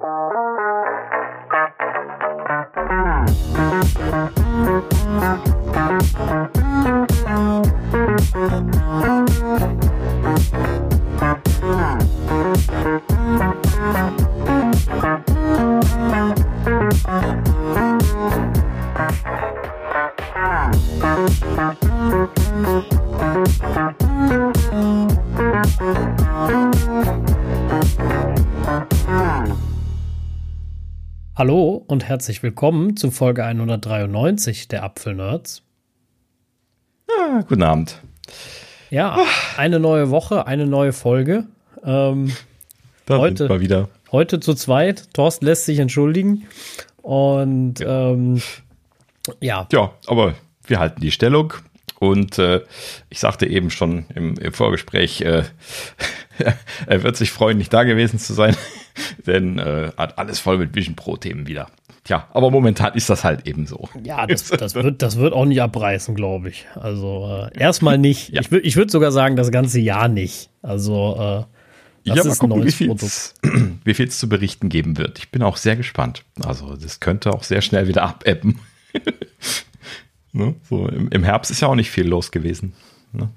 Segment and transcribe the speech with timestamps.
[0.00, 0.31] Bye.
[32.12, 35.62] Herzlich willkommen zu Folge 193 der Apfelnerds.
[37.08, 38.02] Ja, guten Abend.
[38.90, 39.16] Ja,
[39.56, 41.44] eine neue Woche, eine neue Folge.
[41.82, 42.30] Ähm,
[43.06, 43.88] Da Heute- wir wieder.
[44.12, 45.14] heute zu zweit.
[45.14, 46.46] Thorsten lässt sich entschuldigen.
[47.00, 48.42] Und ähm,
[49.40, 50.34] ja, Ja, aber
[50.66, 51.54] wir halten die Stellung.
[52.02, 52.62] Und äh,
[53.10, 55.44] ich sagte eben schon im, im Vorgespräch, äh,
[56.88, 58.56] er wird sich freuen, nicht da gewesen zu sein,
[59.26, 61.68] denn äh, hat alles voll mit Vision Pro-Themen wieder.
[62.02, 63.88] Tja, aber momentan ist das halt eben so.
[64.02, 66.66] ja, das, das, wird, das wird auch nicht abreißen, glaube ich.
[66.74, 68.30] Also äh, erstmal nicht.
[68.30, 68.40] Ja.
[68.40, 70.50] Ich, würd- ich würde sogar sagen, das ganze Jahr nicht.
[70.60, 71.44] Also äh,
[72.04, 73.04] das ja, mal ist ein gucken, wie neues viel Produkt.
[73.04, 73.34] es
[73.84, 75.20] wie zu berichten geben wird.
[75.20, 76.24] Ich bin auch sehr gespannt.
[76.44, 78.58] Also das könnte auch sehr schnell wieder abebben.
[80.32, 80.54] Ne?
[80.68, 82.74] so, im, Im Herbst ist ja auch nicht viel los gewesen.
[83.12, 83.28] Ne?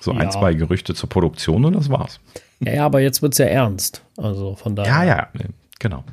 [0.00, 0.18] So Ja.
[0.18, 2.20] ein, zwei Gerüchte zur Produktion und das war's.
[2.60, 4.02] Ja, ja, aber jetzt wird es ja ernst.
[4.16, 4.92] Also von daher.
[4.92, 5.46] Ja, ja, ne,
[5.78, 6.04] genau.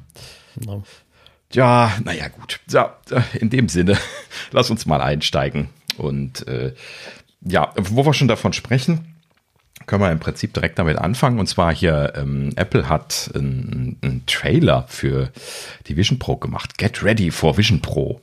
[0.66, 0.82] ja.
[1.54, 2.60] Ja, naja, gut.
[2.70, 3.98] Ja, äh, in dem Sinne,
[4.52, 5.70] lass uns mal einsteigen.
[5.98, 6.74] Und äh,
[7.42, 9.16] ja, wo wir schon davon sprechen,
[9.86, 11.40] können wir im Prinzip direkt damit anfangen.
[11.40, 15.32] Und zwar hier, ähm, Apple hat einen Trailer für
[15.88, 16.78] die Vision Pro gemacht.
[16.78, 18.20] Get ready for Vision Pro.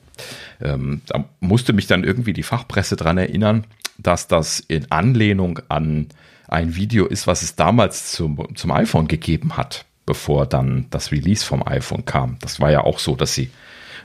[0.61, 3.67] Ähm, da musste mich dann irgendwie die Fachpresse dran erinnern,
[3.99, 6.09] dass das in Anlehnung an
[6.49, 11.45] ein Video ist, was es damals zum, zum iPhone gegeben hat, bevor dann das Release
[11.45, 12.37] vom iPhone kam.
[12.41, 13.51] Das war ja auch so, dass sie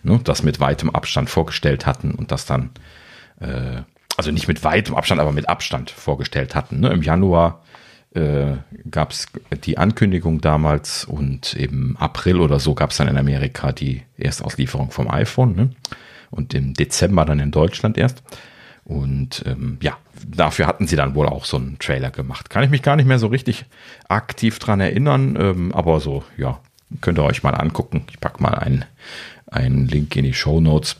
[0.03, 2.71] ne, das mit weitem Abstand vorgestellt hatten und das dann,
[3.39, 3.81] äh,
[4.17, 6.79] also nicht mit weitem Abstand, aber mit Abstand vorgestellt hatten.
[6.79, 6.89] Ne?
[6.89, 7.63] Im Januar
[8.13, 8.57] äh,
[8.89, 9.27] gab es
[9.63, 14.91] die Ankündigung damals und im April oder so gab es dann in Amerika die Erstauslieferung
[14.91, 15.69] vom iPhone ne?
[16.31, 18.23] und im Dezember dann in Deutschland erst.
[18.83, 22.49] Und ähm, ja, dafür hatten sie dann wohl auch so einen Trailer gemacht.
[22.49, 23.65] Kann ich mich gar nicht mehr so richtig
[24.07, 26.59] aktiv dran erinnern, ähm, aber so, ja,
[27.01, 28.05] könnt ihr euch mal angucken.
[28.09, 28.85] Ich packe mal einen,
[29.51, 30.95] einen Link in die Show Notes.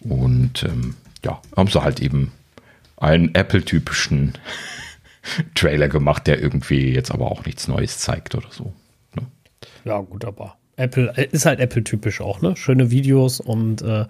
[0.00, 2.32] Und ähm, ja, haben sie halt eben
[2.98, 4.34] einen Apple-typischen
[5.54, 8.72] Trailer gemacht, der irgendwie jetzt aber auch nichts Neues zeigt oder so.
[9.14, 9.26] Ne?
[9.84, 12.56] Ja, gut, aber Apple äh, ist halt Apple-typisch auch, ne?
[12.56, 14.06] Schöne Videos und äh,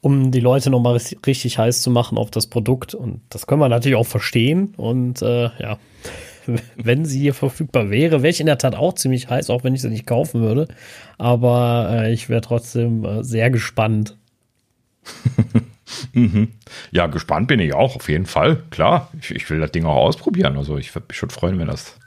[0.00, 2.94] um die Leute nochmal richtig heiß zu machen auf das Produkt.
[2.94, 4.74] Und das können wir natürlich auch verstehen.
[4.76, 5.78] Und äh, ja,
[6.76, 9.74] wenn sie hier verfügbar wäre, wäre ich in der Tat auch ziemlich heiß, auch wenn
[9.74, 10.68] ich sie nicht kaufen würde.
[11.18, 14.16] Aber äh, ich wäre trotzdem äh, sehr gespannt.
[16.90, 18.62] Ja, gespannt bin ich auch, auf jeden Fall.
[18.70, 20.56] Klar, ich, ich will das Ding auch ausprobieren.
[20.56, 21.98] Also ich würde mich schon freuen, wenn das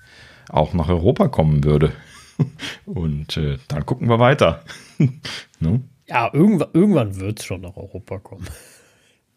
[0.49, 1.91] auch nach Europa kommen würde.
[2.85, 4.63] Und äh, dann gucken wir weiter.
[5.59, 5.81] ne?
[6.07, 8.47] Ja, irgendwann, irgendwann wird es schon nach Europa kommen.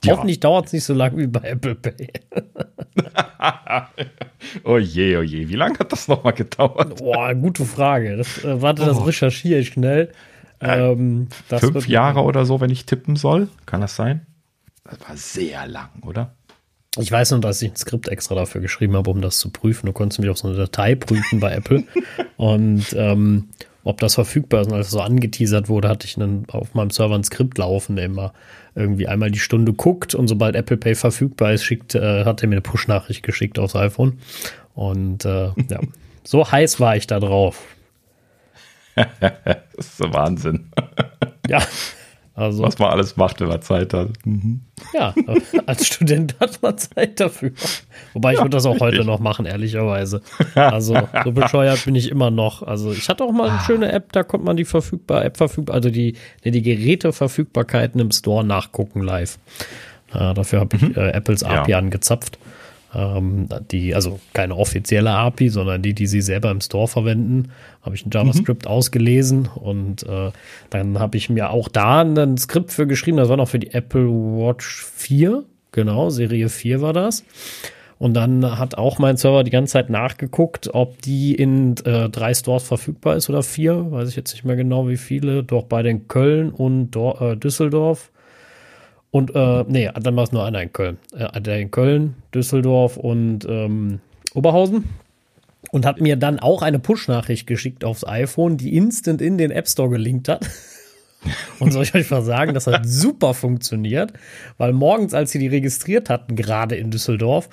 [0.05, 0.13] Ja.
[0.13, 2.09] Hoffentlich dauert es nicht so lange wie bei Apple Pay.
[4.65, 6.97] Oh je, oh je, wie lange hat das nochmal gedauert?
[6.97, 8.17] Boah, gute Frage.
[8.17, 10.13] Das, äh, warte, das recherchiere ich schnell.
[10.61, 13.49] Ähm, das Fünf Jahre oder so, wenn ich tippen soll?
[13.67, 14.27] Kann das sein?
[14.89, 16.35] Das war sehr lang, oder?
[16.99, 19.87] Ich weiß nur, dass ich ein Skript extra dafür geschrieben habe, um das zu prüfen.
[19.87, 21.85] Du konntest mich auf so eine Datei prüfen bei Apple.
[22.37, 23.49] Und ähm,
[23.85, 24.69] ob das verfügbar ist.
[24.69, 27.97] Und als es so angeteasert wurde, hatte ich dann auf meinem Server ein Skript laufen,
[27.97, 28.33] der immer
[28.75, 32.49] irgendwie einmal die Stunde guckt und sobald Apple Pay verfügbar ist, schickt, äh, hat er
[32.49, 34.19] mir eine Push-Nachricht geschickt aufs iPhone.
[34.75, 35.81] Und äh, ja,
[36.25, 37.63] so heiß war ich da drauf.
[39.77, 40.71] Das ist so Wahnsinn.
[41.49, 41.59] Ja,
[42.37, 44.11] also Was man alles macht, wenn man Zeit hat.
[44.25, 44.61] Mhm.
[44.93, 45.15] ja,
[45.67, 47.51] als Student hat man Zeit dafür.
[48.13, 50.21] Wobei ich würde das auch heute noch machen, ehrlicherweise.
[50.55, 52.63] Also so bescheuert bin ich immer noch.
[52.63, 55.75] Also ich hatte auch mal eine schöne App, da konnte man die verfügbar, App verfügbar,
[55.77, 56.15] also die,
[56.45, 59.39] nee, die Geräteverfügbarkeiten im Store nachgucken live.
[60.13, 61.79] Äh, dafür habe ich äh, Apples API Ja.
[61.79, 62.39] angezapft.
[62.95, 67.51] Ähm, die, also keine offizielle API, sondern die, die sie selber im Store verwenden,
[67.83, 70.31] habe ich ein JavaScript ausgelesen und äh,
[70.71, 73.73] dann habe ich mir auch da ein Skript für geschrieben, das war noch für die
[73.73, 77.25] Apple Watch 4, genau, Serie 4 war das.
[77.99, 82.35] Und dann hat auch mein Server die ganze Zeit nachgeguckt, ob die in äh, drei
[82.35, 85.83] Stores verfügbar ist oder vier, weiß ich jetzt nicht mehr genau wie viele, doch bei
[85.83, 88.11] den Köln und Dor äh, Düsseldorf.
[89.17, 90.99] Und, äh, nee, dann war es nur einer in Köln.
[91.17, 94.01] Äh, in Köln, Düsseldorf und ähm,
[94.35, 94.85] Oberhausen.
[95.71, 99.69] und hat mir dann auch eine Push-Nachricht geschickt aufs iPhone, die instant in den App
[99.69, 100.47] Store gelinkt hat.
[101.59, 104.13] Und soll ich euch mal sagen, das hat super funktioniert,
[104.59, 107.49] weil morgens, als sie die registriert hatten, gerade in Düsseldorf,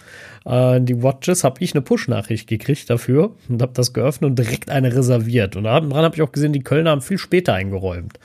[0.45, 4.69] äh, die Watches, habe ich eine Push-Nachricht gekriegt dafür und habe das geöffnet und direkt
[4.69, 5.56] eine reserviert.
[5.56, 8.19] Und daran habe ich auch gesehen, die Kölner haben viel später eingeräumt.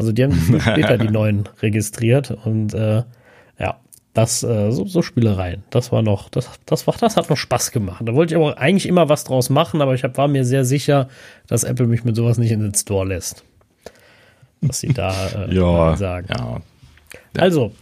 [0.00, 3.02] Also die haben viel später die neuen registriert und äh,
[3.58, 3.80] ja,
[4.14, 5.62] das, äh, so, so Spielereien.
[5.68, 8.00] Das war noch, das, das, war, das hat noch Spaß gemacht.
[8.06, 10.64] Da wollte ich aber eigentlich immer was draus machen, aber ich hab, war mir sehr
[10.64, 11.08] sicher,
[11.48, 13.44] dass Apple mich mit sowas nicht in den Store lässt.
[14.62, 15.12] Was sie da
[15.46, 16.28] äh, ja, sagen.
[16.30, 16.62] Ja.
[17.36, 17.42] Ja.
[17.42, 17.72] Also,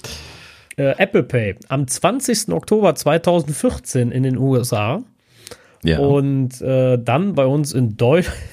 [0.76, 2.48] äh, Apple Pay am 20.
[2.48, 5.04] Oktober 2014 in den USA
[5.84, 6.00] ja.
[6.00, 8.36] und äh, dann bei uns in Deutschland.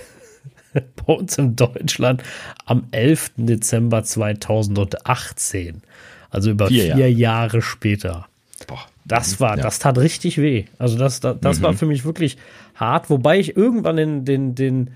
[1.05, 2.23] bei uns in Deutschland
[2.65, 3.31] am 11.
[3.37, 5.81] Dezember 2018.
[6.29, 7.09] Also über vier, vier Jahre.
[7.09, 7.61] Jahre.
[7.61, 8.27] später.
[8.67, 8.85] Boah.
[9.05, 9.63] Das war, ja.
[9.63, 10.65] das tat richtig weh.
[10.79, 11.63] Also das, das, das mhm.
[11.63, 12.37] war für mich wirklich
[12.73, 14.91] hart, wobei ich irgendwann in den, den,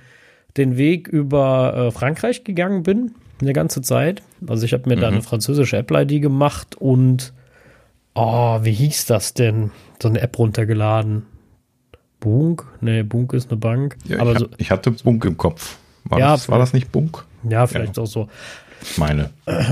[0.58, 4.24] den Weg über äh, Frankreich gegangen bin, eine ganze Zeit.
[4.48, 5.02] Also ich habe mir mhm.
[5.02, 7.34] da eine französische Apple-ID gemacht und
[8.16, 9.72] oh, wie hieß das denn?
[10.02, 11.26] So eine App runtergeladen.
[12.20, 12.66] Bunk?
[12.82, 13.98] Nee, Bunk ist eine Bank.
[14.06, 15.78] Ja, Aber ich, so, hab, ich hatte Bunk im Kopf.
[16.06, 17.26] War, Ja, das, war das nicht Bunk?
[17.50, 18.28] ja, vielleicht auch so.
[18.98, 19.32] Meine.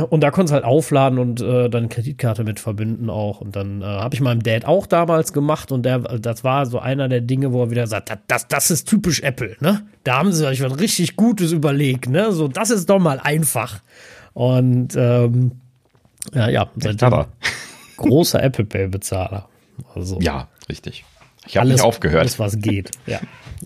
[0.09, 3.39] Und da konntest du halt aufladen und äh, dann Kreditkarte mit verbinden auch.
[3.39, 6.79] Und dann äh, habe ich meinem Dad auch damals gemacht und der, das war so
[6.79, 9.85] einer der Dinge, wo er wieder sagt, das, das, das ist typisch Apple, ne?
[10.03, 12.33] Da haben sie euch was richtig Gutes überlegt, ne?
[12.33, 13.79] So, das ist doch mal einfach.
[14.33, 15.53] Und ähm,
[16.33, 17.25] ja, ja, seitdem
[17.95, 19.47] großer Apple Pay-Bezahler.
[19.95, 21.05] Also, ja, richtig.
[21.47, 22.21] Ich habe nicht aufgehört.
[22.21, 23.19] Alles, was geht, ja.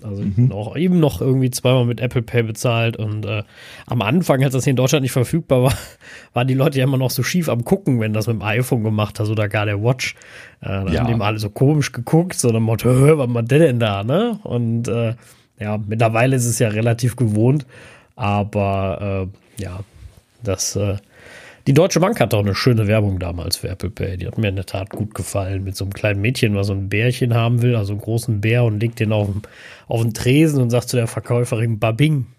[0.04, 0.48] Also mhm.
[0.48, 3.44] noch, eben noch irgendwie zweimal mit Apple Pay bezahlt und äh,
[3.86, 5.74] am Anfang, als das hier in Deutschland nicht verfügbar war,
[6.34, 8.84] waren die Leute ja immer noch so schief am gucken, wenn das mit dem iPhone
[8.84, 10.16] gemacht hast oder gar der Watch.
[10.62, 11.00] Äh, da ja.
[11.02, 14.04] haben die mal alle so komisch geguckt, so dann Motto, was macht der denn da,
[14.04, 14.40] ne?
[14.44, 15.16] Und äh,
[15.60, 17.66] ja, mittlerweile ist es ja relativ gewohnt,
[18.16, 19.82] aber äh, ja,
[20.44, 20.96] das äh,
[21.68, 24.18] die Deutsche Bank hat auch eine schöne Werbung damals für Apple Pay.
[24.18, 25.64] Die hat mir in der Tat gut gefallen.
[25.64, 28.64] Mit so einem kleinen Mädchen, was so ein Bärchen haben will, also einen großen Bär
[28.64, 29.30] und legt den auf,
[29.88, 32.28] auf den Tresen und sagt zu der Verkäuferin Babing.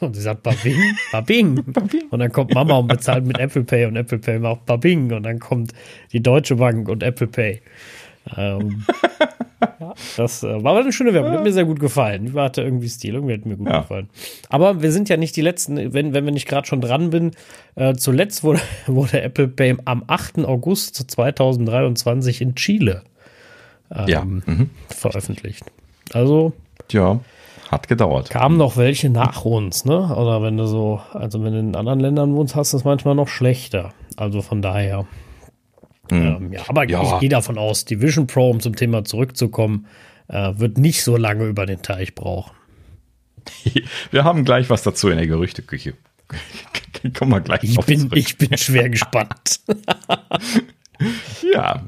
[0.00, 0.80] Und sie sagt Babing,
[1.12, 1.62] Babing.
[1.66, 2.08] Babing.
[2.10, 5.12] Und dann kommt Mama und bezahlt mit Apple Pay und Apple Pay macht Babing.
[5.12, 5.72] Und dann kommt
[6.12, 7.62] die Deutsche Bank und Apple Pay.
[8.36, 8.84] Ähm,
[9.80, 11.32] ja, das äh, war eine schöne Werbung.
[11.32, 12.26] Hat mir sehr gut gefallen.
[12.26, 13.14] Die hatte irgendwie Stil.
[13.14, 13.80] Irgendwie hat mir gut ja.
[13.80, 14.08] gefallen.
[14.48, 17.32] Aber wir sind ja nicht die Letzten, wenn, wenn wir nicht gerade schon dran bin.
[17.74, 20.40] Äh, zuletzt wurde, wurde Apple Pay am 8.
[20.40, 23.02] August 2023 in Chile
[23.94, 24.24] ähm, ja.
[24.24, 24.70] mhm.
[24.88, 25.64] veröffentlicht.
[26.12, 26.52] Also.
[26.90, 27.20] Ja,
[27.70, 28.28] hat gedauert.
[28.28, 30.14] Kamen noch welche nach uns, ne?
[30.14, 33.14] Oder wenn du so, also wenn du in anderen Ländern wohnst, hast du es manchmal
[33.14, 33.94] noch schlechter.
[34.16, 35.06] Also von daher.
[36.12, 36.26] Mhm.
[36.26, 37.02] Ähm, ja, aber ja.
[37.02, 39.86] ich gehe davon aus, die Vision Pro, um zum Thema zurückzukommen,
[40.28, 42.52] äh, wird nicht so lange über den Teich brauchen.
[44.10, 45.94] Wir haben gleich was dazu in der Gerüchteküche.
[47.18, 48.16] Kommen wir gleich ich bin, zurück.
[48.16, 49.60] Ich bin schwer gespannt.
[51.52, 51.84] ja.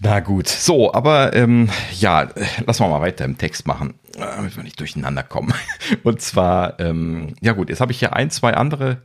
[0.00, 1.68] Na gut, so, aber ähm,
[1.98, 2.28] ja,
[2.64, 5.52] lassen wir mal weiter im Text machen, damit wir nicht durcheinander kommen.
[6.04, 9.02] Und zwar, ähm, ja gut, jetzt habe ich hier ein, zwei andere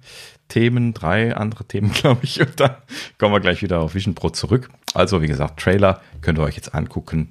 [0.50, 2.40] Themen, drei andere Themen, glaube ich.
[2.40, 2.76] Und dann
[3.18, 4.70] kommen wir gleich wieder auf Vision Pro zurück.
[4.94, 7.30] Also, wie gesagt, Trailer könnt ihr euch jetzt angucken.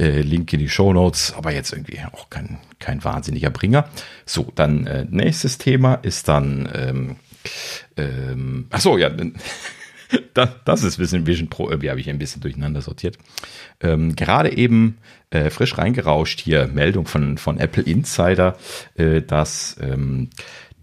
[0.00, 3.86] Äh, Link in die Show Notes, aber jetzt irgendwie auch kein, kein wahnsinniger Bringer.
[4.24, 7.16] So, dann äh, nächstes Thema ist dann, ähm,
[7.98, 9.10] ähm, ach so, ja,
[10.34, 13.18] das, das ist Vision, Vision Pro, irgendwie habe ich ein bisschen durcheinander sortiert.
[13.80, 14.98] Ähm, gerade eben
[15.30, 18.56] äh, frisch reingerauscht hier Meldung von, von Apple Insider,
[18.96, 20.30] äh, dass ähm,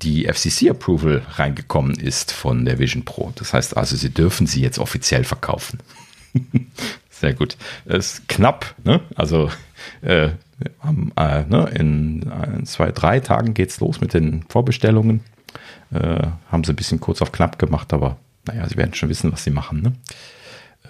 [0.02, 3.32] die FCC-Approval reingekommen ist von der Vision Pro.
[3.36, 5.80] Das heißt also, sie dürfen sie jetzt offiziell verkaufen.
[7.10, 7.56] Sehr gut.
[7.86, 9.02] Das ist knapp, ne?
[9.16, 9.52] Also
[10.02, 10.30] äh,
[10.80, 11.70] haben, äh, ne?
[11.76, 15.22] in ein, zwei, drei Tagen geht es los mit den Vorbestellungen.
[15.94, 18.18] Äh, haben sie ein bisschen kurz auf knapp gemacht, aber
[18.48, 19.82] naja, sie werden schon wissen, was sie machen.
[19.82, 19.94] Ne?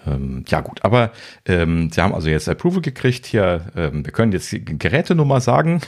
[0.05, 1.11] Ähm, ja gut, aber
[1.45, 3.65] ähm, sie haben also jetzt Approval gekriegt hier.
[3.75, 5.81] Ähm, wir können jetzt die Gerätenummer sagen.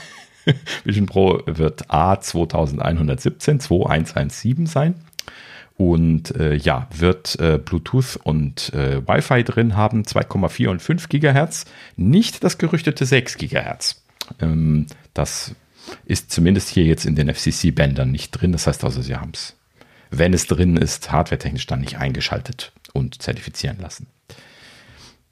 [0.84, 4.94] Vision Pro wird A2117 2117 sein.
[5.76, 11.64] Und äh, ja, wird äh, Bluetooth und äh, Wi-Fi drin haben, 2,4 und 5 Gigahertz,
[11.96, 14.04] nicht das gerüchtete 6 Gigahertz.
[14.40, 15.56] Ähm, das
[16.04, 18.52] ist zumindest hier jetzt in den FCC-Bändern nicht drin.
[18.52, 19.56] Das heißt also, sie haben es,
[20.18, 24.06] wenn es drin ist, hardwaretechnisch dann nicht eingeschaltet und zertifizieren lassen.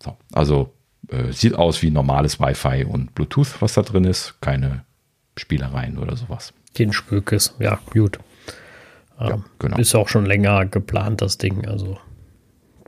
[0.02, 0.72] So, also
[1.08, 4.34] äh, sieht aus wie normales Wi-Fi und Bluetooth, was da drin ist.
[4.40, 4.84] Keine
[5.36, 6.52] Spielereien oder sowas.
[6.78, 8.18] Den Spökes, ja, gut.
[9.20, 9.78] Ja, ähm, genau.
[9.78, 11.66] Ist auch schon länger geplant, das Ding.
[11.66, 11.98] Also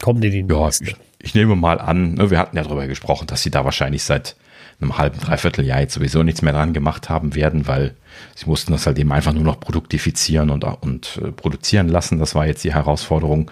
[0.03, 3.27] kommt in die ja, ich, ich nehme mal an, ne, wir hatten ja darüber gesprochen,
[3.27, 4.37] dass sie da wahrscheinlich seit
[4.85, 7.95] einem halben, dreiviertel Jahr jetzt sowieso nichts mehr dran gemacht haben werden, weil
[8.35, 12.19] sie mussten das halt eben einfach nur noch produktifizieren und, und äh, produzieren lassen.
[12.19, 13.51] Das war jetzt die Herausforderung.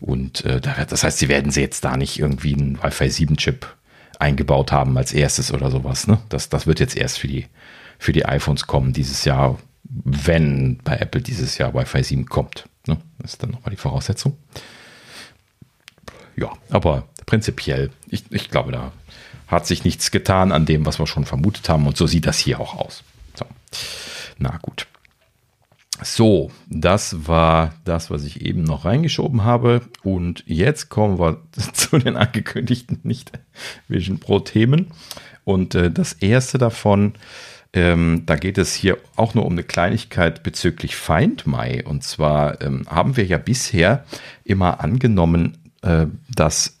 [0.00, 3.66] Und äh, das heißt, sie werden sie jetzt da nicht irgendwie einen Wi-Fi 7 Chip
[4.18, 6.06] eingebaut haben als erstes oder sowas.
[6.06, 6.18] Ne?
[6.28, 7.46] Das, das wird jetzt erst für die,
[7.98, 12.68] für die iPhones kommen dieses Jahr, wenn bei Apple dieses Jahr Wi-Fi 7 kommt.
[12.86, 12.98] Ne?
[13.18, 14.36] Das ist dann nochmal die Voraussetzung.
[16.36, 18.92] Ja, aber prinzipiell, ich, ich glaube, da
[19.46, 21.86] hat sich nichts getan an dem, was wir schon vermutet haben.
[21.86, 23.04] Und so sieht das hier auch aus.
[23.34, 23.46] So.
[24.38, 24.86] Na gut.
[26.02, 29.80] So, das war das, was ich eben noch reingeschoben habe.
[30.02, 34.88] Und jetzt kommen wir zu den angekündigten Nicht-Vision Pro-Themen.
[35.44, 37.14] Und äh, das erste davon,
[37.72, 41.82] ähm, da geht es hier auch nur um eine Kleinigkeit bezüglich Find My.
[41.82, 44.04] Und zwar ähm, haben wir ja bisher
[44.44, 46.75] immer angenommen, äh, dass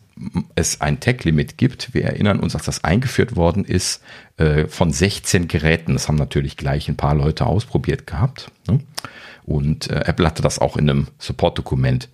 [0.54, 1.92] es ein Tech-Limit gibt.
[1.92, 4.02] Wir erinnern uns, dass das eingeführt worden ist
[4.38, 5.92] äh, von 16 Geräten.
[5.92, 8.50] Das haben natürlich gleich ein paar Leute ausprobiert gehabt.
[8.66, 8.80] Ne?
[9.44, 12.08] Und äh, Apple hatte das auch in einem Support-Dokument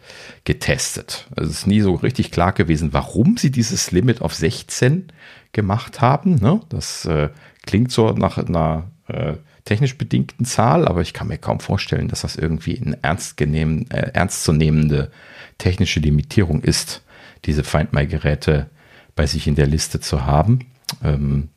[0.44, 1.28] getestet.
[1.36, 5.08] Es ist nie so richtig klar gewesen, warum sie dieses Limit auf 16
[5.52, 6.36] gemacht haben.
[6.36, 6.60] Ne?
[6.68, 7.30] Das äh,
[7.64, 12.22] klingt so nach einer äh, technisch bedingten Zahl, aber ich kann mir kaum vorstellen, dass
[12.22, 15.12] das irgendwie eine ernst, äh, ernstzunehmende
[15.58, 17.02] technische Limitierung ist
[17.44, 18.70] diese Find My-Geräte
[19.14, 20.60] bei sich in der Liste zu haben.
[21.02, 21.48] Ähm,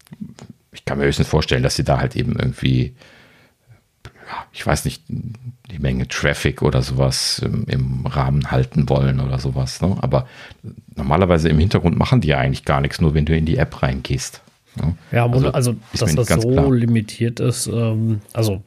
[0.72, 2.96] ich kann mir höchstens vorstellen, dass sie da halt eben irgendwie,
[4.04, 9.40] ja, ich weiß nicht, die Menge Traffic oder sowas im, im Rahmen halten wollen oder
[9.40, 9.82] sowas.
[9.82, 9.96] Ne?
[10.02, 10.28] Aber
[10.96, 13.82] normalerweise im Hintergrund machen die ja eigentlich gar nichts, nur wenn du in die App
[13.82, 14.42] reingehst.
[14.76, 14.96] Ne?
[15.12, 16.72] Ja, also, also dass das so klar.
[16.72, 18.62] limitiert ist, ähm, also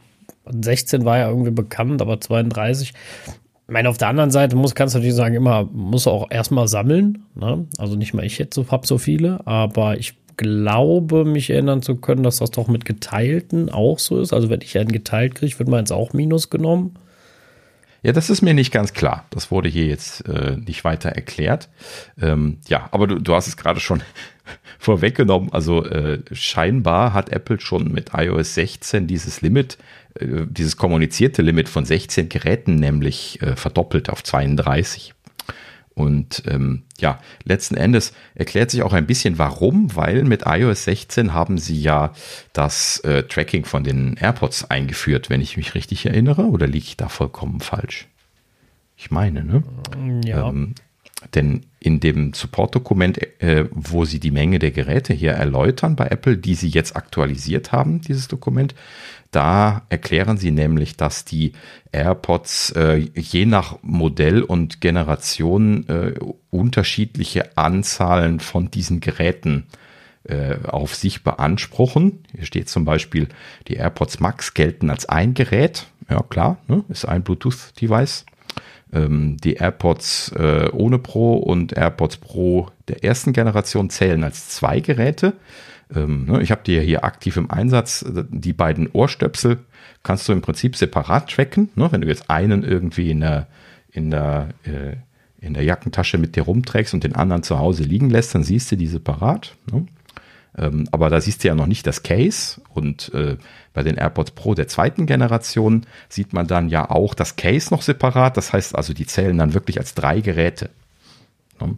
[0.51, 2.95] 16 war ja irgendwie bekannt, aber 32
[3.69, 6.69] ich meine, auf der anderen Seite muss, kannst du natürlich sagen, immer, muss auch erstmal
[6.69, 7.27] sammeln.
[7.35, 7.67] Ne?
[7.77, 11.97] Also nicht mal ich jetzt so, hab so viele, aber ich glaube, mich erinnern zu
[11.97, 14.33] können, dass das doch mit geteilten auch so ist.
[14.33, 16.95] Also wenn ich einen geteilt kriege, wird meins auch minus genommen.
[18.03, 19.27] Ja, das ist mir nicht ganz klar.
[19.29, 21.69] Das wurde hier jetzt äh, nicht weiter erklärt.
[22.19, 24.01] Ähm, ja, aber du, du hast es gerade schon
[24.79, 25.53] vorweggenommen.
[25.53, 29.77] Also äh, scheinbar hat Apple schon mit iOS 16 dieses Limit
[30.15, 35.15] äh, dieses kommunizierte Limit von 16 Geräten nämlich äh, verdoppelt auf 32.
[35.99, 41.35] Und ähm, ja, letzten Endes erklärt sich auch ein bisschen warum, weil mit iOS 16
[41.35, 42.13] haben sie ja
[42.53, 46.97] das äh, Tracking von den AirPods eingeführt, wenn ich mich richtig erinnere, oder liege ich
[46.97, 48.07] da vollkommen falsch?
[48.97, 49.65] Ich meine, ne?
[50.25, 50.49] Ja.
[50.49, 50.77] Ähm,
[51.35, 56.37] denn in dem Support-Dokument, äh, wo sie die Menge der Geräte hier erläutern bei Apple,
[56.37, 58.75] die sie jetzt aktualisiert haben, dieses Dokument,
[59.31, 61.53] da erklären sie nämlich, dass die
[61.93, 66.15] AirPods äh, je nach Modell und Generation äh,
[66.51, 69.67] unterschiedliche Anzahlen von diesen Geräten
[70.25, 72.25] äh, auf sich beanspruchen.
[72.35, 73.29] Hier steht zum Beispiel,
[73.69, 75.87] die AirPods Max gelten als ein Gerät.
[76.09, 76.85] Ja klar, ne?
[76.89, 78.25] ist ein Bluetooth-Device.
[78.93, 84.81] Ähm, die AirPods äh, ohne Pro und AirPods Pro der ersten Generation zählen als zwei
[84.81, 85.35] Geräte.
[85.95, 88.05] Ähm, ne, ich habe die ja hier aktiv im Einsatz.
[88.31, 89.59] Die beiden Ohrstöpsel
[90.03, 91.71] kannst du im Prinzip separat tracken.
[91.75, 91.91] Ne?
[91.91, 93.47] Wenn du jetzt einen irgendwie in der,
[93.91, 94.97] in der, äh,
[95.41, 98.71] in der Jackentasche mit dir rumträgst und den anderen zu Hause liegen lässt, dann siehst
[98.73, 99.55] du die separat.
[99.71, 99.87] Ne?
[100.57, 102.61] Ähm, aber da siehst du ja noch nicht das Case.
[102.75, 103.37] Und äh,
[103.73, 107.83] bei den AirPods Pro der zweiten Generation sieht man dann ja auch das Case noch
[107.83, 108.37] separat.
[108.37, 110.71] Das heißt also, die zählen dann wirklich als drei Geräte.
[111.61, 111.77] Ne?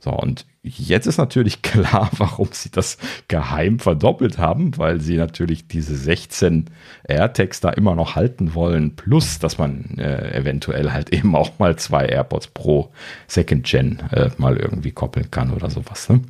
[0.00, 5.66] So, und jetzt ist natürlich klar, warum sie das geheim verdoppelt haben, weil sie natürlich
[5.66, 6.66] diese 16
[7.04, 11.76] AirTags da immer noch halten wollen, plus, dass man äh, eventuell halt eben auch mal
[11.76, 12.90] zwei AirPods Pro
[13.26, 16.08] Second Gen äh, mal irgendwie koppeln kann oder sowas.
[16.08, 16.20] Ne?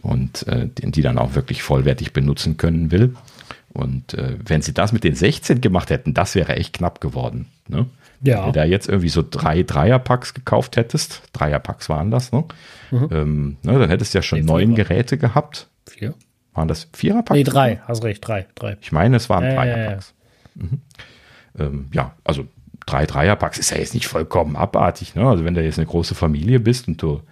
[0.00, 3.14] Und äh, die dann auch wirklich vollwertig benutzen können will.
[3.72, 7.46] Und äh, wenn sie das mit den 16 gemacht hätten, das wäre echt knapp geworden.
[7.68, 7.86] Ne?
[8.22, 8.40] Ja.
[8.40, 12.44] Wenn du da jetzt irgendwie so drei Dreierpacks gekauft hättest, Dreierpacks waren das, ne?
[12.90, 13.08] Mhm.
[13.10, 15.68] Ähm, ne dann hättest du ja schon nee, neun Geräte gehabt.
[15.88, 16.14] Vier.
[16.54, 17.36] Waren das Viererpacks?
[17.36, 18.76] Nee, drei, hast recht, drei, drei.
[18.80, 20.14] Ich meine, es waren äh, Dreierpacks.
[20.54, 20.80] Mhm.
[21.58, 22.46] Ähm, ja, also
[22.86, 25.26] drei Dreierpacks ist ja jetzt nicht vollkommen abartig, ne?
[25.26, 27.22] Also wenn du jetzt eine große Familie bist und du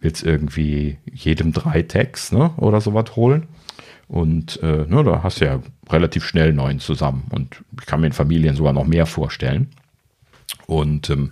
[0.00, 3.48] willst irgendwie jedem drei Tags, ne, oder sowas holen.
[4.08, 5.60] Und äh, ne, da hast du ja
[5.90, 7.26] relativ schnell neun zusammen.
[7.30, 9.68] Und ich kann mir in Familien sogar noch mehr vorstellen.
[10.66, 11.30] Und ähm,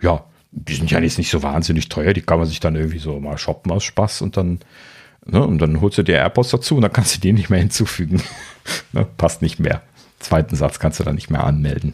[0.00, 2.98] ja, die sind ja jetzt nicht so wahnsinnig teuer, die kann man sich dann irgendwie
[2.98, 4.60] so mal shoppen aus Spaß und dann,
[5.26, 7.58] ne, und dann holst du dir AirPods dazu und dann kannst du die nicht mehr
[7.58, 8.22] hinzufügen.
[8.92, 9.82] ne, passt nicht mehr.
[10.18, 11.92] Zweiten Satz kannst du dann nicht mehr anmelden.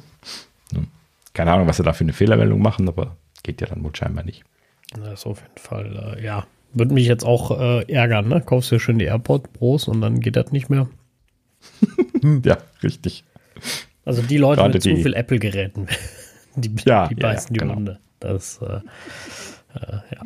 [0.72, 0.86] Ne.
[1.34, 4.24] Keine Ahnung, was sie da für eine Fehlermeldung machen, aber geht ja dann wohl scheinbar
[4.24, 4.44] nicht.
[4.94, 8.40] Das ist auf jeden Fall, äh, ja, Würde mich jetzt auch äh, ärgern, ne?
[8.40, 10.88] Kaufst du ja schön die AirPod Pros und dann geht das nicht mehr.
[12.44, 13.24] ja, richtig.
[14.04, 15.86] Also die Leute Gerade mit zu viel Apple-Geräten,
[16.56, 17.72] die, ja, die beißen ja, ja, genau.
[17.72, 17.98] die Hunde.
[18.20, 18.76] Das, äh,
[19.78, 20.22] äh, ja.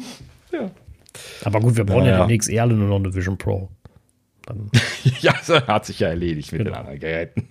[0.53, 0.71] ja.
[1.45, 3.69] Aber gut, wir brauchen ja, ja demnächst eher nur noch eine Vision Pro.
[4.47, 4.71] Dann
[5.21, 6.71] ja, das hat sich ja erledigt mit genau.
[6.71, 7.49] den anderen Geräten.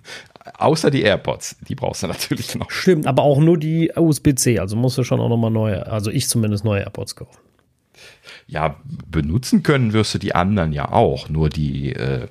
[0.58, 2.70] Außer die AirPods, die brauchst du natürlich noch.
[2.70, 6.28] Stimmt, aber auch nur die USB-C, also musst du schon auch nochmal neue, also ich
[6.28, 7.38] zumindest neue AirPods kaufen.
[8.48, 8.76] Ja,
[9.10, 12.28] benutzen können wirst du die anderen ja auch, nur die, äh,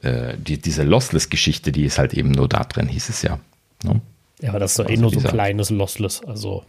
[0.00, 3.38] äh, die diese Lossless-Geschichte, die ist halt eben nur da drin, hieß es ja.
[3.84, 4.00] Ne?
[4.40, 6.64] Ja, aber das ist doch eh also eh nur so ein kleines Lossless, also.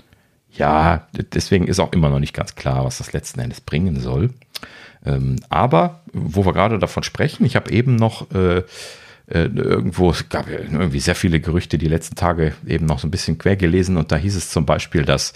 [0.51, 4.31] Ja, deswegen ist auch immer noch nicht ganz klar, was das letzten Endes bringen soll.
[5.05, 8.63] Ähm, aber, wo wir gerade davon sprechen, ich habe eben noch äh,
[9.27, 13.07] äh, irgendwo, es gab ja irgendwie sehr viele Gerüchte die letzten Tage eben noch so
[13.07, 15.33] ein bisschen quer gelesen und da hieß es zum Beispiel, dass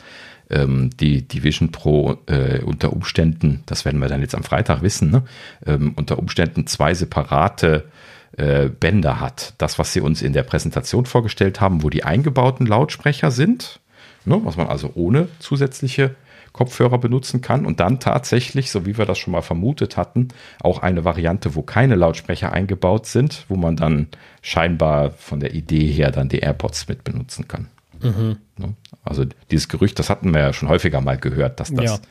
[0.50, 4.82] ähm, die, die Vision Pro äh, unter Umständen, das werden wir dann jetzt am Freitag
[4.82, 5.24] wissen, ne,
[5.66, 7.86] ähm, unter Umständen zwei separate
[8.38, 9.54] äh, Bänder hat.
[9.58, 13.80] Das, was sie uns in der Präsentation vorgestellt haben, wo die eingebauten Lautsprecher sind,
[14.26, 16.16] ne, was man also ohne zusätzliche
[16.54, 20.80] Kopfhörer benutzen kann und dann tatsächlich, so wie wir das schon mal vermutet hatten, auch
[20.80, 24.08] eine Variante, wo keine Lautsprecher eingebaut sind, wo man dann
[24.42, 27.68] scheinbar von der Idee her dann die AirPods mit benutzen kann.
[28.02, 28.38] Mhm.
[29.08, 32.02] Also dieses Gerücht, das hatten wir ja schon häufiger mal gehört, dass das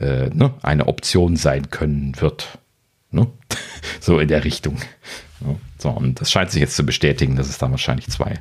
[0.00, 0.06] ja.
[0.06, 2.58] äh, ne, eine Option sein können wird.
[3.10, 3.26] Ne?
[4.00, 4.78] so in der Richtung.
[5.78, 8.34] So, und das scheint sich jetzt zu bestätigen, dass es da wahrscheinlich zwei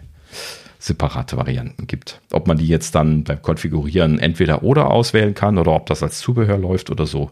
[0.80, 2.22] separate Varianten gibt.
[2.32, 6.20] Ob man die jetzt dann beim Konfigurieren entweder oder auswählen kann oder ob das als
[6.20, 7.32] Zubehör läuft oder so,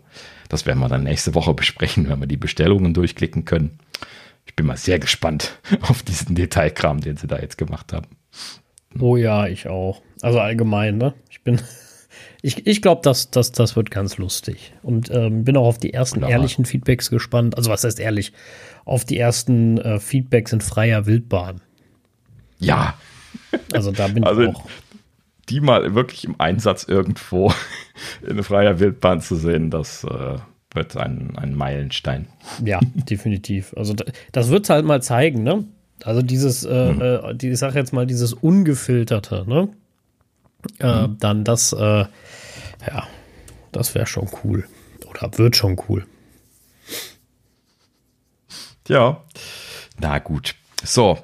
[0.50, 3.79] das werden wir dann nächste Woche besprechen, wenn wir die Bestellungen durchklicken können.
[4.45, 8.07] Ich bin mal sehr gespannt auf diesen Detailkram, den sie da jetzt gemacht haben.
[8.99, 10.01] Oh ja, ich auch.
[10.21, 11.13] Also allgemein, ne?
[11.29, 11.59] Ich bin,
[12.41, 14.73] ich, ich glaube, das, das, das wird ganz lustig.
[14.83, 16.31] Und ähm, bin auch auf die ersten Klar.
[16.31, 17.57] ehrlichen Feedbacks gespannt.
[17.57, 18.33] Also was heißt ehrlich?
[18.85, 21.61] Auf die ersten äh, Feedbacks in freier Wildbahn.
[22.59, 22.95] Ja,
[23.73, 24.65] also da bin also, ich auch.
[25.49, 27.53] Die mal wirklich im Einsatz irgendwo
[28.27, 30.38] in freier Wildbahn zu sehen, das äh,
[30.73, 32.27] wird ein, ein Meilenstein.
[32.63, 33.73] Ja, definitiv.
[33.77, 33.95] Also
[34.31, 35.65] das wird halt mal zeigen, ne?
[36.03, 37.01] Also dieses, äh, mhm.
[37.01, 39.69] äh, die, ich sag jetzt mal, dieses Ungefilterte, ne?
[40.79, 41.17] Äh, mhm.
[41.19, 42.05] Dann das, äh,
[42.88, 43.08] ja,
[43.71, 44.65] das wäre schon cool.
[45.10, 46.05] Oder wird schon cool.
[48.88, 49.23] Ja,
[49.99, 50.55] na gut.
[50.84, 51.17] So,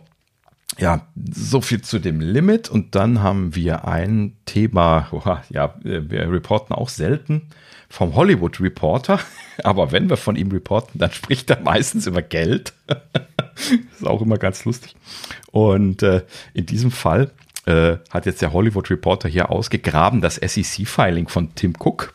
[0.77, 2.69] ja, so viel zu dem Limit.
[2.69, 7.49] Und dann haben wir ein Thema, oha, ja, wir reporten auch selten
[7.89, 9.19] vom Hollywood Reporter.
[9.63, 12.73] Aber wenn wir von ihm reporten, dann spricht er meistens über Geld.
[13.99, 14.95] ist auch immer ganz lustig.
[15.51, 17.31] Und äh, in diesem Fall
[17.65, 22.13] äh, hat jetzt der Hollywood Reporter hier ausgegraben das SEC-Filing von Tim Cook.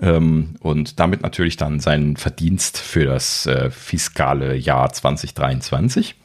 [0.00, 6.16] Ähm, und damit natürlich dann seinen Verdienst für das äh, fiskale Jahr 2023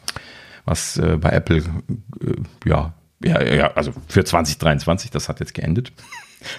[0.66, 5.94] was äh, bei Apple, äh, ja, ja, ja, also für 2023, das hat jetzt geendet.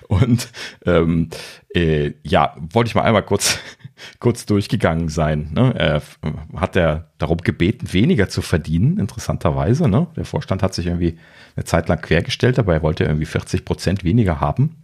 [0.09, 0.49] Und
[0.85, 1.31] ähm,
[1.75, 3.59] äh, ja, wollte ich mal einmal kurz,
[4.21, 5.51] kurz durchgegangen sein.
[5.55, 5.75] Ne?
[5.77, 6.03] Er
[6.57, 9.89] hat er darum gebeten, weniger zu verdienen, interessanterweise.
[9.89, 10.07] Ne?
[10.17, 11.19] Der Vorstand hat sich irgendwie
[11.57, 14.77] eine Zeit lang quergestellt, aber er wollte irgendwie 40 Prozent weniger haben.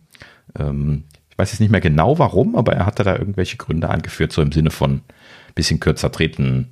[0.58, 4.32] Ähm, ich weiß jetzt nicht mehr genau warum, aber er hatte da irgendwelche Gründe angeführt,
[4.32, 5.00] so im Sinne von
[5.54, 6.70] bisschen kürzer treten,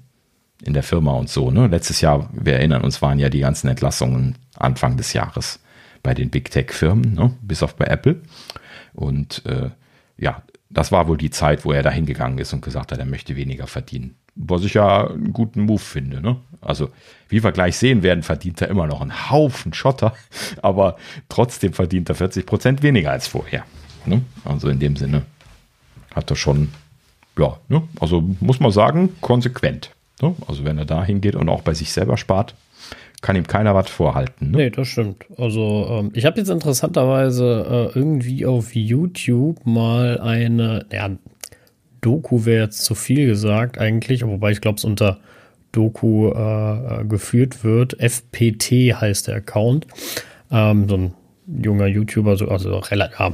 [0.63, 1.51] in der Firma und so.
[1.51, 1.67] Ne?
[1.67, 5.61] Letztes Jahr, wir erinnern uns, waren ja die ganzen Entlassungen Anfang des Jahres
[6.03, 7.35] bei den Big Tech-Firmen, ne?
[7.43, 8.21] bis auf bei Apple.
[8.95, 9.71] Und äh,
[10.19, 13.07] ja, das war wohl die Zeit, wo er da hingegangen ist und gesagt hat, er
[13.07, 14.15] möchte weniger verdienen.
[14.37, 16.21] Was ich ja einen guten Move finde.
[16.21, 16.37] Ne?
[16.61, 16.91] Also,
[17.29, 20.15] wie wir gleich sehen werden, verdient er immer noch einen Haufen Schotter,
[20.63, 20.97] aber
[21.29, 23.65] trotzdem verdient er 40 Prozent weniger als vorher.
[24.07, 24.23] Ne?
[24.45, 25.23] Also in dem Sinne
[26.15, 26.69] hat er schon,
[27.39, 27.83] ja, ne?
[28.01, 29.91] also muss man sagen, konsequent.
[30.23, 30.35] Ne?
[30.47, 32.55] Also wenn er da hingeht und auch bei sich selber spart,
[33.21, 34.51] kann ihm keiner was vorhalten.
[34.51, 34.57] Ne?
[34.57, 35.27] Nee, das stimmt.
[35.37, 41.11] Also ähm, ich habe jetzt interessanterweise äh, irgendwie auf YouTube mal eine, ja,
[42.01, 45.19] Doku wäre jetzt zu viel gesagt eigentlich, wobei ich glaube es unter
[45.73, 48.01] Doku äh, äh geführt wird.
[48.01, 49.87] FPT heißt der Account.
[50.51, 51.15] Ähm, so ein
[51.47, 53.33] junger YouTuber, so, also relativ, ja,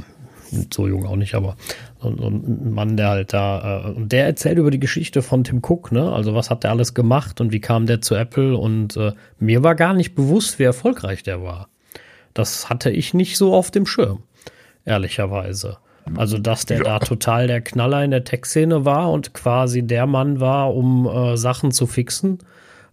[0.73, 1.55] so jung auch nicht, aber
[2.01, 5.43] so, so ein Mann, der halt da, äh, und der erzählt über die Geschichte von
[5.43, 6.11] Tim Cook, ne?
[6.11, 9.63] Also was hat der alles gemacht und wie kam der zu Apple und äh, mir
[9.63, 11.69] war gar nicht bewusst, wie erfolgreich der war.
[12.33, 14.23] Das hatte ich nicht so auf dem Schirm,
[14.85, 15.77] ehrlicherweise.
[16.15, 16.83] Also, dass der ja.
[16.83, 21.35] da total der Knaller in der Tech-Szene war und quasi der Mann war, um äh,
[21.35, 22.39] Sachen zu fixen.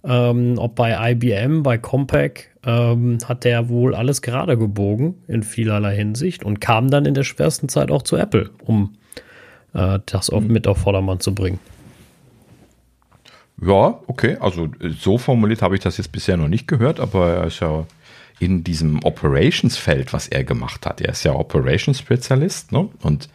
[0.02, 5.94] Ähm, ob bei IBM, bei Compaq, ähm, hat der wohl alles gerade gebogen in vielerlei
[5.94, 8.94] Hinsicht und kam dann in der schwersten Zeit auch zu Apple, um
[9.74, 11.60] äh, das auch mit auf Vordermann zu bringen.
[13.60, 14.36] Ja, okay.
[14.40, 17.86] Also so formuliert habe ich das jetzt bisher noch nicht gehört, aber er ist ja
[18.40, 21.00] in diesem Operations-Feld, was er gemacht hat.
[21.00, 22.88] Er ist ja Operations-Spezialist, ne?
[23.00, 23.28] Und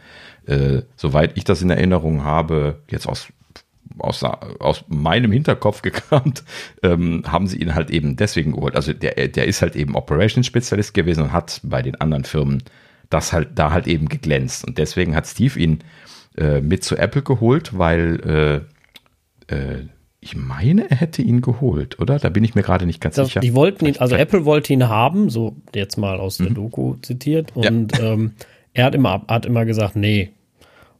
[0.46, 3.28] äh, soweit ich das in Erinnerung habe, jetzt aus
[3.98, 6.44] aus, aus meinem Hinterkopf gekramt,
[6.82, 8.76] ähm, haben sie ihn halt eben deswegen geholt.
[8.76, 12.62] Also der, der ist halt eben Operations-Spezialist gewesen und hat bei den anderen Firmen
[13.08, 14.64] das halt da halt eben geglänzt.
[14.64, 15.80] Und deswegen hat Steve ihn
[16.38, 18.64] äh, mit zu Apple geholt, weil
[19.48, 19.88] äh, äh,
[20.20, 22.18] ich meine, er hätte ihn geholt, oder?
[22.18, 23.40] Da bin ich mir gerade nicht ganz das, sicher.
[23.40, 26.54] Die wollten ihn, also Apple wollte ihn haben, so jetzt mal aus der mhm.
[26.54, 27.56] Doku zitiert.
[27.56, 28.12] Und ja.
[28.12, 28.32] ähm,
[28.74, 30.30] er hat immer, hat immer gesagt, nee.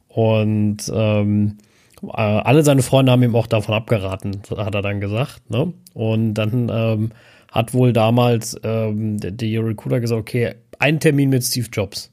[0.07, 1.70] Und ähm, äh,
[2.09, 5.49] alle seine Freunde haben ihm auch davon abgeraten, hat er dann gesagt.
[5.49, 5.73] Ne?
[5.93, 7.11] Und dann ähm,
[7.51, 12.11] hat wohl damals ähm, der, der Recruiter gesagt, okay, ein Termin mit Steve Jobs.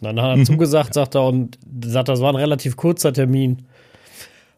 [0.00, 3.66] Und dann hat er zugesagt, sagt er, und sagt, das war ein relativ kurzer Termin.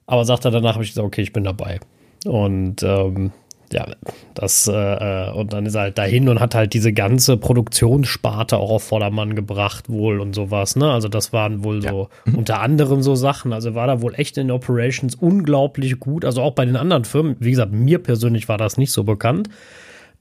[0.07, 1.81] Aber sagt er danach, habe ich gesagt, okay, ich bin dabei.
[2.27, 3.33] Und ähm,
[3.73, 3.87] ja,
[4.35, 8.57] das, äh, äh, und dann ist er halt dahin und hat halt diese ganze Produktionssparte
[8.57, 10.91] auch auf Vordermann gebracht, wohl und sowas, ne?
[10.91, 11.91] Also, das waren wohl ja.
[11.91, 12.37] so mhm.
[12.37, 13.53] unter anderem so Sachen.
[13.53, 16.25] Also war da wohl echt in Operations unglaublich gut.
[16.25, 19.49] Also auch bei den anderen Firmen, wie gesagt, mir persönlich war das nicht so bekannt.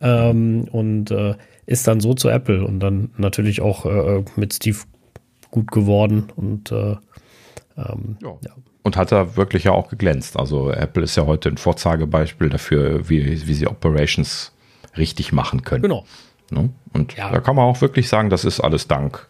[0.02, 1.36] Ähm, und äh,
[1.68, 4.80] ist dann so zu Apple und dann natürlich auch äh, mit Steve
[5.52, 6.96] gut geworden und äh,
[7.78, 8.38] ähm, ja.
[8.46, 8.52] ja.
[8.84, 10.38] Und hat da wirklich ja auch geglänzt.
[10.38, 14.54] Also Apple ist ja heute ein Vorzeigebeispiel dafür, wie, wie sie Operations
[14.98, 15.84] richtig machen können.
[15.84, 16.06] Genau.
[16.50, 16.70] Ne?
[16.94, 17.32] Und ja.
[17.32, 19.28] da kann man auch wirklich sagen, das ist alles dank,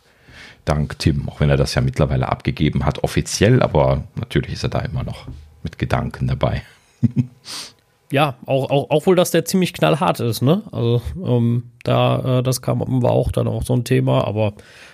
[0.66, 4.70] dank Tim, auch wenn er das ja mittlerweile abgegeben hat, offiziell, aber natürlich ist er
[4.70, 5.28] da immer noch
[5.64, 6.64] mit Gedanken dabei.
[8.12, 10.64] ja, auch, auch, auch wohl, dass der ziemlich knallhart ist, ne?
[10.72, 14.54] Also ähm, da, äh, das kam war auch dann auch so ein Thema, aber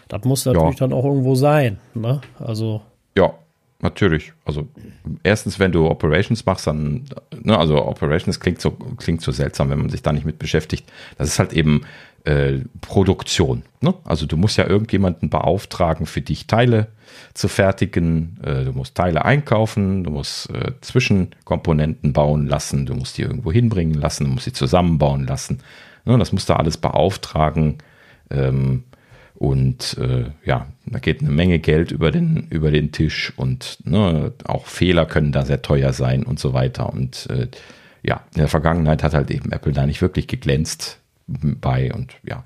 [0.09, 0.87] das muss natürlich ja.
[0.87, 2.21] dann auch irgendwo sein, ne?
[2.39, 2.81] Also.
[3.15, 3.33] Ja,
[3.79, 4.33] natürlich.
[4.45, 4.67] Also
[5.23, 7.05] erstens, wenn du Operations machst, dann,
[7.43, 10.91] ne, also Operations klingt so, klingt so seltsam, wenn man sich da nicht mit beschäftigt.
[11.17, 11.81] Das ist halt eben
[12.23, 13.63] äh, Produktion.
[13.81, 13.93] Ne?
[14.03, 16.87] Also du musst ja irgendjemanden beauftragen, für dich Teile
[17.33, 18.37] zu fertigen.
[18.43, 23.51] Äh, du musst Teile einkaufen, du musst äh, Zwischenkomponenten bauen lassen, du musst die irgendwo
[23.51, 25.59] hinbringen lassen, du musst sie zusammenbauen lassen.
[26.05, 26.17] Ne?
[26.17, 27.77] Das musst du alles beauftragen.
[28.29, 28.83] Ähm,
[29.37, 34.33] und äh, ja, da geht eine Menge Geld über den, über den Tisch und ne,
[34.45, 36.91] auch Fehler können da sehr teuer sein und so weiter.
[36.91, 37.47] Und äh,
[38.01, 40.97] ja, in der Vergangenheit hat halt eben Apple da nicht wirklich geglänzt
[41.27, 42.43] bei und ja,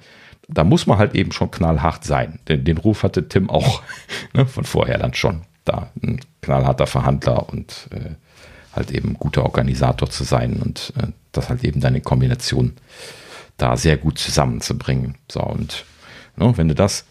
[0.50, 2.40] da muss man halt eben schon knallhart sein.
[2.50, 3.82] Den, den Ruf hatte Tim auch
[4.34, 5.44] ne, von vorher dann schon.
[5.64, 8.16] Da ein knallharter Verhandler und äh,
[8.76, 12.74] halt eben guter Organisator zu sein und äh, das halt eben deine Kombination
[13.56, 15.16] da sehr gut zusammenzubringen.
[15.32, 15.86] So und
[16.36, 17.06] Ne, wenn du das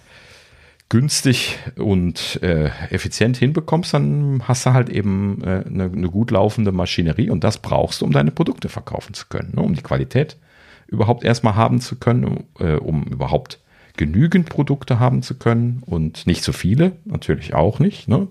[0.88, 6.72] günstig und äh, effizient hinbekommst, dann hast du halt eben äh, eine, eine, gut laufende
[6.72, 10.36] Maschinerie und das brauchst du, um deine Produkte verkaufen zu können, ne, um die Qualität
[10.88, 13.60] überhaupt erstmal haben zu können, um, äh, um überhaupt
[13.96, 18.08] genügend Produkte haben zu können und nicht zu viele, natürlich auch nicht.
[18.08, 18.28] Ne?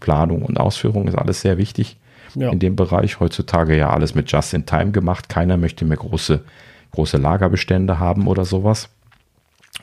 [0.00, 1.96] Planung und Ausführung ist alles sehr wichtig
[2.34, 2.50] ja.
[2.50, 3.20] in dem Bereich.
[3.20, 5.28] Heutzutage ja alles mit Just in Time gemacht.
[5.28, 6.42] Keiner möchte mehr große,
[6.90, 8.90] große Lagerbestände haben oder sowas.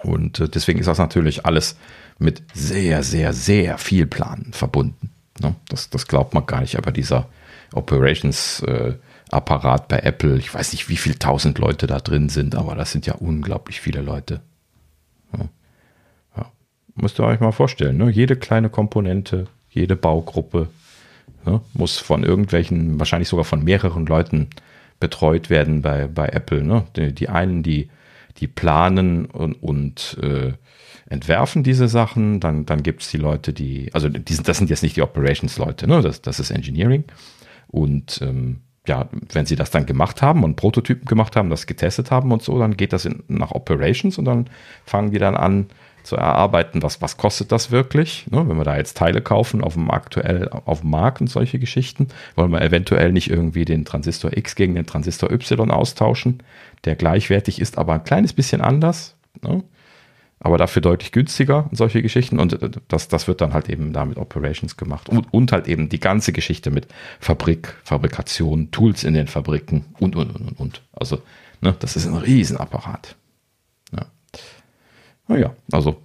[0.03, 1.77] Und äh, deswegen ist das natürlich alles
[2.17, 5.11] mit sehr, sehr, sehr viel Planen verbunden.
[5.41, 5.55] Ne?
[5.69, 7.27] Das, das glaubt man gar nicht, aber dieser
[7.73, 12.91] Operations-Apparat bei Apple, ich weiß nicht, wie viele tausend Leute da drin sind, aber das
[12.91, 14.41] sind ja unglaublich viele Leute.
[16.35, 16.51] Ja.
[16.95, 18.09] Müsst ihr euch mal vorstellen, ne?
[18.09, 20.69] jede kleine Komponente, jede Baugruppe
[21.45, 21.61] ne?
[21.73, 24.49] muss von irgendwelchen, wahrscheinlich sogar von mehreren Leuten
[24.99, 26.63] betreut werden bei, bei Apple.
[26.63, 26.85] Ne?
[26.95, 27.89] Die, die einen, die
[28.39, 30.53] die planen und, und äh,
[31.09, 32.39] entwerfen diese Sachen.
[32.39, 35.01] Dann, dann gibt es die Leute, die, also die sind, das sind jetzt nicht die
[35.01, 36.01] Operations-Leute, ne?
[36.01, 37.03] das, das ist Engineering.
[37.67, 42.11] Und ähm, ja, wenn sie das dann gemacht haben und Prototypen gemacht haben, das getestet
[42.11, 44.49] haben und so, dann geht das in, nach Operations und dann
[44.85, 45.67] fangen die dann an,
[46.03, 48.47] zu erarbeiten, was, was kostet das wirklich, ne?
[48.47, 52.07] wenn wir da jetzt Teile kaufen auf dem aktuell auf dem Markt und solche Geschichten,
[52.35, 56.41] wollen wir eventuell nicht irgendwie den Transistor X gegen den Transistor Y austauschen,
[56.85, 59.63] der gleichwertig ist, aber ein kleines bisschen anders, ne?
[60.41, 63.91] aber dafür deutlich günstiger und solche Geschichten und äh, das, das wird dann halt eben
[63.93, 66.87] da mit Operations gemacht und, und halt eben die ganze Geschichte mit
[67.19, 70.81] Fabrik, Fabrikation, Tools in den Fabriken und, und, und, und, und.
[70.93, 71.21] Also,
[71.61, 73.15] ne, das ist ein Riesenapparat.
[75.29, 75.95] Naja, also,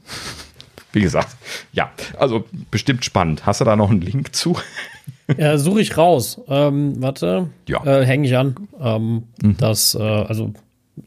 [0.93, 1.35] wie gesagt,
[1.73, 3.47] ja, also bestimmt spannend.
[3.47, 4.57] Hast du da noch einen Link zu?
[5.39, 6.39] Ja, suche ich raus.
[6.49, 7.49] Ähm, warte.
[7.67, 7.83] Ja.
[7.83, 8.69] Äh, Hänge ich an.
[8.79, 9.57] Ähm, mhm.
[9.57, 10.53] Das, äh, also,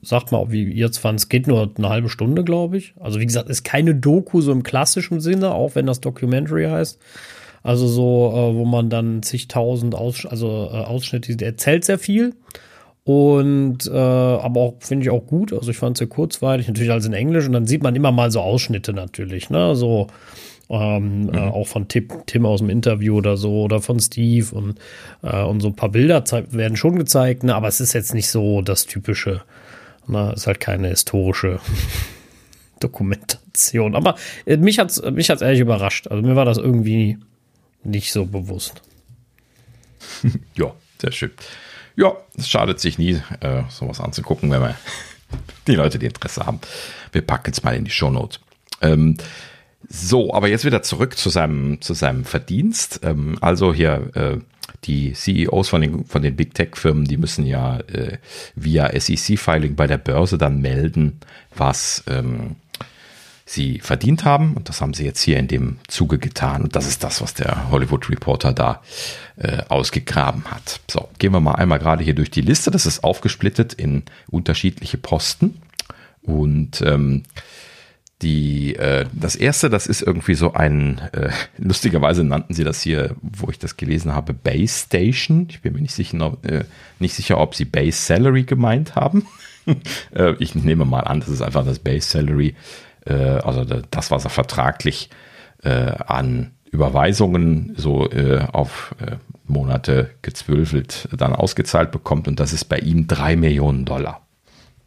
[0.02, 1.20] sagt mal, wie ihr jetzt fand.
[1.20, 2.94] Es geht nur eine halbe Stunde, glaube ich.
[3.00, 7.00] Also, wie gesagt, ist keine Doku so im klassischen Sinne, auch wenn das Documentary heißt.
[7.64, 11.42] Also so, äh, wo man dann zigtausend Aus, also, äh, Ausschnitte sieht.
[11.42, 12.34] Er erzählt sehr viel.
[13.04, 15.54] Und äh, aber auch finde ich auch gut.
[15.54, 18.12] Also ich fand es sehr kurzweilig, natürlich alles in Englisch und dann sieht man immer
[18.12, 19.78] mal so Ausschnitte natürlich, ne?
[19.78, 20.08] So
[20.70, 21.34] ähm, mhm.
[21.34, 24.80] äh, auch von Tim, Tim aus dem Interview oder so oder von Steve und,
[25.24, 27.56] äh, und so ein paar Bilder werden schon gezeigt, ne?
[27.56, 29.42] aber es ist jetzt nicht so das typische,
[30.10, 30.34] ne?
[30.36, 31.60] ist halt keine historische
[32.80, 33.96] Dokumentation.
[33.96, 34.16] Aber
[34.46, 36.08] äh, mich hat's mich hat's ehrlich überrascht.
[36.08, 37.18] Also mir war das irgendwie
[37.84, 38.82] nicht so bewusst.
[40.56, 41.32] ja, sehr schön.
[41.96, 44.76] Ja, es schadet sich nie, äh, sowas anzugucken, wenn wir
[45.68, 46.60] die Leute, die Interesse haben.
[47.12, 48.40] Wir packen es mal in die Shownotes.
[48.82, 49.18] Ähm,
[49.88, 53.02] so, aber jetzt wieder zurück zu seinem, zu seinem Verdienst.
[53.04, 54.38] Ähm, also hier, äh,
[54.84, 58.18] die CEOs von den, von den Big Tech-Firmen, die müssen ja äh,
[58.56, 61.20] via SEC-Filing bei der Börse dann melden,
[61.56, 62.58] was ähm,
[63.46, 64.54] sie verdient haben.
[64.54, 66.64] Und das haben sie jetzt hier in dem Zuge getan.
[66.64, 68.82] Und das ist das, was der Hollywood Reporter da
[69.38, 70.82] äh, ausgegraben hat.
[70.92, 72.72] So, gehen wir mal einmal gerade hier durch die Liste.
[72.72, 75.62] Das ist aufgesplittet in unterschiedliche Posten.
[76.22, 77.24] Und ähm,
[78.22, 83.16] die, äh, das erste, das ist irgendwie so ein, äh, lustigerweise nannten sie das hier,
[83.22, 85.48] wo ich das gelesen habe, Base Station.
[85.50, 86.64] Ich bin mir nicht sicher, äh,
[87.00, 89.28] nicht sicher ob sie Base Salary gemeint haben.
[90.16, 92.56] äh, ich nehme mal an, das ist einfach das Base Salary,
[93.06, 95.10] äh, also das, was er vertraglich
[95.64, 102.66] äh, an Überweisungen so äh, auf äh, Monate gezwölfelt dann ausgezahlt bekommt und das ist
[102.66, 104.22] bei ihm drei Millionen Dollar.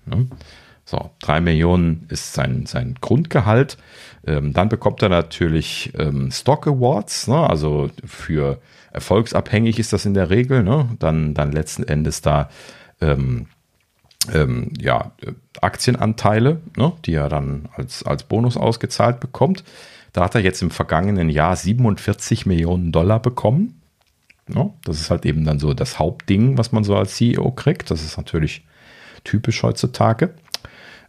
[0.04, 0.26] Ne?
[0.90, 3.78] So, drei Millionen ist sein, sein Grundgehalt.
[4.26, 7.48] Ähm, dann bekommt er natürlich ähm, Stock Awards, ne?
[7.48, 8.60] also für
[8.92, 10.64] erfolgsabhängig ist das in der Regel.
[10.64, 10.88] Ne?
[10.98, 12.50] Dann, dann letzten Endes da
[13.00, 13.46] ähm,
[14.34, 15.12] ähm, ja,
[15.60, 16.92] Aktienanteile, ne?
[17.04, 19.62] die er dann als, als Bonus ausgezahlt bekommt.
[20.12, 23.80] Da hat er jetzt im vergangenen Jahr 47 Millionen Dollar bekommen.
[24.48, 24.74] Ne?
[24.82, 27.92] Das ist halt eben dann so das Hauptding, was man so als CEO kriegt.
[27.92, 28.64] Das ist natürlich
[29.22, 30.34] typisch heutzutage.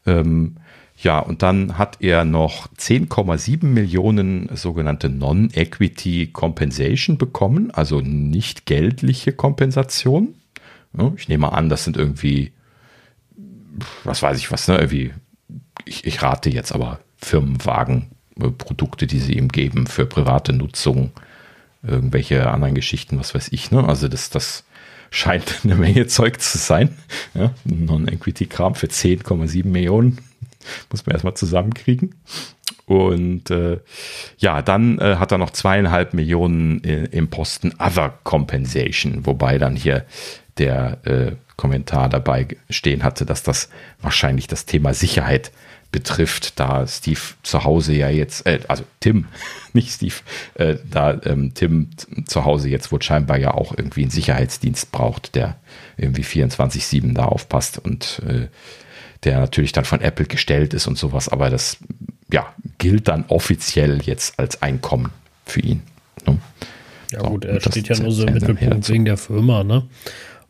[0.06, 0.58] Ähm,
[0.98, 9.34] ja, und dann hat er noch 10,7 Millionen sogenannte Non-Equity Compensation bekommen, also nicht geldliche
[9.34, 10.36] Kompensation.
[11.16, 12.52] Ich nehme an, das sind irgendwie,
[14.04, 15.14] was weiß ich was, ne, irgendwie,
[15.86, 21.12] ich, ich rate jetzt aber Firmenwagen, äh, Produkte, die sie ihm geben für private Nutzung,
[21.82, 23.84] irgendwelche anderen Geschichten, was weiß ich, ne?
[23.88, 24.66] Also das, das
[25.12, 26.98] scheint eine Menge Zeug zu sein.
[27.36, 30.18] Ja, Non-Equity-Kram für 10,7 Millionen.
[30.90, 32.16] Muss man erstmal zusammenkriegen.
[32.86, 33.80] Und äh,
[34.38, 39.76] ja, dann äh, hat er noch zweieinhalb Millionen äh, im Posten Other Compensation, wobei dann
[39.76, 40.06] hier
[40.58, 43.70] der äh, Kommentar dabei stehen hatte, dass das
[44.02, 45.52] wahrscheinlich das Thema Sicherheit
[45.92, 49.26] betrifft, da Steve zu Hause ja jetzt, äh, also Tim,
[49.74, 50.16] nicht Steve,
[50.56, 51.90] äh, da ähm, Tim
[52.26, 55.58] zu Hause jetzt wohl scheinbar ja auch irgendwie einen Sicherheitsdienst braucht, der
[55.98, 58.48] irgendwie 24-7 da aufpasst und äh,
[59.24, 61.78] der natürlich dann von Apple gestellt ist und sowas, aber das
[62.32, 65.12] ja, gilt dann offiziell jetzt als Einkommen
[65.46, 65.84] für ihn.
[66.26, 66.40] Ne?
[67.12, 69.84] Ja, gut, er steht ja nur so im Mittelpunkt wegen der Firma, ne?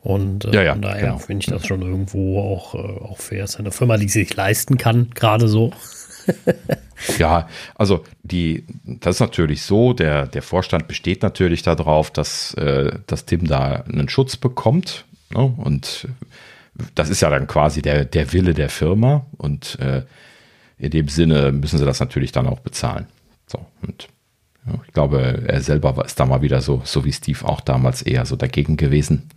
[0.02, 1.18] Und äh, ja, ja, von daher genau.
[1.20, 3.44] finde ich das schon irgendwo auch, äh, auch fair.
[3.44, 5.72] Es ist eine Firma, die sich leisten kann, gerade so.
[7.18, 12.92] ja, also die, das ist natürlich so, der, der Vorstand besteht natürlich darauf, dass, äh,
[13.06, 15.06] dass Tim da einen Schutz bekommt.
[15.34, 15.54] Ne?
[15.58, 16.08] Und
[16.96, 20.04] das ist ja dann quasi der, der Wille der Firma und äh,
[20.78, 23.08] in dem Sinne müssen sie das natürlich dann auch bezahlen.
[23.46, 24.08] So, und
[24.66, 28.02] ja, ich glaube, er selber es da mal wieder so, so wie Steve auch damals
[28.02, 29.30] eher so dagegen gewesen.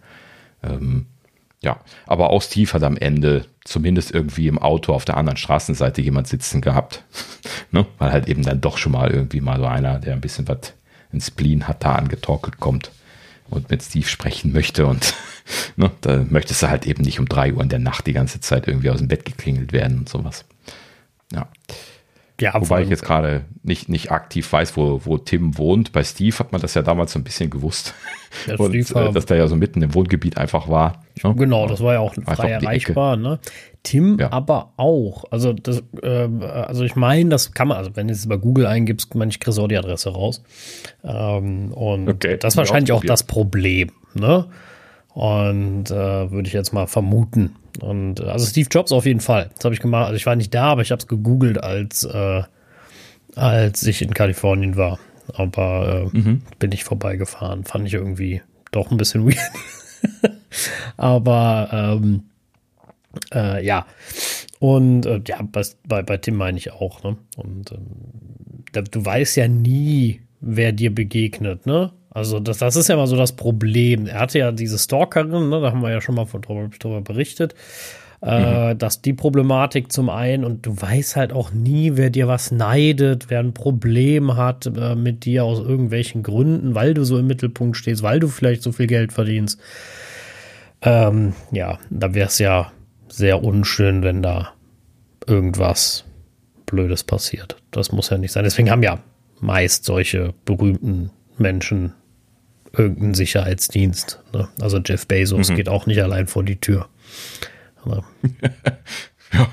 [0.65, 1.07] Ähm,
[1.63, 6.03] ja, aber auch Steve hat am Ende zumindest irgendwie im Auto auf der anderen Straßenseite
[6.03, 7.05] jemand sitzen gehabt.
[7.71, 7.87] ne?
[7.99, 10.75] Weil halt eben dann doch schon mal irgendwie mal so einer, der ein bisschen was
[11.13, 12.91] ins Spleen hat, da angetorkelt kommt
[13.49, 14.87] und mit Steve sprechen möchte.
[14.87, 15.15] Und
[15.77, 18.41] ne, da möchtest du halt eben nicht um drei Uhr in der Nacht die ganze
[18.41, 20.45] Zeit irgendwie aus dem Bett geklingelt werden und sowas.
[21.33, 21.49] Ja.
[22.41, 25.93] Ja, Wobei ich jetzt gerade nicht, nicht aktiv weiß, wo, wo Tim wohnt.
[25.93, 27.95] Bei Steve hat man das ja damals so ein bisschen gewusst.
[28.49, 31.05] Ja, und, äh, dass der ja so mitten im Wohngebiet einfach war.
[31.23, 31.33] Ne?
[31.37, 33.17] Genau, das war ja auch frei erreichbar.
[33.17, 33.39] Ne?
[33.85, 34.33] Tim ja.
[34.33, 35.27] aber auch.
[35.31, 38.67] Also, das, äh, also ich meine, das kann man, also wenn du es über Google
[38.67, 40.43] eingibst, man, ich kriege auch die Adresse raus.
[41.05, 43.93] Ähm, und okay, das ist wahrscheinlich auch, auch das Problem.
[44.15, 44.47] Ne?
[45.13, 47.55] Und äh, würde ich jetzt mal vermuten.
[47.81, 49.51] Und äh, also Steve Jobs auf jeden Fall.
[49.55, 50.07] Das habe ich gemacht.
[50.07, 52.43] Also ich war nicht da, aber ich habe es gegoogelt, als, äh,
[53.35, 54.99] als ich in Kalifornien war.
[55.33, 56.43] Aber äh, mhm.
[56.59, 57.65] bin ich vorbeigefahren.
[57.65, 59.39] Fand ich irgendwie doch ein bisschen weird.
[60.97, 62.25] aber ähm,
[63.33, 63.87] äh, ja.
[64.61, 67.03] Und äh, ja, bei, bei, bei Tim meine ich auch.
[67.03, 67.17] Ne?
[67.37, 71.93] Und ähm, du weißt ja nie, wer dir begegnet, ne?
[72.15, 74.07] Also das, das ist ja mal so das Problem.
[74.07, 75.61] Er hatte ja diese Stalkerin, ne?
[75.61, 77.55] da haben wir ja schon mal von drüber, drüber berichtet.
[78.23, 78.79] Äh, mhm.
[78.79, 83.29] dass die Problematik zum einen und du weißt halt auch nie, wer dir was neidet,
[83.29, 87.77] wer ein Problem hat äh, mit dir aus irgendwelchen Gründen, weil du so im Mittelpunkt
[87.77, 89.61] stehst, weil du vielleicht so viel Geld verdienst.
[90.81, 92.73] Ähm, ja, da wäre es ja
[93.09, 94.55] sehr unschön, wenn da
[95.27, 96.07] irgendwas
[96.65, 97.57] Blödes passiert.
[97.73, 98.45] Das muss ja nicht sein.
[98.45, 99.01] Deswegen haben ja
[99.41, 101.93] meist solche berühmten Menschen
[102.79, 104.21] irgendeinen Sicherheitsdienst.
[104.33, 104.49] Ne?
[104.61, 105.57] Also Jeff Bezos mhm.
[105.57, 106.89] geht auch nicht allein vor die Tür.
[109.35, 109.49] ja,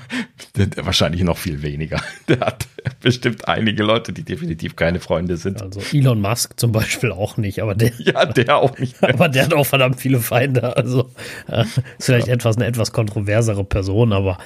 [0.84, 2.00] wahrscheinlich noch viel weniger.
[2.28, 2.66] Der hat
[3.00, 5.62] bestimmt einige Leute, die definitiv keine Freunde sind.
[5.62, 7.92] Also Elon Musk zum Beispiel auch nicht, aber der.
[7.98, 9.02] Ja, der auch nicht.
[9.02, 10.76] aber der hat auch verdammt viele Feinde.
[10.76, 11.10] Also
[11.48, 12.34] äh, ist vielleicht ja.
[12.34, 14.38] etwas eine etwas kontroversere Person, aber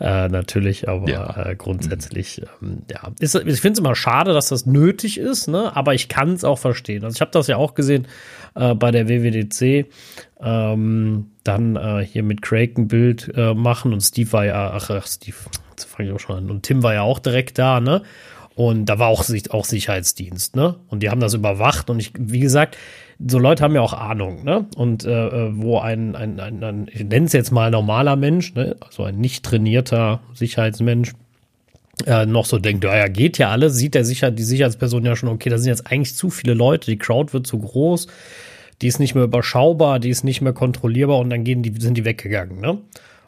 [0.00, 1.50] äh, natürlich, aber ja.
[1.50, 3.12] äh, grundsätzlich, ähm, ja.
[3.20, 5.74] Ist, ich finde es immer schade, dass das nötig ist, ne?
[5.76, 7.04] Aber ich kann es auch verstehen.
[7.04, 8.06] Also ich habe das ja auch gesehen
[8.54, 9.86] äh, bei der WWDC.
[10.40, 14.90] Ähm, dann äh, hier mit Craig ein Bild äh, machen und Steve war ja, ach,
[14.90, 15.36] ach Steve,
[15.70, 16.50] jetzt fange ich auch schon an.
[16.50, 18.02] Und Tim war ja auch direkt da, ne?
[18.54, 20.76] Und da war auch, auch Sicherheitsdienst, ne?
[20.88, 22.76] Und die haben das überwacht und ich, wie gesagt,
[23.26, 24.66] so Leute haben ja auch Ahnung, ne?
[24.76, 28.54] Und äh, äh wo ein, ein, ein, ein ich nenne es jetzt mal normaler Mensch,
[28.54, 28.76] ne?
[28.80, 31.12] Also ein nicht trainierter Sicherheitsmensch,
[32.04, 35.16] äh, noch so denkt, ja, ja, geht ja alles, sieht der Sicher die Sicherheitsperson ja
[35.16, 38.08] schon, okay, da sind jetzt eigentlich zu viele Leute, die Crowd wird zu groß,
[38.82, 41.96] die ist nicht mehr überschaubar, die ist nicht mehr kontrollierbar und dann gehen die, sind
[41.96, 42.78] die weggegangen, ne?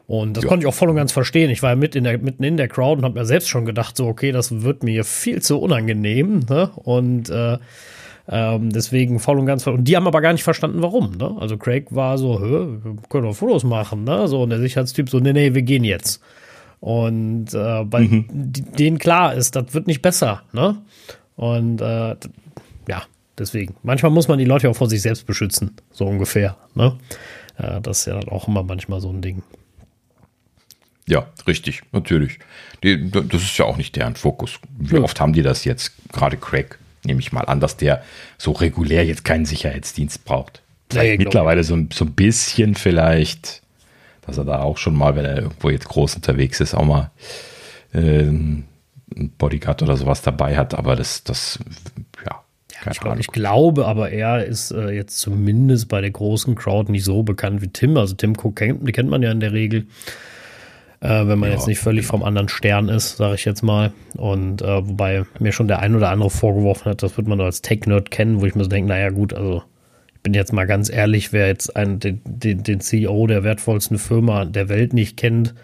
[0.06, 0.48] Und das ja.
[0.48, 1.50] konnte ich auch voll und ganz verstehen.
[1.50, 3.66] Ich war ja mit in der, mitten in der Crowd und habe mir selbst schon
[3.66, 6.70] gedacht, so, okay, das wird mir viel zu unangenehm, ne?
[6.76, 7.58] Und äh,
[8.30, 9.66] ähm, deswegen voll und ganz.
[9.66, 11.12] Und die haben aber gar nicht verstanden, warum.
[11.12, 11.36] Ne?
[11.40, 14.28] Also Craig war so, wir können doch Fotos machen, ne?
[14.28, 16.22] So, und der Sicherheitstyp so, nee, nee, wir gehen jetzt.
[16.80, 18.26] Und äh, weil mhm.
[18.78, 20.76] denen klar ist, das wird nicht besser, ne?
[21.36, 22.16] Und äh,
[22.88, 23.02] ja,
[23.38, 26.56] Deswegen, manchmal muss man die Leute auch vor sich selbst beschützen, so ungefähr.
[26.74, 26.98] Ne?
[27.58, 29.42] Ja, das ist ja dann auch immer manchmal so ein Ding.
[31.06, 32.38] Ja, richtig, natürlich.
[32.82, 34.58] Die, das ist ja auch nicht deren Fokus.
[34.78, 35.02] Wie ja.
[35.02, 35.92] oft haben die das jetzt?
[36.12, 38.02] Gerade Craig, nehme ich mal an, dass der
[38.36, 40.62] so regulär jetzt keinen Sicherheitsdienst braucht.
[40.92, 43.62] Nee, mittlerweile so, so ein bisschen vielleicht,
[44.26, 47.10] dass er da auch schon mal, wenn er irgendwo jetzt groß unterwegs ist, auch mal
[47.92, 48.66] äh, ein
[49.38, 50.74] Bodyguard oder sowas dabei hat.
[50.74, 51.58] Aber das, das
[52.24, 52.42] ja,
[52.90, 57.04] ich, glaub, ich, glaube aber, er ist äh, jetzt zumindest bei der großen Crowd nicht
[57.04, 57.96] so bekannt wie Tim.
[57.96, 59.86] Also Tim Cook kennt, kennt man ja in der Regel.
[61.00, 63.92] Äh, wenn man ja, jetzt nicht völlig vom anderen Stern ist, sage ich jetzt mal.
[64.16, 67.62] Und äh, wobei mir schon der ein oder andere vorgeworfen hat, das wird man als
[67.62, 69.62] Tech-Nerd kennen, wo ich mir so denke, naja gut, also
[70.14, 73.98] ich bin jetzt mal ganz ehrlich, wer jetzt einen, den, den, den CEO der wertvollsten
[73.98, 75.54] Firma der Welt nicht kennt,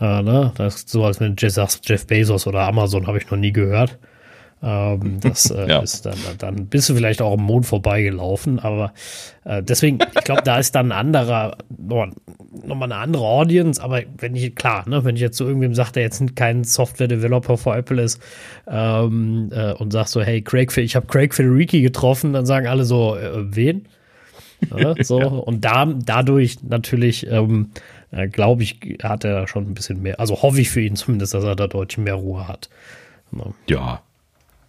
[0.00, 0.52] äh, ne?
[0.56, 3.52] das ist so, als wenn du sagst, Jeff Bezos oder Amazon habe ich noch nie
[3.52, 3.98] gehört.
[4.62, 5.80] Ähm, das äh, ja.
[5.80, 8.92] ist dann, dann bist du vielleicht auch im Mond vorbeigelaufen, aber
[9.44, 14.34] äh, deswegen, ich glaube, da ist dann ein anderer, nochmal eine andere Audience, aber wenn
[14.34, 17.76] ich, klar, ne, wenn ich jetzt zu so irgendwem sage, der jetzt kein Software-Developer für
[17.76, 18.20] Apple ist
[18.66, 22.84] ähm, äh, und sag so, hey, Craig, ich habe Craig Federici getroffen, dann sagen alle
[22.84, 23.86] so, äh, wen?
[24.74, 25.26] Ja, so, ja.
[25.26, 27.70] und da, dadurch natürlich, ähm,
[28.10, 31.34] äh, glaube ich, hat er schon ein bisschen mehr, also hoffe ich für ihn zumindest,
[31.34, 32.70] dass er da deutlich mehr Ruhe hat.
[33.66, 34.00] Ja,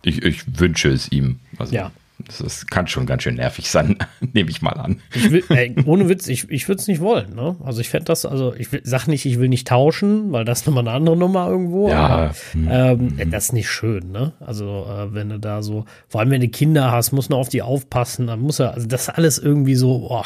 [0.05, 1.39] ich, ich wünsche es ihm.
[1.57, 1.91] Also, ja.
[2.25, 3.97] Das, das, kann schon ganz schön nervig sein,
[4.33, 5.01] nehme ich mal an.
[5.13, 7.35] Ich will, ey, ohne Witz, ich, ich würde es nicht wollen.
[7.35, 7.57] Ne?
[7.63, 10.61] Also ich fände das, also ich will, sag nicht, ich will nicht tauschen, weil das
[10.61, 11.89] ist nochmal eine andere Nummer irgendwo.
[11.89, 12.05] Ja.
[12.05, 13.31] Aber, hm, ähm, hm.
[13.31, 14.31] Das ist nicht schön, ne?
[14.39, 17.49] Also äh, wenn du da so, vor allem wenn du Kinder hast, muss man auf
[17.49, 20.25] die aufpassen, dann muss er, also das ist alles irgendwie so, boah.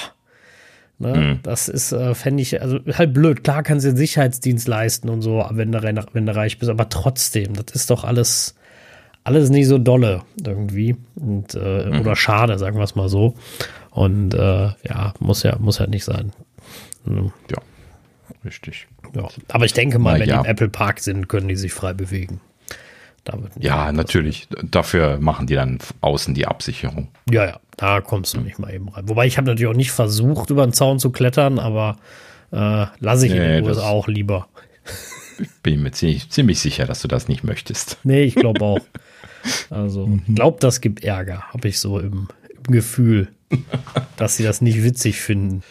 [0.99, 1.15] Ne?
[1.15, 1.39] Mhm.
[1.43, 3.43] Das ist, äh, fände ich, also halt blöd.
[3.43, 5.81] Klar kannst du den Sicherheitsdienst leisten und so, wenn du,
[6.13, 8.55] wenn du reich bist, aber trotzdem, das ist doch alles,
[9.29, 10.95] alles nicht so dolle irgendwie.
[11.15, 12.01] Und, äh, mhm.
[12.01, 13.35] Oder schade, sagen wir es mal so.
[13.91, 16.31] Und äh, ja, muss ja, muss ja nicht sein.
[17.05, 17.31] Mhm.
[17.51, 17.57] Ja,
[18.43, 18.87] richtig.
[19.13, 19.27] Ja.
[19.49, 20.35] Aber ich denke mal, Na, wenn ja.
[20.41, 22.41] die im Apple Park sind, können die sich frei bewegen.
[23.59, 24.47] ja, natürlich.
[24.63, 27.09] Dafür machen die dann außen die Absicherung.
[27.29, 28.45] Ja, ja, da kommst du mhm.
[28.45, 29.07] nicht mal eben rein.
[29.07, 31.97] Wobei ich habe natürlich auch nicht versucht, über den Zaun zu klettern, aber
[32.51, 34.47] äh, lasse ich nee, in den USA auch lieber.
[35.61, 37.99] Bin mir ziemlich, ziemlich sicher, dass du das nicht möchtest.
[38.03, 38.79] Nee, ich glaube auch.
[39.69, 40.35] Also, mhm.
[40.35, 43.29] glaubt, das gibt Ärger, habe ich so im, im, Gefühl,
[44.17, 45.63] dass sie das nicht witzig finden.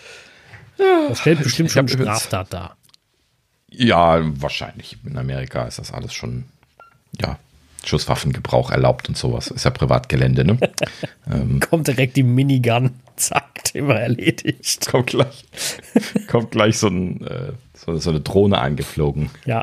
[0.77, 2.77] Das stellt bestimmt schon Straftat dar.
[3.71, 4.97] Ja, wahrscheinlich.
[5.05, 6.45] In Amerika ist das alles schon,
[7.21, 7.39] ja,
[7.85, 9.49] Schusswaffengebrauch erlaubt und sowas.
[9.49, 10.59] Ist ja Privatgelände, ne?
[11.31, 14.89] ähm, kommt direkt die Minigun, zack, Thema erledigt.
[14.91, 15.45] Kommt gleich,
[16.29, 19.31] kommt gleich so, ein, äh, so, so, eine Drohne eingeflogen.
[19.45, 19.63] Ja.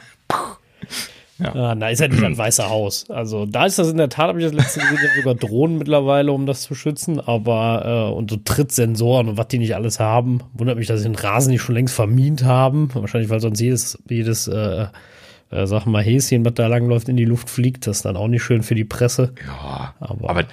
[1.38, 1.54] Ja.
[1.54, 3.10] Ah, na, ist ja nicht ein Weiße Haus.
[3.10, 6.32] Also da ist das in der Tat, habe ich das letzte gesehen, sogar Drohnen mittlerweile,
[6.32, 10.42] um das zu schützen, aber äh, und so Trittsensoren und was die nicht alles haben.
[10.54, 12.90] Wundert mich, dass sie den Rasen nicht schon längst vermint haben.
[12.94, 14.88] Wahrscheinlich, weil sonst jedes, jedes äh,
[15.52, 17.86] äh, sag mal, Häschen, was da langläuft, in die Luft fliegt.
[17.86, 19.34] Das ist dann auch nicht schön für die Presse.
[19.46, 20.44] Ja, aber, aber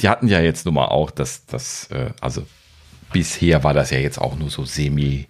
[0.00, 2.42] die hatten ja jetzt nun mal auch, dass das, äh, also
[3.12, 5.26] bisher war das ja jetzt auch nur so semi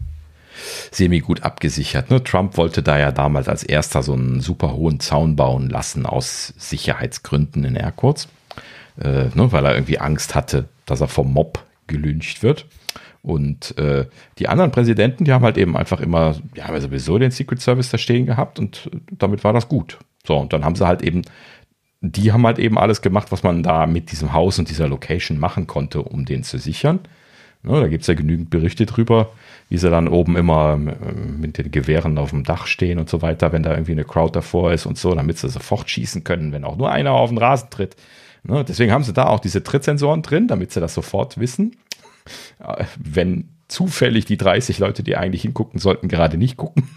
[0.91, 2.11] semi gut abgesichert.
[2.11, 2.23] Ne?
[2.23, 6.55] Trump wollte da ja damals als erster so einen super hohen Zaun bauen lassen aus
[6.57, 8.29] Sicherheitsgründen in Airquotes,
[9.01, 9.53] äh, ne?
[9.53, 12.67] weil er irgendwie Angst hatte, dass er vom Mob gelüncht wird.
[13.23, 14.07] Und äh,
[14.39, 17.91] die anderen Präsidenten, die haben halt eben einfach immer, ja, aber sowieso den Secret Service
[17.91, 19.99] da stehen gehabt und damit war das gut.
[20.27, 21.23] So, und dann haben sie halt eben,
[22.01, 25.39] die haben halt eben alles gemacht, was man da mit diesem Haus und dieser Location
[25.39, 26.99] machen konnte, um den zu sichern.
[27.65, 29.31] Ne, da gibt es ja genügend Berichte drüber,
[29.69, 33.23] wie sie dann oben immer äh, mit den Gewehren auf dem Dach stehen und so
[33.23, 36.53] weiter, wenn da irgendwie eine Crowd davor ist und so, damit sie sofort schießen können,
[36.53, 37.95] wenn auch nur einer auf den Rasen tritt.
[38.43, 41.77] Ne, deswegen haben sie da auch diese Trittsensoren drin, damit sie das sofort wissen.
[42.59, 46.89] Äh, wenn zufällig die 30 Leute, die eigentlich hingucken sollten, gerade nicht gucken.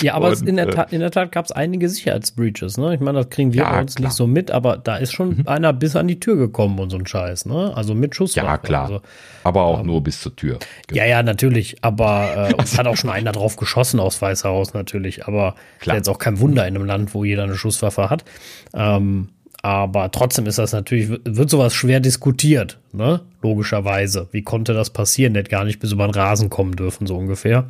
[0.00, 2.94] Ja, aber und, in der äh, Tat, in der Tat gab es einige Sicherheitsbreaches, ne?
[2.94, 4.08] Ich meine, das kriegen wir ja, uns klar.
[4.08, 5.42] nicht so mit, aber da ist schon mhm.
[5.46, 7.72] einer bis an die Tür gekommen und so ein Scheiß, ne?
[7.74, 8.46] Also mit Schusswaffe.
[8.46, 8.84] Ja, klar.
[8.84, 9.00] Also,
[9.42, 10.58] aber auch ähm, nur bis zur Tür.
[10.86, 11.00] Genau.
[11.00, 11.76] Ja, ja, natürlich.
[11.82, 15.26] Aber äh, es hat auch schon einer drauf geschossen aus Weißer Haus natürlich.
[15.26, 15.96] Aber klar.
[15.96, 18.24] jetzt auch kein Wunder in einem Land, wo jeder eine Schusswaffe hat.
[18.72, 19.28] Ähm,
[19.64, 23.22] aber trotzdem ist das natürlich, wird sowas schwer diskutiert, ne?
[23.40, 24.28] Logischerweise.
[24.30, 25.32] Wie konnte das passieren?
[25.32, 27.66] Der hätte gar nicht bis über den Rasen kommen dürfen, so ungefähr.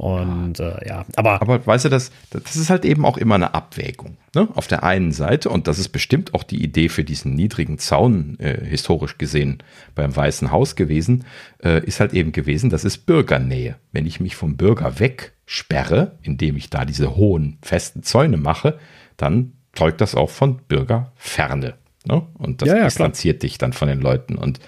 [0.00, 1.04] Und ja, äh, ja.
[1.16, 1.42] aber.
[1.42, 4.16] Aber weißt du, das, das ist halt eben auch immer eine Abwägung.
[4.34, 4.48] Ne?
[4.54, 8.38] Auf der einen Seite, und das ist bestimmt auch die Idee für diesen niedrigen Zaun,
[8.40, 9.62] äh, historisch gesehen,
[9.94, 11.26] beim Weißen Haus gewesen,
[11.62, 13.76] äh, ist halt eben gewesen, das ist Bürgernähe.
[13.92, 18.78] Wenn ich mich vom Bürger wegsperre, indem ich da diese hohen, festen Zäune mache,
[19.18, 21.74] dann zeugt das auch von Bürgerferne.
[22.06, 22.26] Ne?
[22.38, 23.48] Und das ja, ja, distanziert klar.
[23.48, 24.36] dich dann von den Leuten.
[24.36, 24.60] Und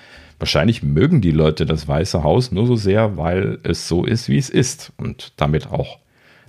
[0.42, 4.38] Wahrscheinlich mögen die Leute das Weiße Haus nur so sehr, weil es so ist, wie
[4.38, 6.00] es ist und damit auch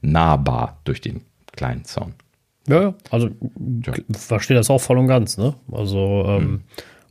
[0.01, 1.21] nahbar durch den
[1.55, 2.15] kleinen Zaun.
[2.67, 3.29] Ja, also
[3.85, 3.93] ja.
[4.11, 5.53] verstehe das auch voll und ganz, ne?
[5.71, 6.61] Also ähm, hm.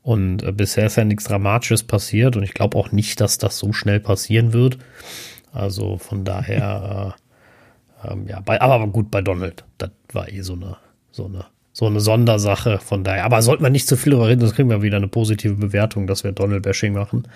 [0.02, 3.60] und äh, bisher ist ja nichts Dramatisches passiert und ich glaube auch nicht, dass das
[3.60, 4.78] so schnell passieren wird.
[5.52, 7.14] Also von daher,
[8.02, 10.78] äh, ähm, ja, bei, aber gut, bei Donald, das war eh so eine,
[11.12, 12.78] so eine so eine Sondersache.
[12.78, 15.08] Von daher, aber sollte man nicht zu viel darüber reden, sonst kriegen wir wieder eine
[15.08, 17.26] positive Bewertung, dass wir Donald Bashing machen.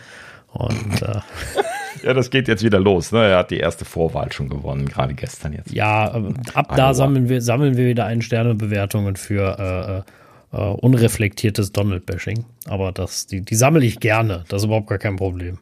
[0.53, 1.21] Und äh,
[2.05, 3.13] ja, das geht jetzt wieder los.
[3.13, 3.25] Ne?
[3.25, 5.73] Er hat die erste Vorwahl schon gewonnen, gerade gestern jetzt.
[5.73, 10.05] Ja, äh, ab da sammeln wir, sammeln wir wieder ein Sterne-Bewertungen für
[10.53, 12.45] äh, äh, unreflektiertes Donald-Bashing.
[12.67, 14.45] Aber das, die, die sammle ich gerne.
[14.49, 15.59] Das ist überhaupt gar kein Problem.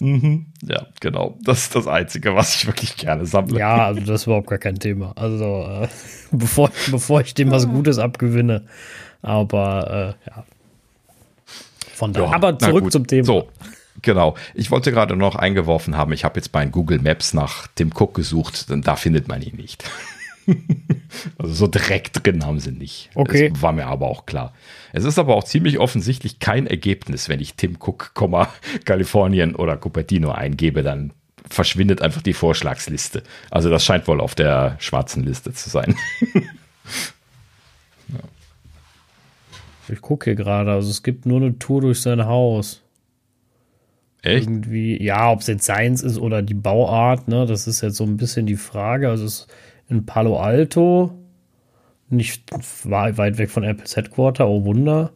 [0.00, 0.46] Mhm.
[0.62, 1.38] Ja, genau.
[1.42, 3.58] Das ist das Einzige, was ich wirklich gerne sammle.
[3.58, 5.12] Ja, also das ist überhaupt gar kein Thema.
[5.16, 5.88] Also äh,
[6.32, 8.64] bevor, bevor ich dem was Gutes abgewinne.
[9.22, 10.44] Aber äh, ja.
[11.94, 12.30] Von daher.
[12.30, 13.24] Ja, aber zurück zum Thema.
[13.24, 13.48] So,
[14.00, 14.34] genau.
[14.54, 18.14] Ich wollte gerade noch eingeworfen haben, ich habe jetzt bei Google Maps nach Tim Cook
[18.14, 19.84] gesucht, denn da findet man ihn nicht.
[21.38, 23.10] also so direkt drin haben sie nicht.
[23.14, 23.50] Okay.
[23.50, 24.52] Das war mir aber auch klar.
[24.92, 28.12] Es ist aber auch ziemlich offensichtlich kein Ergebnis, wenn ich Tim Cook,
[28.84, 31.12] Kalifornien oder Cupertino eingebe, dann
[31.48, 33.22] verschwindet einfach die Vorschlagsliste.
[33.50, 35.96] Also das scheint wohl auf der schwarzen Liste zu sein.
[38.08, 38.20] ja.
[39.88, 42.82] Ich gucke hier gerade, also es gibt nur eine Tour durch sein Haus.
[44.22, 44.46] Echt?
[44.46, 48.04] Irgendwie, ja, ob es jetzt seins ist oder die Bauart, ne, das ist jetzt so
[48.04, 49.08] ein bisschen die Frage.
[49.08, 49.46] Also es ist
[49.88, 51.12] in Palo Alto,
[52.12, 52.44] nicht
[52.84, 55.12] weit weg von Apples Headquarter, oh Wunder.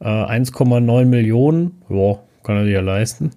[0.00, 3.30] Äh, 1,9 Millionen, ja, kann er sich ja leisten.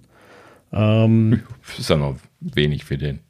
[0.72, 1.42] Ähm,
[1.78, 3.20] ist ja noch wenig für den.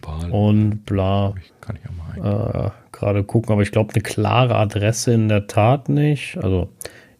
[0.00, 0.48] Palo.
[0.48, 1.34] Und bla.
[1.60, 5.46] Kann ich ja mal äh, gerade gucken, aber ich glaube, eine klare Adresse in der
[5.46, 6.36] Tat nicht.
[6.38, 6.70] Also,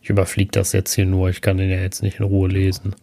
[0.00, 2.94] ich überfliege das jetzt hier nur, ich kann den ja jetzt nicht in Ruhe lesen.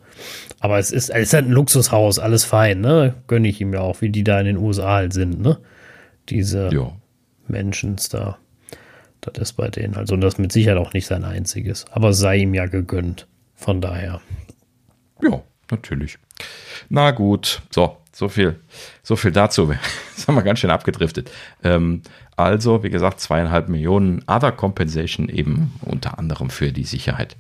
[0.60, 3.16] Aber es ist, es ist halt ein Luxushaus, alles fein, ne?
[3.28, 5.58] Gönne ich ihm ja auch, wie die da in den USA halt sind, ne?
[6.30, 6.93] Diese ja.
[7.48, 8.38] Menschen da.
[9.22, 9.96] Das ist bei denen.
[9.96, 11.86] Also, das ist mit Sicherheit auch nicht sein einziges.
[11.91, 13.28] Aber sei ihm ja gegönnt.
[13.56, 14.20] Von daher.
[15.22, 15.41] Ja,
[15.72, 16.18] natürlich.
[16.89, 18.60] Na gut, so, so viel,
[19.04, 19.74] so viel dazu.
[20.16, 21.32] Das haben wir ganz schön abgedriftet.
[21.64, 22.04] Ähm,
[22.36, 27.36] also, wie gesagt, zweieinhalb Millionen Other Compensation eben unter anderem für die Sicherheit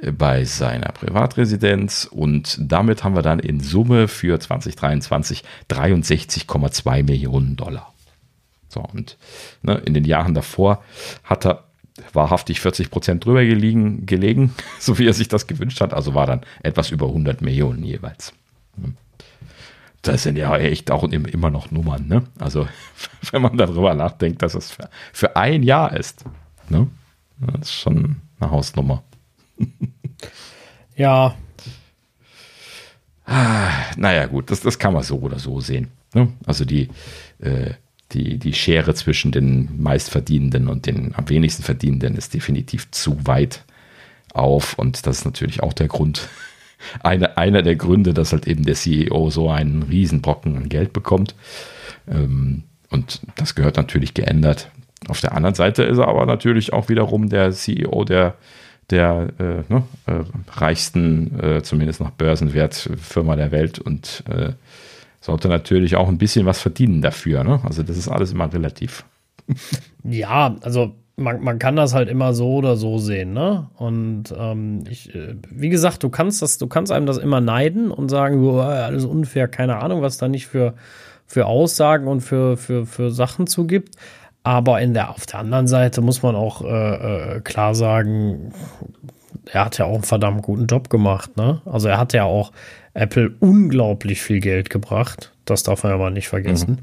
[0.00, 2.08] äh, bei seiner Privatresidenz.
[2.10, 7.89] Und damit haben wir dann in Summe für 2023 63,2 Millionen Dollar.
[8.70, 9.18] So, und
[9.62, 10.82] ne, in den Jahren davor
[11.24, 11.64] hat er
[12.12, 15.92] wahrhaftig 40 Prozent drüber gelegen, gelegen, so wie er sich das gewünscht hat.
[15.92, 18.32] Also war dann etwas über 100 Millionen jeweils.
[20.02, 22.22] das sind ja echt auch immer noch Nummern, ne?
[22.38, 22.68] Also,
[23.32, 26.24] wenn man darüber nachdenkt, dass es für, für ein Jahr ist,
[26.68, 26.86] ne?
[27.40, 29.02] Das ist schon eine Hausnummer.
[30.96, 31.34] ja.
[33.24, 35.88] Ah, naja, gut, das, das kann man so oder so sehen.
[36.14, 36.32] Ne?
[36.44, 36.88] Also die,
[37.38, 37.74] äh,
[38.12, 43.64] die, die Schere zwischen den meistverdienenden und den am wenigsten verdienenden ist definitiv zu weit
[44.32, 44.78] auf.
[44.78, 46.28] Und das ist natürlich auch der Grund,
[47.02, 51.34] eine, einer der Gründe, dass halt eben der CEO so einen Riesenbrocken an Geld bekommt.
[52.08, 54.70] Ähm, und das gehört natürlich geändert.
[55.08, 58.34] Auf der anderen Seite ist er aber natürlich auch wiederum der CEO der,
[58.90, 64.52] der äh, ne, äh, reichsten, äh, zumindest nach Börsenwert, Firma der Welt und äh,
[65.20, 67.44] sollte natürlich auch ein bisschen was verdienen dafür.
[67.44, 67.60] Ne?
[67.64, 69.04] Also das ist alles immer relativ.
[70.04, 73.68] Ja, also man, man kann das halt immer so oder so sehen, ne?
[73.76, 77.90] Und ähm, ich, äh, wie gesagt, du kannst das, du kannst einem das immer neiden
[77.90, 80.74] und sagen, oh, alles unfair, keine Ahnung, was da nicht für,
[81.26, 83.96] für Aussagen und für, für, für Sachen zugibt.
[84.42, 88.52] Aber in der, auf der anderen Seite muss man auch äh, äh, klar sagen,
[89.52, 91.60] er hat ja auch einen verdammt guten Job gemacht, ne?
[91.66, 92.52] Also er hat ja auch
[92.94, 95.32] Apple unglaublich viel Geld gebracht.
[95.44, 96.70] Das darf man ja mal nicht vergessen.
[96.70, 96.78] Mhm.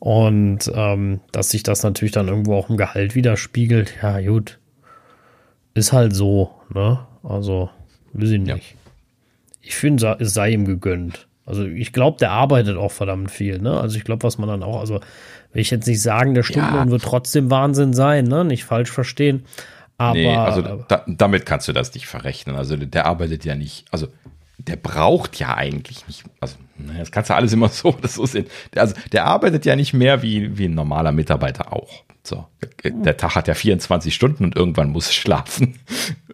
[0.00, 4.58] Und ähm, dass sich das natürlich dann irgendwo auch im Gehalt widerspiegelt, ja, gut.
[5.74, 7.06] Ist halt so, ne?
[7.22, 7.70] Also,
[8.14, 8.48] weiß ich nicht.
[8.48, 8.78] Ja.
[9.60, 11.28] Ich finde, es sei ihm gegönnt.
[11.44, 13.78] Also, ich glaube, der arbeitet auch verdammt viel, ne?
[13.78, 15.00] Also, ich glaube, was man dann auch, also,
[15.52, 16.90] will ich jetzt nicht sagen, der Stundenlohn ja.
[16.90, 18.44] wird trotzdem Wahnsinn sein, ne?
[18.44, 19.44] Nicht falsch verstehen.
[19.98, 20.14] Aber.
[20.14, 22.56] Nee, also, da, damit kannst du das nicht verrechnen.
[22.56, 24.08] Also, der arbeitet ja nicht, also,
[24.66, 26.56] der braucht ja eigentlich nicht, also
[26.98, 28.46] das kannst du alles immer so oder so sehen.
[28.74, 32.04] Also der arbeitet ja nicht mehr wie, wie ein normaler Mitarbeiter auch.
[32.22, 32.46] So,
[32.84, 35.78] der Tag hat ja 24 Stunden und irgendwann muss schlafen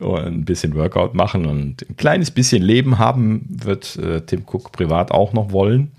[0.01, 4.73] und ein bisschen Workout machen und ein kleines bisschen Leben haben wird äh, Tim Cook
[4.73, 5.93] privat auch noch wollen.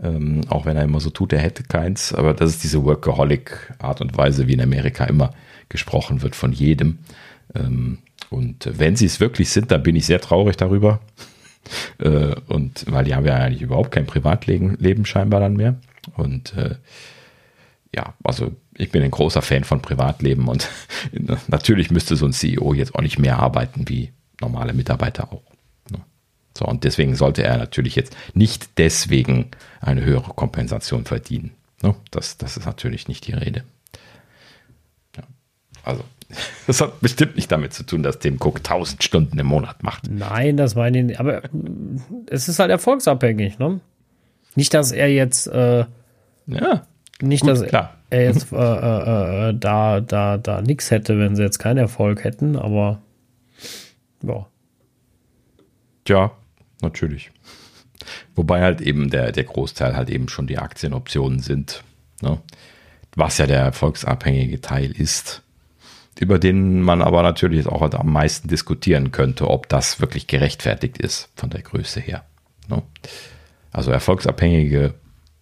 [0.00, 2.14] Ähm, auch wenn er immer so tut, er hätte keins.
[2.14, 5.34] Aber das ist diese Workaholic-Art und Weise, wie in Amerika immer
[5.68, 6.98] gesprochen wird von jedem.
[7.54, 7.98] Ähm,
[8.30, 11.00] und wenn sie es wirklich sind, dann bin ich sehr traurig darüber.
[11.98, 15.76] Äh, und weil die haben ja eigentlich überhaupt kein Privatleben Leben scheinbar dann mehr.
[16.16, 16.76] Und äh,
[17.94, 20.68] ja, also ich bin ein großer Fan von Privatleben und
[21.48, 25.42] natürlich müsste so ein CEO jetzt auch nicht mehr arbeiten wie normale Mitarbeiter auch.
[25.90, 26.00] Ne?
[26.56, 29.50] So, und deswegen sollte er natürlich jetzt nicht deswegen
[29.80, 31.52] eine höhere Kompensation verdienen.
[31.82, 31.94] Ne?
[32.10, 33.64] Das, das ist natürlich nicht die Rede.
[35.84, 36.04] Also
[36.66, 40.10] Das hat bestimmt nicht damit zu tun, dass Tim Cook 1000 Stunden im Monat macht.
[40.10, 41.20] Nein, das meine ich nicht.
[41.20, 41.42] Aber
[42.26, 43.80] es ist halt erfolgsabhängig, ne?
[44.54, 45.46] Nicht, dass er jetzt.
[45.46, 45.86] Äh,
[46.46, 46.86] ja.
[47.20, 47.96] Nicht, gut, dass klar.
[48.10, 52.24] er jetzt äh, äh, äh, da, da, da nichts hätte, wenn sie jetzt keinen Erfolg
[52.24, 53.00] hätten, aber.
[54.22, 54.46] Ja.
[56.04, 56.32] Tja,
[56.82, 57.30] natürlich.
[58.34, 61.82] Wobei halt eben der, der Großteil halt eben schon die Aktienoptionen sind.
[62.22, 62.38] Ne?
[63.16, 65.42] Was ja der erfolgsabhängige Teil ist
[66.20, 71.30] über den man aber natürlich auch am meisten diskutieren könnte, ob das wirklich gerechtfertigt ist
[71.36, 72.24] von der Größe her.
[72.68, 72.82] Ne?
[73.70, 74.94] Also erfolgsabhängige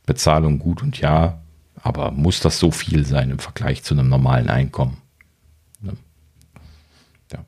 [0.05, 1.41] Bezahlung gut und ja,
[1.83, 4.99] aber muss das so viel sein im Vergleich zu einem normalen Einkommen?
[5.81, 5.95] Ne?
[7.33, 7.45] Ja.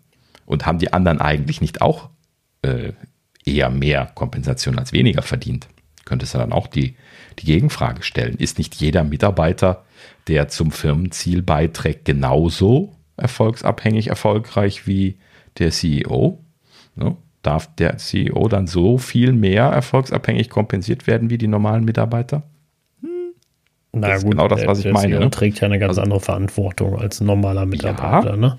[0.46, 2.08] Und haben die anderen eigentlich nicht auch
[2.62, 2.92] äh,
[3.44, 5.68] eher mehr Kompensation als weniger verdient?
[6.04, 6.96] Könntest du dann auch die,
[7.38, 8.36] die Gegenfrage stellen.
[8.36, 9.84] Ist nicht jeder Mitarbeiter,
[10.26, 15.16] der zum Firmenziel beiträgt, genauso erfolgsabhängig erfolgreich wie
[15.58, 16.38] der CEO.
[16.94, 17.16] Ne?
[17.42, 22.42] Darf der CEO dann so viel mehr erfolgsabhängig kompensiert werden wie die normalen Mitarbeiter?
[23.00, 23.32] Hm.
[23.92, 25.10] Na das gut, genau das, was der, ich meine.
[25.10, 28.30] Der CEO trägt ja eine ganz also, andere Verantwortung als ein normaler Mitarbeiter.
[28.30, 28.58] Ja, ne?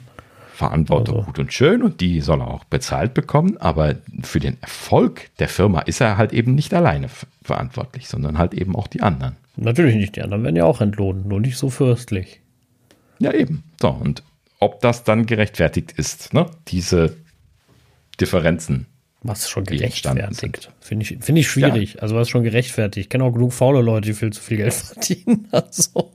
[0.59, 1.25] Verantwortung also.
[1.27, 5.47] gut und schön und die soll er auch bezahlt bekommen, aber für den Erfolg der
[5.47, 7.07] Firma ist er halt eben nicht alleine
[7.41, 9.37] verantwortlich, sondern halt eben auch die anderen.
[9.55, 12.41] Natürlich nicht, die anderen werden ja auch entlohnt, nur nicht so fürstlich.
[13.19, 13.63] Ja, eben.
[13.79, 14.21] So, und
[14.59, 16.49] ob das dann gerechtfertigt ist, ne?
[16.67, 17.15] diese
[18.19, 18.85] Differenzen.
[19.21, 20.71] Was schon gerechtfertigt.
[20.79, 21.95] Finde ich, find ich schwierig.
[21.95, 22.01] Ja.
[22.01, 23.05] Also was schon gerechtfertigt.
[23.05, 25.47] Ich kenne auch genug faule Leute, die viel zu viel Geld verdienen.
[25.51, 26.13] Also.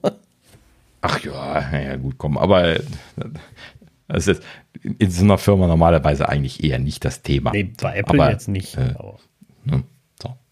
[1.02, 2.38] Ach ja, ja, gut, komm.
[2.38, 2.78] Aber
[4.08, 4.42] das ist
[4.82, 7.50] in so einer Firma normalerweise eigentlich eher nicht das Thema.
[7.50, 8.76] Nee, bei Apple aber, jetzt nicht.
[8.76, 8.94] Äh,
[9.64, 9.82] ne?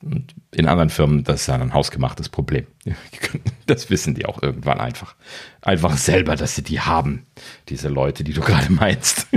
[0.03, 2.67] Und in anderen Firmen, das ist ja ein hausgemachtes Problem.
[3.67, 5.15] Das wissen die auch irgendwann einfach.
[5.63, 7.25] Einfach selber, dass sie die haben,
[7.69, 9.29] diese Leute, die du gerade meinst.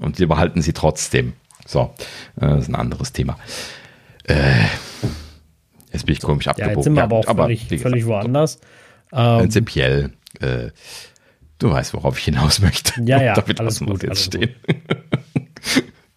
[0.00, 1.34] Und sie behalten sie trotzdem.
[1.64, 1.94] So,
[2.36, 3.38] äh, das ist ein anderes Thema.
[4.24, 4.64] Äh,
[5.92, 6.76] jetzt bin ich komisch ja, abgebogen.
[6.76, 8.60] Jetzt sind wir aber auch aber, völlig, gesagt, völlig woanders.
[9.12, 10.70] Ähm, prinzipiell, äh,
[11.58, 13.00] du weißt, worauf ich hinaus möchte.
[13.04, 14.54] Ja, ja, damit alles gut, jetzt stehen.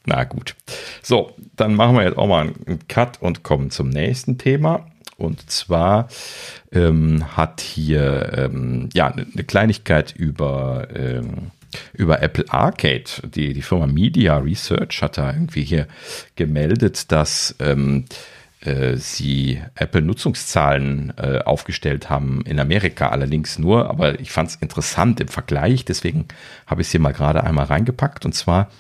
[0.06, 0.56] Na gut.
[1.02, 4.88] So, dann machen wir jetzt auch mal einen Cut und kommen zum nächsten Thema.
[5.18, 6.10] Und zwar
[6.72, 11.52] ähm, hat hier ähm, ja eine Kleinigkeit über ähm,
[11.94, 13.06] über Apple Arcade.
[13.24, 15.88] Die, die Firma Media Research hat da irgendwie hier
[16.36, 18.06] gemeldet, dass ähm,
[18.66, 25.20] äh, sie Apple-Nutzungszahlen äh, aufgestellt haben in Amerika allerdings nur, aber ich fand es interessant
[25.20, 26.28] im Vergleich, deswegen
[26.66, 28.26] habe ich es hier mal gerade einmal reingepackt.
[28.26, 28.72] Und zwar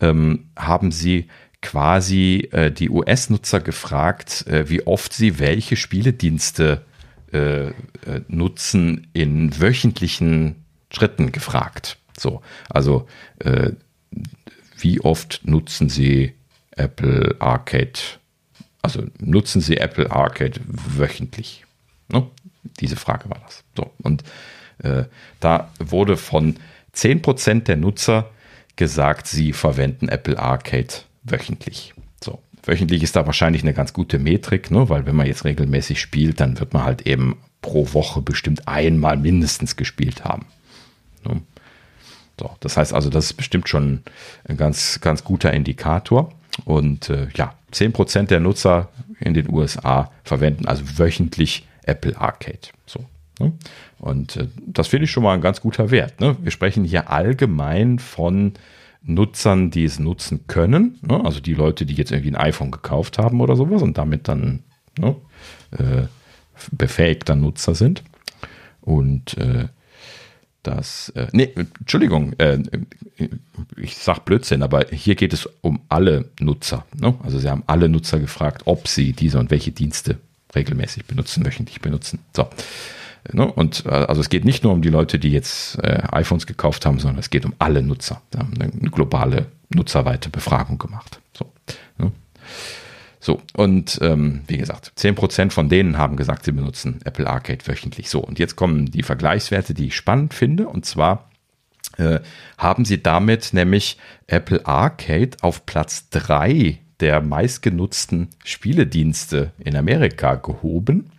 [0.00, 1.28] ähm, haben sie
[1.60, 6.82] quasi äh, die US-Nutzer gefragt, äh, wie oft sie welche Spieledienste
[7.32, 7.72] äh, äh,
[8.28, 11.96] nutzen in wöchentlichen Schritten gefragt.
[12.18, 13.08] So, also
[14.78, 16.34] wie oft nutzen sie
[16.76, 17.98] Apple Arcade
[18.82, 21.64] also nutzen Sie Apple Arcade wöchentlich?
[22.08, 22.26] Ne?
[22.80, 23.64] Diese Frage war das.
[23.76, 24.24] So, und
[24.82, 25.04] äh,
[25.40, 26.56] da wurde von
[26.94, 28.30] 10% der Nutzer
[28.76, 31.94] gesagt, sie verwenden Apple Arcade wöchentlich.
[32.22, 34.88] So, wöchentlich ist da wahrscheinlich eine ganz gute Metrik, ne?
[34.88, 39.16] weil wenn man jetzt regelmäßig spielt, dann wird man halt eben pro Woche bestimmt einmal
[39.16, 40.46] mindestens gespielt haben.
[41.24, 41.42] Ne?
[42.38, 44.02] So, das heißt also, das ist bestimmt schon
[44.44, 46.32] ein ganz, ganz guter Indikator.
[46.64, 48.88] Und äh, ja, 10% der Nutzer
[49.20, 52.68] in den USA verwenden also wöchentlich Apple Arcade.
[52.86, 53.04] So.
[53.38, 53.52] Ne?
[53.98, 56.20] Und äh, das finde ich schon mal ein ganz guter Wert.
[56.20, 56.36] Ne?
[56.42, 58.54] Wir sprechen hier allgemein von
[59.02, 60.98] Nutzern, die es nutzen können.
[61.02, 61.24] Ne?
[61.24, 64.62] Also die Leute, die jetzt irgendwie ein iPhone gekauft haben oder sowas und damit dann
[64.98, 65.16] ne,
[65.72, 66.06] äh,
[66.70, 68.02] befähigter Nutzer sind.
[68.80, 69.68] Und äh,
[70.62, 72.58] das, äh, nee, Entschuldigung, äh,
[73.76, 76.84] ich sag Blödsinn, aber hier geht es um alle Nutzer.
[76.94, 77.14] Ne?
[77.22, 80.18] Also sie haben alle Nutzer gefragt, ob sie diese und welche Dienste
[80.54, 82.20] regelmäßig benutzen, wöchentlich benutzen.
[82.36, 82.48] So.
[83.32, 83.50] Ne?
[83.50, 86.86] Und äh, also es geht nicht nur um die Leute, die jetzt äh, iPhones gekauft
[86.86, 88.22] haben, sondern es geht um alle Nutzer.
[88.30, 91.20] Wir haben eine globale nutzerweite Befragung gemacht.
[91.36, 91.50] So.
[91.98, 92.12] Ne?
[93.24, 98.10] So, und ähm, wie gesagt, 10% von denen haben gesagt, sie benutzen Apple Arcade wöchentlich.
[98.10, 100.66] So, und jetzt kommen die Vergleichswerte, die ich spannend finde.
[100.66, 101.30] Und zwar
[101.98, 102.18] äh,
[102.58, 103.96] haben sie damit nämlich
[104.26, 111.12] Apple Arcade auf Platz 3 der meistgenutzten Spieledienste in Amerika gehoben.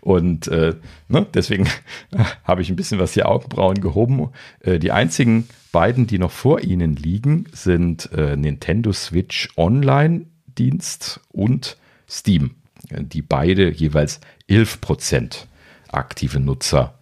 [0.00, 0.74] Und äh,
[1.06, 1.68] ne, deswegen
[2.44, 4.30] habe ich ein bisschen was hier Augenbrauen gehoben.
[4.58, 10.26] Äh, die einzigen beiden, die noch vor ihnen liegen, sind äh, Nintendo Switch Online
[10.58, 11.76] Dienst und
[12.08, 12.56] Steam,
[12.90, 15.46] die beide jeweils 11%
[15.88, 16.94] aktive Nutzer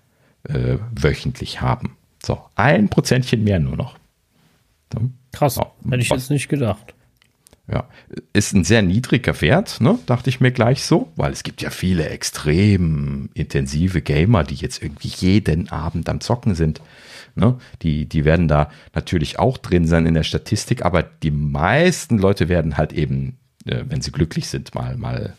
[0.44, 1.96] äh, wöchentlich haben.
[2.22, 3.98] So, ein Prozentchen mehr nur noch.
[5.32, 6.94] Krass, ja, hätte ich was, jetzt nicht gedacht.
[7.70, 7.88] Ja,
[8.32, 9.96] ist ein sehr niedriger Wert, ne?
[10.07, 14.82] dachte ich mir gleich so, weil es gibt ja viele extrem intensive Gamer, die jetzt
[14.82, 16.80] irgendwie jeden Abend am Zocken sind.
[17.36, 17.59] Ne?
[17.82, 22.48] Die, die werden da natürlich auch drin sein in der Statistik, aber die meisten Leute
[22.48, 25.34] werden halt eben äh, wenn sie glücklich sind, mal, mal,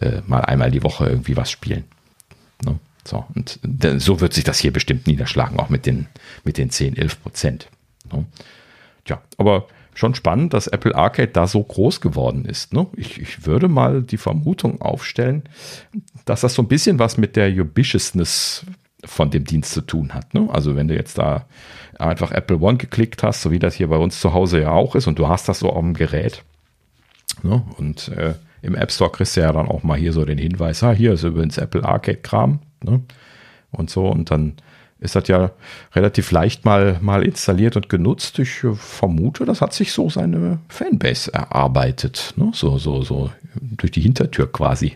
[0.00, 1.84] äh, mal einmal die Woche irgendwie was spielen.
[2.64, 2.78] Ne?
[3.04, 3.58] So, und
[3.98, 6.06] so wird sich das hier bestimmt niederschlagen, auch mit den,
[6.44, 7.68] mit den 10, 11 Prozent.
[8.12, 8.26] Ne?
[9.04, 12.72] Tja, aber schon spannend, dass Apple Arcade da so groß geworden ist.
[12.72, 12.86] Ne?
[12.96, 15.42] Ich, ich würde mal die Vermutung aufstellen,
[16.24, 18.64] dass das so ein bisschen was mit der Ubiciousness
[19.04, 20.34] von dem Dienst zu tun hat.
[20.34, 20.48] Ne?
[20.50, 21.46] Also wenn du jetzt da
[21.98, 24.94] einfach Apple One geklickt hast, so wie das hier bei uns zu Hause ja auch
[24.94, 26.44] ist, und du hast das so auf dem Gerät,
[27.42, 27.62] Ne?
[27.78, 30.82] Und äh, im App Store kriegst du ja dann auch mal hier so den Hinweis,
[30.82, 32.60] ah, hier ist übrigens Apple Arcade-Kram.
[32.84, 33.00] Ne?
[33.72, 34.54] Und so, und dann
[35.00, 35.50] ist das ja
[35.94, 38.38] relativ leicht mal, mal installiert und genutzt.
[38.38, 42.34] Ich äh, vermute, das hat sich so seine Fanbase erarbeitet.
[42.36, 42.50] Ne?
[42.54, 44.92] So, so, so durch die Hintertür quasi.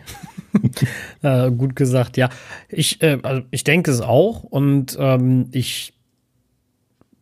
[1.23, 2.29] äh, gut gesagt, ja.
[2.69, 5.95] Ich, äh, also ich denke es auch und ähm, ich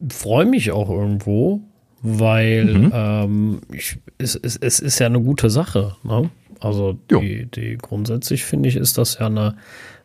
[0.08, 1.60] freue mich auch irgendwo,
[2.02, 2.92] weil mhm.
[2.94, 5.96] ähm, ich, es, es, es ist ja eine gute Sache.
[6.02, 6.30] Ne?
[6.60, 9.56] Also die, die grundsätzlich finde ich, ist das ja eine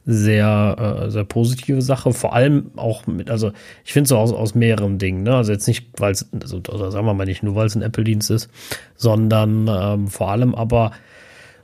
[0.06, 2.14] sehr, äh, sehr positive Sache.
[2.14, 3.52] Vor allem auch mit, also
[3.84, 5.24] ich finde es so aus, aus mehreren Dingen.
[5.24, 5.36] Ne?
[5.36, 8.32] Also jetzt nicht, weil es, also, sagen wir mal nicht nur, weil es ein Apple-Dienst
[8.32, 8.50] ist,
[8.96, 10.92] sondern ähm, vor allem aber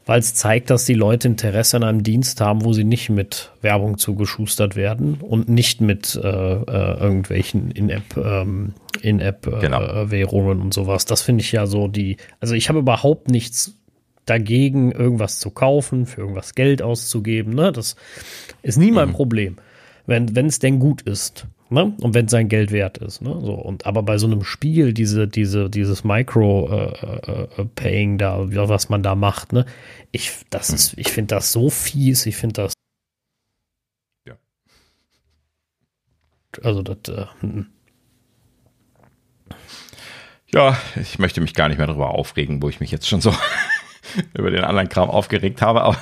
[0.06, 3.51] weil es zeigt, dass die Leute Interesse an einem Dienst haben, wo sie nicht mit
[3.62, 10.12] Werbung zugeschustert werden und nicht mit äh, äh, irgendwelchen In-App ähm, In-App äh, genau.
[10.12, 11.06] Währungen und sowas.
[11.06, 12.18] Das finde ich ja so die.
[12.39, 13.78] Also ich habe überhaupt nichts
[14.26, 17.54] dagegen, irgendwas zu kaufen, für irgendwas Geld auszugeben.
[17.54, 17.72] Ne?
[17.72, 17.95] Das
[18.62, 19.14] ist nie mein mhm.
[19.14, 19.58] Problem,
[20.06, 21.47] wenn es denn gut ist.
[21.74, 21.93] Ne?
[22.01, 23.21] Und wenn sein Geld wert ist.
[23.21, 23.32] Ne?
[23.41, 28.89] So, und aber bei so einem Spiel, diese, diese, dieses Micro-Paying äh, äh, da, was
[28.89, 29.65] man da macht, ne?
[30.11, 30.76] Ich, das hm.
[30.76, 32.74] ist, ich finde das so fies, ich finde das.
[34.28, 34.36] Ja.
[36.61, 37.65] Also das, äh, hm.
[40.53, 43.34] Ja, ich möchte mich gar nicht mehr darüber aufregen, wo ich mich jetzt schon so
[44.38, 45.97] über den anderen Kram aufgeregt habe, aber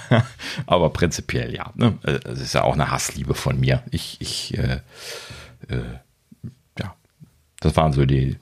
[0.66, 1.72] Aber prinzipiell ja.
[1.76, 1.98] Ne?
[2.04, 3.84] Es ist ja auch eine Hassliebe von mir.
[3.92, 4.80] Ich, ich, äh, äh,
[6.80, 6.96] ja,
[7.60, 8.38] das waren so die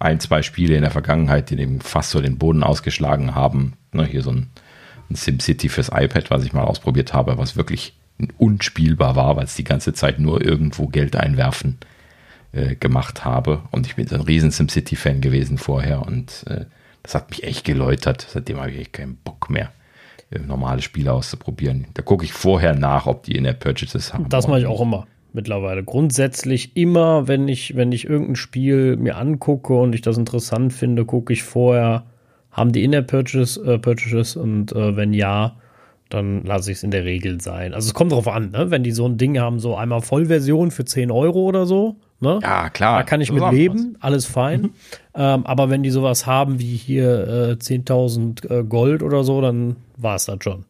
[0.00, 3.74] ein, zwei Spiele in der Vergangenheit, die dem fast so den Boden ausgeschlagen haben.
[3.92, 4.04] Ne?
[4.06, 4.48] Hier so ein,
[5.10, 7.94] ein SimCity fürs iPad, was ich mal ausprobiert habe, was wirklich
[8.38, 11.78] unspielbar war, weil es die ganze Zeit nur irgendwo Geld einwerfen
[12.52, 13.62] äh, gemacht habe.
[13.70, 16.64] Und ich bin so ein riesen SimCity-Fan gewesen vorher und äh,
[17.02, 18.26] das hat mich echt geläutert.
[18.28, 19.70] Seitdem habe ich echt keinen Bock mehr,
[20.30, 21.86] äh, normale Spiele auszuprobieren.
[21.92, 24.28] Da gucke ich vorher nach, ob die in der Purchases haben.
[24.30, 25.84] Das mache ich auch immer mittlerweile.
[25.84, 31.04] Grundsätzlich immer, wenn ich, wenn ich irgendein Spiel mir angucke und ich das interessant finde,
[31.04, 32.04] gucke ich vorher,
[32.50, 35.56] haben die in der Purchase, äh, Purchases und äh, wenn ja,
[36.08, 37.72] dann lasse ich es in der Regel sein.
[37.72, 38.70] Also es kommt drauf an, ne?
[38.70, 41.96] wenn die so ein Ding haben, so einmal Vollversion für 10 Euro oder so.
[42.18, 42.40] Ne?
[42.42, 42.98] Ja, klar.
[42.98, 44.02] Da kann ich mit leben, was.
[44.02, 44.62] alles fein.
[44.62, 44.72] Mhm.
[45.14, 49.76] Ähm, aber wenn die sowas haben wie hier äh, 10.000 äh, Gold oder so, dann
[49.96, 50.64] war es das schon.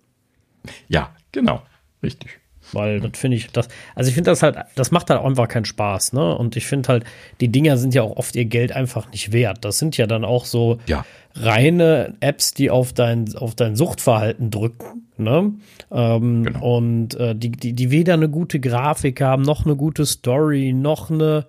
[0.89, 1.63] Ja, genau.
[2.03, 2.40] Richtig.
[2.73, 5.65] Weil das finde ich, das, also ich finde das halt, das macht halt einfach keinen
[5.65, 6.37] Spaß, ne?
[6.37, 7.05] Und ich finde halt,
[7.41, 9.65] die Dinger sind ja auch oft ihr Geld einfach nicht wert.
[9.65, 11.05] Das sind ja dann auch so ja.
[11.35, 15.53] reine Apps, die auf dein, auf dein Suchtverhalten drücken, ne?
[15.93, 16.77] Ähm, genau.
[16.77, 21.11] Und äh, die, die, die weder eine gute Grafik haben, noch eine gute Story, noch
[21.11, 21.47] eine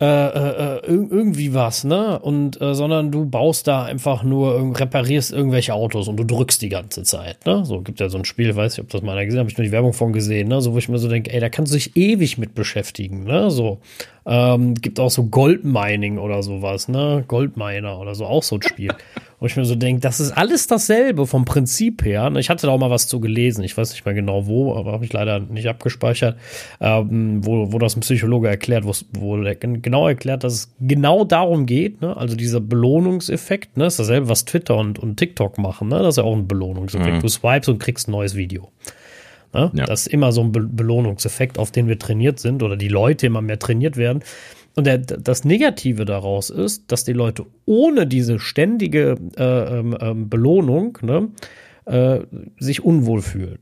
[0.00, 2.18] äh, äh, äh irgendwie was, ne?
[2.20, 6.68] Und äh, sondern du baust da einfach nur, reparierst irgendwelche Autos und du drückst die
[6.68, 7.64] ganze Zeit, ne?
[7.64, 9.50] So gibt ja so ein Spiel, weiß ich, ob das mal einer gesehen hat, habe
[9.50, 10.60] ich nur die Werbung von gesehen, ne?
[10.60, 13.50] So wo ich mir so denke, ey, da kannst du dich ewig mit beschäftigen, ne?
[13.50, 13.80] So
[14.28, 17.24] ähm, gibt auch so Goldmining oder sowas, ne?
[17.26, 18.90] Goldminer oder so, auch so ein Spiel.
[19.40, 22.28] Wo ich mir so denke, das ist alles dasselbe vom Prinzip her.
[22.28, 22.40] Ne?
[22.40, 24.90] Ich hatte da auch mal was zu gelesen, ich weiß nicht mehr genau wo, aber
[24.90, 26.36] habe ich leider nicht abgespeichert,
[26.80, 31.66] ähm, wo, wo das ein Psychologe erklärt, wo er genau erklärt, dass es genau darum
[31.66, 32.16] geht, ne?
[32.16, 33.86] also dieser Belohnungseffekt, ne?
[33.86, 36.00] ist dasselbe, was Twitter und, und TikTok machen, ne?
[36.00, 37.18] das ist ja auch ein Belohnungseffekt.
[37.18, 37.20] Mhm.
[37.20, 38.72] Du swipes und kriegst ein neues Video.
[39.52, 39.70] Ne?
[39.74, 39.84] Ja.
[39.86, 43.26] Das ist immer so ein Be Belohnungseffekt, auf den wir trainiert sind oder die Leute
[43.26, 44.22] immer mehr trainiert werden.
[44.74, 50.28] Und der, das Negative daraus ist, dass die Leute ohne diese ständige äh, ähm, ähm
[50.28, 51.30] Belohnung ne,
[51.86, 52.20] äh,
[52.58, 53.58] sich unwohl fühlen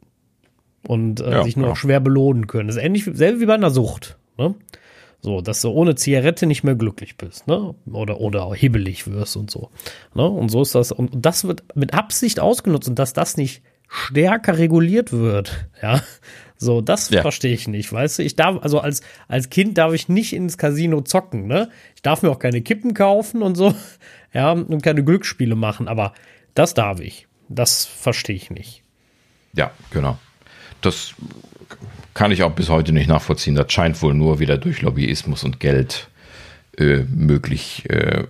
[0.87, 1.77] und äh, ja, sich nur ja.
[1.77, 2.69] schwer belohnen können.
[2.69, 4.19] Das ist ähnlich selbe wie bei einer Sucht.
[4.37, 4.55] Ne?
[5.21, 7.75] So, dass du ohne Zigarette nicht mehr glücklich bist, ne?
[7.91, 9.71] Oder, oder hibbelig wirst und so.
[10.15, 10.29] Ne?
[10.29, 10.93] Und so ist das.
[10.93, 15.67] Und das wird mit Absicht ausgenutzt und dass das nicht stärker reguliert wird.
[15.83, 16.03] Ja,
[16.59, 17.23] so, das ja.
[17.23, 18.23] verstehe ich nicht, weißt du?
[18.23, 21.71] Ich darf, also als, als Kind darf ich nicht ins Casino zocken, ne?
[21.95, 23.75] Ich darf mir auch keine Kippen kaufen und so,
[24.33, 26.15] ja, und keine Glücksspiele machen, aber
[26.55, 27.27] das darf ich.
[27.49, 28.83] Das verstehe ich nicht.
[29.53, 30.19] Ja, genau.
[30.81, 31.15] Das
[32.15, 33.55] kann ich auch bis heute nicht nachvollziehen.
[33.55, 36.09] Das scheint wohl nur wieder durch Lobbyismus und Geld
[36.79, 38.25] äh, möglich äh,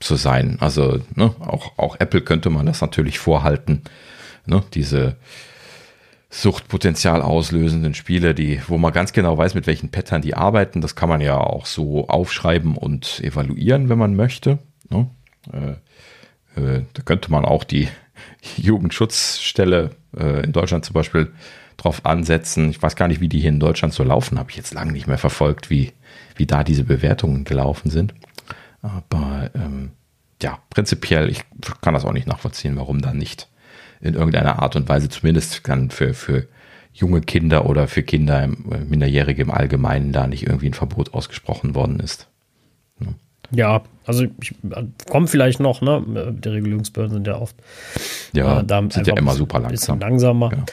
[0.00, 0.56] zu sein.
[0.60, 3.82] Also ne, auch, auch Apple könnte man das natürlich vorhalten
[4.46, 5.16] ne, diese
[6.28, 10.80] Suchtpotenzial auslösenden Spiele, die, wo man ganz genau weiß, mit welchen Pattern die arbeiten.
[10.80, 14.58] Das kann man ja auch so aufschreiben und evaluieren, wenn man möchte.
[14.90, 15.08] Ne?
[15.52, 17.88] Äh, äh, da könnte man auch die
[18.56, 21.32] Jugendschutzstelle äh, in Deutschland zum Beispiel
[21.76, 22.70] drauf ansetzen.
[22.70, 24.38] Ich weiß gar nicht, wie die hier in Deutschland so laufen.
[24.38, 25.92] Habe ich jetzt lange nicht mehr verfolgt, wie,
[26.34, 28.14] wie da diese Bewertungen gelaufen sind.
[28.82, 29.92] Aber ähm,
[30.42, 31.42] ja, prinzipiell, ich
[31.80, 33.48] kann das auch nicht nachvollziehen, warum da nicht
[34.00, 36.46] in irgendeiner Art und Weise zumindest dann für, für
[36.92, 38.48] junge Kinder oder für Kinder, äh,
[38.88, 42.28] Minderjährige im Allgemeinen da nicht irgendwie ein Verbot ausgesprochen worden ist.
[43.00, 43.08] Ja,
[43.52, 44.54] ja also ich
[45.10, 46.34] komme vielleicht noch, ne?
[46.38, 47.56] Die Regulierungsbehörden sind ja oft
[48.32, 49.98] ja, äh, da sind ja immer super langsam.
[49.98, 50.48] Bisschen langsamer.
[50.50, 50.64] Genau.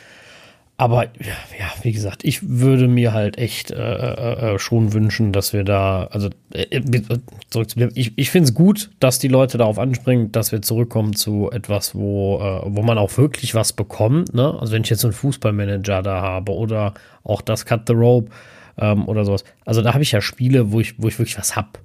[0.75, 5.53] Aber ja, wie gesagt, ich würde mir halt echt äh, äh, äh schon wünschen, dass
[5.53, 7.01] wir da, also äh, äh
[7.49, 11.15] zurück zu ich, ich finde es gut, dass die Leute darauf anspringen, dass wir zurückkommen
[11.15, 14.33] zu etwas, wo, äh, wo man auch wirklich was bekommt.
[14.33, 14.57] Ne?
[14.59, 18.31] Also wenn ich jetzt einen Fußballmanager da habe oder auch das Cut the Rope
[18.77, 19.43] ähm, oder sowas.
[19.65, 21.79] Also da habe ich ja Spiele, wo ich, wo ich wirklich was hab.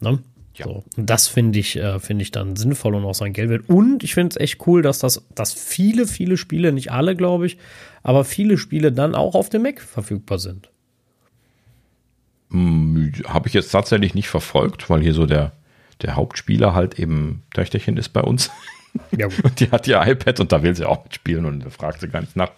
[0.00, 0.20] Ne?
[0.54, 0.66] Ja.
[0.66, 0.84] So.
[0.96, 3.68] Und das finde ich, äh, finde ich dann sinnvoll und auch sein Geld wert.
[3.68, 7.46] Und ich finde es echt cool, dass das, dass viele, viele Spiele, nicht alle, glaube
[7.46, 7.58] ich,
[8.02, 10.70] aber viele Spiele dann auch auf dem Mac verfügbar sind.
[12.50, 15.52] Hm, Habe ich jetzt tatsächlich nicht verfolgt, weil hier so der,
[16.02, 18.50] der Hauptspieler halt eben Töchterchen ist bei uns.
[19.16, 19.52] Ja, gut.
[19.60, 22.20] die hat ihr iPad und da will sie auch mitspielen und da fragt sie gar
[22.20, 22.50] nicht nach.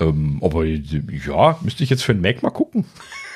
[0.00, 2.84] Ähm, aber ja, müsste ich jetzt für den Mac mal gucken.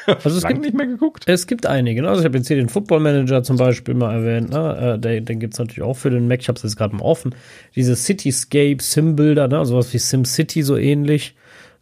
[0.25, 1.25] Also es gibt nicht mehr geguckt.
[1.27, 2.03] Es gibt einige.
[2.03, 2.09] Ne?
[2.09, 4.51] Also ich habe jetzt hier den Football Manager zum Beispiel mal erwähnt.
[4.51, 4.95] Ne?
[4.95, 6.41] Äh, den, den gibt es natürlich auch für den Mac.
[6.41, 7.35] Ich habe es jetzt gerade mal offen.
[7.77, 9.65] Diese Cityscape Sim-Bilder, ne?
[9.65, 11.35] sowas wie SimCity so ähnlich.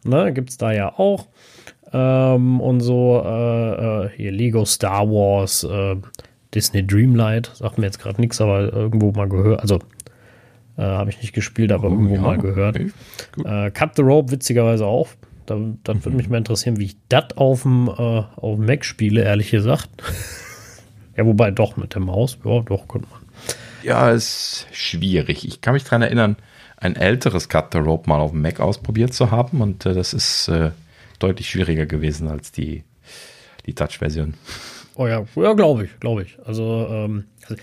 [0.03, 0.33] Ne?
[0.33, 1.27] Gibt es da ja auch.
[1.91, 5.95] Ähm, und so äh, äh, hier Lego Star Wars, äh,
[6.53, 7.51] Disney Dreamlight.
[7.55, 9.61] Sagt mir jetzt gerade nichts, aber irgendwo mal gehört.
[9.61, 9.79] Also
[10.77, 12.77] Äh, Habe ich nicht gespielt, aber oh, irgendwo ja, mal gehört.
[12.77, 12.91] Okay,
[13.43, 15.09] äh, Cut the Rope witzigerweise auch.
[15.49, 16.05] Da, dann mhm.
[16.05, 19.51] würde mich mal interessieren, wie ich das auf dem, äh, auf dem Mac spiele, ehrlich
[19.51, 19.89] gesagt.
[21.17, 22.37] ja, wobei doch mit der Maus.
[22.45, 23.21] Ja, doch, könnte man.
[23.83, 25.47] Ja, ist schwierig.
[25.47, 26.35] Ich kann mich daran erinnern,
[26.77, 30.13] ein älteres Cut the Rope mal auf dem Mac ausprobiert zu haben und äh, das
[30.13, 30.71] ist äh,
[31.17, 32.83] deutlich schwieriger gewesen als die,
[33.65, 34.35] die Touch-Version.
[34.95, 36.37] Oh ja, ja glaube ich, glaube ich.
[36.45, 37.55] Also, ähm, also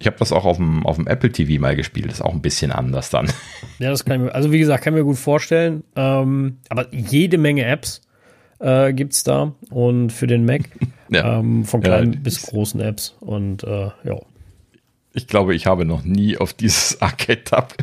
[0.00, 2.32] ich habe das auch auf dem, auf dem Apple TV mal gespielt, das ist auch
[2.32, 3.30] ein bisschen anders dann.
[3.78, 5.84] Ja, das kann ich mir, also wie gesagt, kann ich mir gut vorstellen.
[5.94, 8.00] Ähm, aber jede Menge Apps
[8.60, 10.62] äh, gibt es da und für den Mac.
[11.12, 11.40] Ja.
[11.40, 13.16] Ähm, von kleinen ja, bis großen Apps.
[13.18, 14.20] Und äh, ja.
[15.12, 17.74] Ich glaube, ich habe noch nie auf dieses Arcade-Tab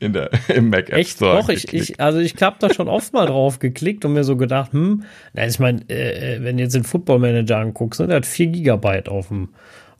[0.00, 1.10] in der, im Mac App Echt?
[1.18, 1.36] Store.
[1.36, 4.36] Doch, ich, ich, also ich habe da schon oft mal drauf geklickt und mir so
[4.36, 8.08] gedacht, hm, na, ich meine, äh, äh, wenn du jetzt den Football Manager anguckst, ne,
[8.08, 9.50] der hat 4 Gigabyte auf dem,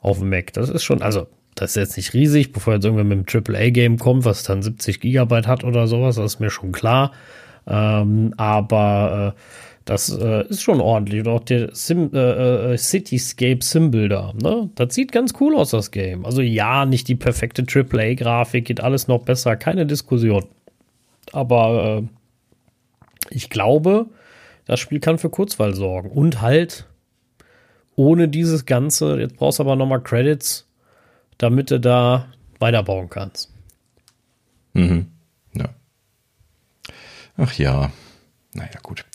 [0.01, 0.51] auf dem Mac.
[0.51, 3.97] Das ist schon, also das ist jetzt nicht riesig, bevor jetzt irgendwann mit einem AAA-Game
[3.97, 7.11] kommt, was dann 70 Gigabyte hat oder sowas, das ist mir schon klar.
[7.67, 9.39] Ähm, aber äh,
[9.85, 11.21] das äh, ist schon ordentlich.
[11.21, 14.69] Und auch der Sim, äh, äh Cityscape Simbuilder, ne?
[14.75, 16.25] Das sieht ganz cool aus, das Game.
[16.25, 20.45] Also ja, nicht die perfekte AAA-Grafik, geht alles noch besser, keine Diskussion.
[21.31, 24.07] Aber äh, ich glaube,
[24.65, 26.11] das Spiel kann für Kurzweil sorgen.
[26.11, 26.85] Und halt
[27.95, 30.68] ohne dieses Ganze, jetzt brauchst du aber nochmal Credits,
[31.39, 32.27] damit du da
[32.59, 33.49] weiterbauen kannst.
[34.73, 35.07] Mhm.
[35.53, 35.69] Ja.
[37.37, 37.91] Ach ja.
[38.53, 39.05] Naja, gut.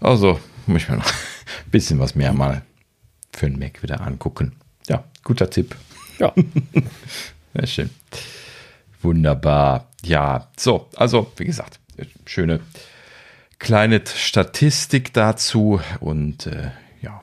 [0.00, 1.12] Also, muss ich mir noch ein
[1.70, 2.62] bisschen was mehr mal
[3.32, 4.52] für den Mac wieder angucken.
[4.88, 5.74] Ja, guter Tipp.
[6.18, 6.32] Ja.
[7.54, 7.90] Sehr schön.
[9.02, 9.90] Wunderbar.
[10.04, 11.80] Ja, so, also, wie gesagt,
[12.26, 12.60] schöne
[13.58, 17.22] kleine Statistik dazu und äh, ja,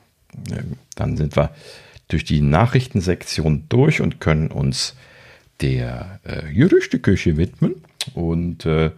[0.50, 0.62] äh,
[0.96, 1.50] dann sind wir
[2.12, 4.94] durch die Nachrichtensektion durch und können uns
[5.60, 7.76] der äh, Gerüchteküche widmen.
[8.14, 8.90] Und äh,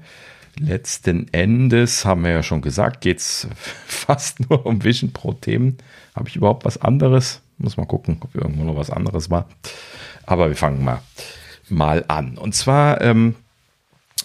[0.59, 3.49] letzten Endes haben wir ja schon gesagt, geht es
[3.87, 5.79] fast nur um Vision Pro Themen.
[6.15, 7.41] Habe ich überhaupt was anderes?
[7.59, 9.49] Muss mal gucken, ob irgendwo noch was anderes war.
[10.27, 11.01] Aber wir fangen mal,
[11.69, 12.37] mal an.
[12.39, 13.37] Und zwar ähm,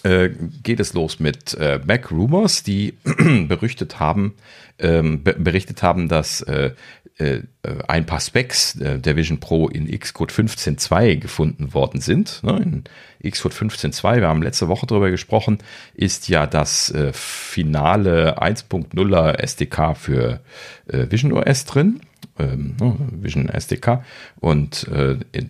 [0.02, 0.30] äh,
[0.62, 4.34] geht es los mit äh, Mac Rumors, die berichtet haben,
[4.78, 6.72] ähm, berichtet haben, dass äh,
[7.20, 7.42] äh,
[7.88, 12.42] ein paar Specs äh, der Vision Pro in Xcode 15.2 gefunden worden sind.
[12.42, 12.84] Ne?
[13.22, 15.58] In Xcode 15.2, wir haben letzte Woche darüber gesprochen,
[15.92, 20.40] ist ja das äh, finale 1.0er SDK für
[20.86, 22.00] Vision OS drin.
[22.38, 22.96] Ähm, ne?
[23.20, 24.02] Vision SDK
[24.40, 24.86] und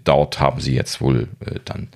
[0.04, 1.28] dort haben sie jetzt wohl
[1.64, 1.88] dann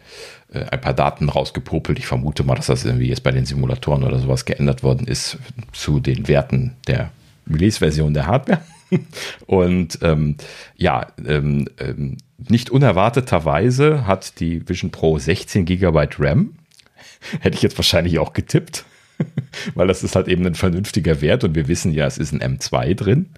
[0.52, 1.98] ein paar Daten rausgepopelt.
[1.98, 5.38] Ich vermute mal, dass das irgendwie jetzt bei den Simulatoren oder sowas geändert worden ist
[5.72, 7.10] zu den Werten der
[7.50, 8.60] Release-Version der Hardware.
[9.46, 10.36] Und ähm,
[10.76, 12.16] ja, ähm, ähm,
[12.48, 16.56] nicht unerwarteterweise hat die Vision Pro 16 GB RAM.
[17.40, 18.84] Hätte ich jetzt wahrscheinlich auch getippt,
[19.74, 22.58] weil das ist halt eben ein vernünftiger Wert und wir wissen ja, es ist ein
[22.58, 23.30] M2 drin.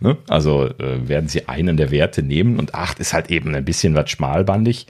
[0.00, 0.16] Ne?
[0.28, 3.94] Also äh, werden sie einen der Werte nehmen und 8 ist halt eben ein bisschen
[3.94, 4.86] was schmalbandig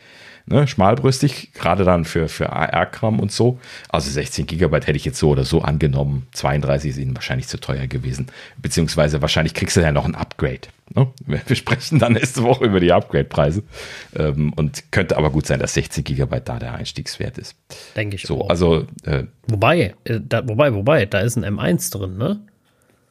[0.49, 3.59] ne, schmalbrüstig, gerade dann für, für AR-Kram und so.
[3.89, 6.27] Also 16 Gigabyte hätte ich jetzt so oder so angenommen.
[6.33, 8.27] 32 ist ihnen wahrscheinlich zu teuer gewesen.
[8.61, 10.69] Beziehungsweise wahrscheinlich kriegst du ja noch ein Upgrade.
[10.95, 11.09] Ne?
[11.27, 13.63] Wir sprechen dann nächste Woche über die Upgrade-Preise.
[14.17, 17.57] Ähm, und könnte aber gut sein, dass 16 Gigabyte da der Einstiegswert ist.
[17.97, 18.43] Denke ich so.
[18.43, 18.51] Auch.
[18.51, 22.41] Also, äh, wobei, äh, da, wobei, wobei, da ist ein M1 drin, ne?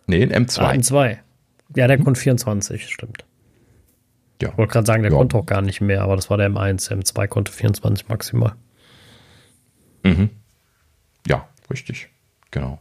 [0.07, 0.59] Nee, ein M2.
[0.59, 1.17] Ah, M2.
[1.75, 2.05] Ja, der hm.
[2.05, 3.25] kommt 24, stimmt.
[4.41, 4.49] Ja.
[4.49, 5.17] Ich wollte gerade sagen, der ja.
[5.17, 6.89] konnte auch gar nicht mehr, aber das war der M1.
[6.89, 8.53] Der M2 konnte 24 maximal.
[10.03, 10.29] Mhm.
[11.27, 12.09] Ja, richtig.
[12.51, 12.79] Genau.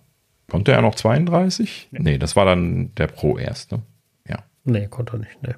[0.48, 1.88] Konnte er noch 32?
[1.90, 1.98] Nee.
[2.02, 3.82] nee, das war dann der Pro erst, ne?
[4.28, 4.44] Ja.
[4.64, 5.54] Nee, konnte er nicht, nee.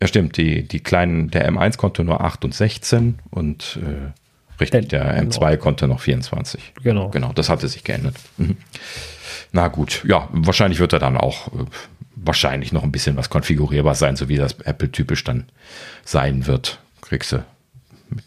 [0.00, 0.36] Ja, stimmt.
[0.36, 4.12] Die, die kleinen, der M1 konnte nur 8 und 16 und äh,
[4.60, 5.62] richtig, der, der M2 genau.
[5.62, 6.74] konnte noch 24.
[6.82, 7.08] Genau.
[7.10, 8.16] Genau, das hatte sich geändert.
[8.36, 8.56] Mhm.
[9.52, 11.64] Na gut, ja, wahrscheinlich wird er dann auch äh,
[12.24, 15.44] wahrscheinlich noch ein bisschen was konfigurierbar sein, so wie das Apple-typisch dann
[16.04, 16.80] sein wird.
[17.00, 17.44] Kriegst du
[18.10, 18.24] mit,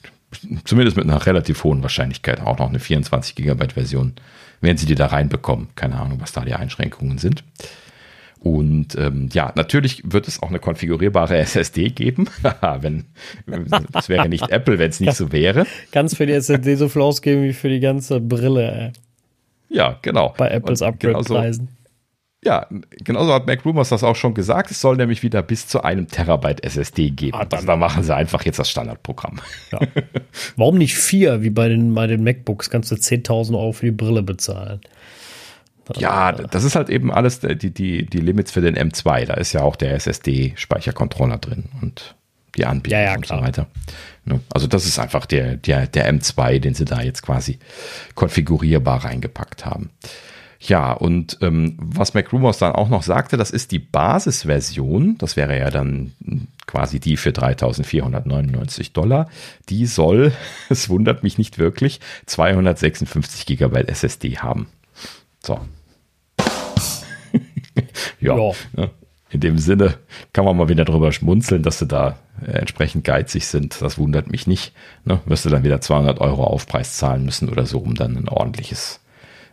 [0.65, 4.13] zumindest mit einer relativ hohen Wahrscheinlichkeit auch noch eine 24 Gigabyte Version,
[4.61, 5.69] wenn sie die da reinbekommen.
[5.75, 7.43] Keine Ahnung, was da die Einschränkungen sind.
[8.39, 12.27] Und ähm, ja, natürlich wird es auch eine konfigurierbare SSD geben.
[12.79, 13.05] wenn,
[13.91, 15.65] das wäre nicht Apple, wenn es nicht so wäre.
[15.91, 18.71] Ganz für die SSD so viel ausgeben wie für die ganze Brille.
[18.71, 18.91] Ey.
[19.69, 20.33] Ja, genau.
[20.37, 21.69] Bei Apples Upgrade-Preisen.
[22.45, 22.67] Ja,
[23.03, 24.71] genauso hat Mac Rumors das auch schon gesagt.
[24.71, 27.37] Es soll nämlich wieder bis zu einem Terabyte SSD geben.
[27.39, 29.39] Ah, dann, da machen sie einfach jetzt das Standardprogramm.
[29.71, 29.79] Ja.
[30.57, 32.69] Warum nicht vier, wie bei den, bei den MacBooks?
[32.69, 34.81] Kannst du 10.000 Euro für die Brille bezahlen.
[35.97, 39.25] Ja, das ist halt eben alles die, die, die Limits für den M2.
[39.25, 41.65] Da ist ja auch der SSD-Speichercontroller drin.
[41.81, 42.15] Und
[42.55, 43.67] die Anbindung Ja, ja, und so weiter.
[44.25, 44.39] Ne?
[44.53, 47.59] Also das ist einfach der, der, der M2, den sie da jetzt quasi
[48.15, 49.89] konfigurierbar reingepackt haben.
[50.65, 55.57] Ja, und ähm, was MacRumors dann auch noch sagte, das ist die Basisversion, das wäre
[55.59, 56.13] ja dann
[56.67, 59.29] quasi die für 3499 Dollar,
[59.67, 60.31] die soll,
[60.69, 64.67] es wundert mich nicht wirklich, 256 Gigabyte SSD haben.
[65.41, 65.59] So.
[68.21, 68.51] ja, Ja.
[68.73, 68.89] ne?
[69.31, 69.95] in dem Sinne
[70.31, 73.81] kann man mal wieder drüber schmunzeln, dass sie da äh, entsprechend geizig sind.
[73.81, 74.73] Das wundert mich nicht.
[75.05, 75.19] Ne?
[75.25, 78.99] Wirst du dann wieder 200 Euro Aufpreis zahlen müssen oder so, um dann ein ordentliches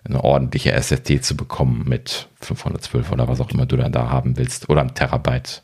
[0.04, 4.36] eine ordentliche SSD zu bekommen mit 512 oder was auch immer du dann da haben
[4.36, 5.62] willst oder ein Terabyte.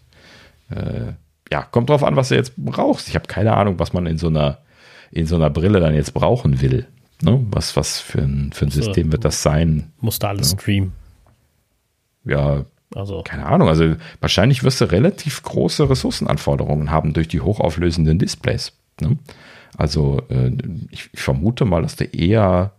[0.70, 1.12] Äh,
[1.50, 3.08] ja, kommt drauf an, was du jetzt brauchst.
[3.08, 4.58] Ich habe keine Ahnung, was man in so einer
[5.10, 6.86] in so einer Brille dann jetzt brauchen will.
[7.22, 7.44] Ne?
[7.50, 8.70] Was, was für ein, für ein.
[8.70, 9.92] System wird das sein?
[10.00, 10.92] Musste alles streamen.
[12.24, 12.64] Ja,
[12.94, 13.68] Also, keine Ahnung.
[13.68, 18.72] Also wahrscheinlich wirst du relativ große Ressourcenanforderungen haben durch die hochauflösenden Displays.
[19.00, 19.16] Ne?
[19.78, 20.50] Also äh,
[20.90, 22.72] ich, ich vermute mal, dass du eher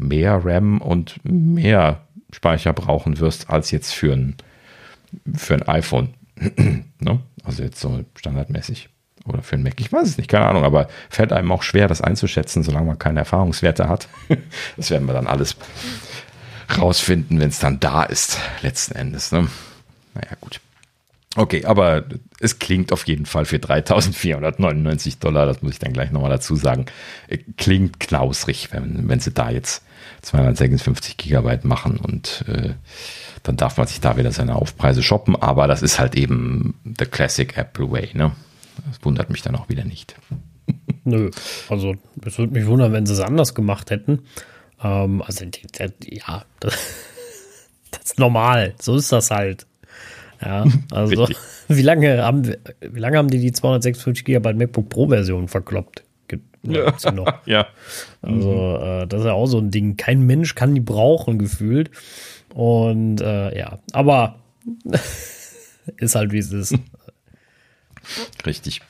[0.00, 4.36] mehr RAM und mehr Speicher brauchen wirst als jetzt für ein,
[5.34, 6.14] für ein iPhone.
[6.98, 7.20] ne?
[7.44, 8.88] Also jetzt so standardmäßig.
[9.26, 9.78] Oder für ein Mac.
[9.80, 12.98] Ich weiß es nicht, keine Ahnung, aber fällt einem auch schwer, das einzuschätzen, solange man
[12.98, 14.08] keine Erfahrungswerte hat.
[14.76, 15.56] das werden wir dann alles
[16.78, 19.30] rausfinden, wenn es dann da ist, letzten Endes.
[19.30, 19.48] Ne?
[20.14, 20.60] Naja, gut.
[21.36, 22.04] Okay, aber
[22.40, 26.56] es klingt auf jeden Fall für 3.499 Dollar, das muss ich dann gleich nochmal dazu
[26.56, 26.86] sagen,
[27.28, 29.84] äh, klingt knausrig, wenn, wenn sie da jetzt
[30.22, 32.74] 256 Gigabyte machen und äh,
[33.42, 37.06] dann darf man sich da wieder seine Aufpreise shoppen, aber das ist halt eben the
[37.06, 38.32] classic Apple Way, ne?
[38.88, 40.14] Das wundert mich dann auch wieder nicht.
[41.04, 41.30] nö.
[41.68, 41.94] Also,
[42.24, 44.20] es würde mich wundern, wenn sie es anders gemacht hätten.
[44.82, 46.74] Ähm, also, ja, das,
[47.90, 48.74] das ist normal.
[48.80, 49.66] So ist das halt.
[50.42, 51.28] Ja, also,
[51.68, 56.02] wie lange haben wie lange haben die die 256 GB MacBook Pro Version verkloppt?
[56.62, 57.34] Noch?
[57.46, 57.66] Ja.
[58.22, 59.96] Also, äh, das ist ja auch so ein Ding.
[59.96, 61.90] Kein Mensch kann die brauchen, gefühlt.
[62.54, 64.36] Und äh, ja, aber
[65.96, 66.74] ist halt wie es ist.
[68.46, 68.80] Richtig.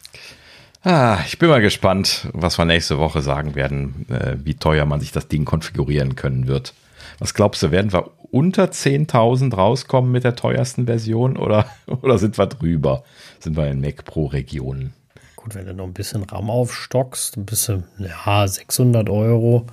[0.83, 5.01] Ah, ich bin mal gespannt, was wir nächste Woche sagen werden, äh, wie teuer man
[5.01, 6.75] sich das Ding konfigurieren können wird.
[7.19, 11.67] Was glaubst du, werden wir unter 10.000 rauskommen mit der teuersten Version oder,
[12.03, 13.05] oder sind wir drüber?
[13.41, 14.95] Sind wir in Mac Pro Regionen?
[15.43, 19.67] Gut, wenn du noch ein bisschen RAM aufstockst, ein bisschen, ja, 600 Euro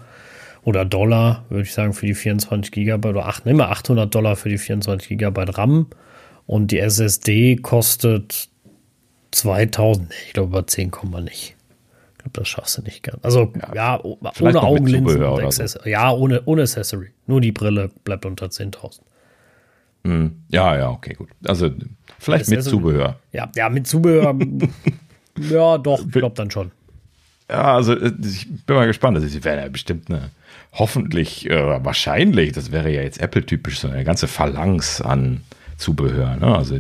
[0.64, 4.36] oder Dollar, würde ich sagen, für die 24 Gigabyte oder 8, nehmen wir 800 Dollar
[4.36, 5.88] für die 24 Gigabyte RAM
[6.46, 8.50] und die SSD kostet
[9.32, 11.56] 2000, nee, ich glaube über 10 kommen wir nicht.
[12.14, 13.24] Ich glaube, das schaffst du nicht ganz.
[13.24, 14.02] Also, ja,
[14.34, 15.80] vielleicht ohne Augenlinsen so.
[15.86, 17.12] Ja, ohne, ohne Accessory.
[17.26, 19.00] Nur die Brille bleibt unter 10.000.
[20.06, 21.30] Hm, ja, ja, okay, gut.
[21.46, 21.70] Also
[22.20, 23.20] vielleicht Das mit Zubehör.
[23.34, 24.34] Ja, ja, mit Zubehör,
[25.38, 26.72] ja, doch, ich glaube dann schon.
[27.50, 29.16] Ja, also äh, ich bin mal gespannt.
[29.18, 30.32] Also, sie werden ja bestimmt eine,
[30.74, 35.42] hoffentlich, äh, wahrscheinlich, das wäre ja jetzt Apple-typisch, so eine ganze Phalanx an
[35.78, 36.36] Zubehör.
[36.36, 36.56] Ne?
[36.56, 36.80] Also,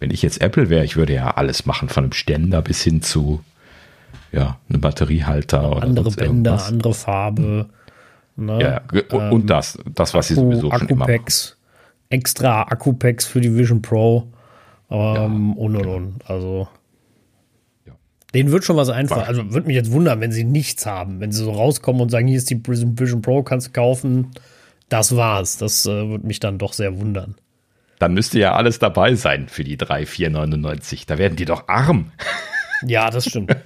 [0.00, 3.02] wenn ich jetzt Apple wäre, ich würde ja alles machen, von einem Ständer bis hin
[3.02, 3.42] zu,
[4.32, 6.68] ja, einem Batteriehalter oder Andere Bänder, irgendwas.
[6.68, 7.66] andere Farbe.
[8.36, 8.58] Ne?
[8.60, 8.80] Ja,
[9.16, 11.24] und, und das, das, was sie Akku, sowieso schon immer machen.
[12.08, 14.28] Extra Akkupacks für die Vision Pro
[14.90, 16.14] ähm, und und und.
[16.30, 16.68] Also Ja.
[18.34, 19.26] Denen wird schon was einfallen.
[19.26, 22.26] Also würde mich jetzt wundern, wenn sie nichts haben, wenn sie so rauskommen und sagen,
[22.28, 24.32] hier ist die Vision Pro, kannst du kaufen.
[24.88, 25.56] Das war's.
[25.56, 27.36] Das äh, würde mich dann doch sehr wundern.
[27.98, 31.06] Dann müsste ja alles dabei sein für die 3,499.
[31.06, 32.12] Da werden die doch arm.
[32.82, 33.56] Ja, das stimmt.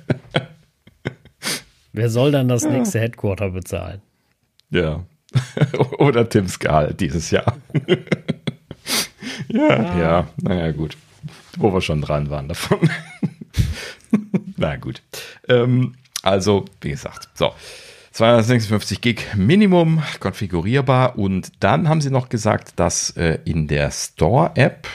[1.93, 4.01] Wer soll dann das nächste Headquarter bezahlen?
[4.71, 5.05] Ja.
[5.99, 7.57] Oder Tims Gehalt dieses Jahr.
[9.49, 10.97] ja, ja, naja, gut.
[11.57, 12.79] Wo wir schon dran waren davon.
[14.57, 15.03] Na gut.
[15.49, 17.53] Ähm, also, wie gesagt, so.
[18.13, 24.89] 256 Gig Minimum konfigurierbar und dann haben sie noch gesagt, dass äh, in der Store-App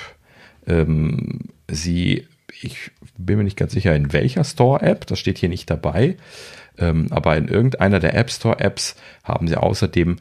[0.68, 1.39] ähm,
[1.70, 2.28] sie,
[2.61, 6.18] ich bin mir nicht ganz sicher, in welcher Store-App, das steht hier nicht dabei,
[6.78, 10.18] ähm, aber in irgendeiner der App Store-Apps haben sie außerdem,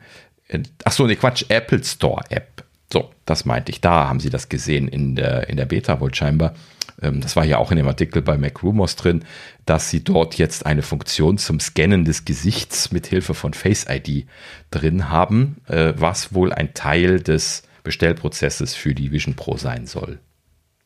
[0.48, 2.64] äh, ach so, ne Quatsch, Apple Store-App.
[2.92, 3.80] So, das meinte ich.
[3.80, 6.54] Da haben sie das gesehen in der, in der Beta wohl scheinbar.
[7.00, 9.24] Ähm, das war ja auch in dem Artikel bei MacRumors drin,
[9.66, 14.26] dass sie dort jetzt eine Funktion zum Scannen des Gesichts mit Hilfe von Face ID
[14.70, 20.18] drin haben, äh, was wohl ein Teil des Bestellprozesses für die Vision Pro sein soll.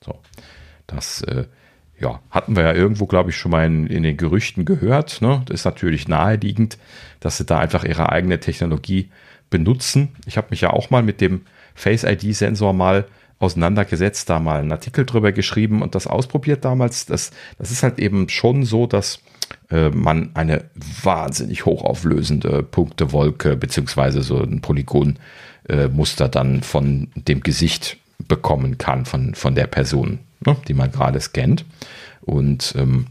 [0.04, 0.18] So,
[0.86, 1.44] das äh,
[2.00, 5.20] ja, hatten wir ja irgendwo, glaube ich, schon mal in, in den Gerüchten gehört.
[5.20, 5.42] Ne?
[5.46, 6.78] Das ist natürlich naheliegend,
[7.20, 9.10] dass sie da einfach ihre eigene Technologie
[9.50, 10.10] benutzen.
[10.26, 11.42] Ich habe mich ja auch mal mit dem
[11.74, 13.06] Face ID-Sensor mal
[13.38, 17.06] auseinandergesetzt, da mal einen Artikel drüber geschrieben und das ausprobiert damals.
[17.06, 19.20] Das, das ist halt eben schon so, dass
[19.70, 20.64] äh, man eine
[21.02, 29.34] wahnsinnig hochauflösende Punktewolke beziehungsweise so ein Polygonmuster äh, dann von dem Gesicht bekommen kann von,
[29.34, 31.64] von der Person, ne, die man gerade scannt.
[32.22, 33.06] Und ähm,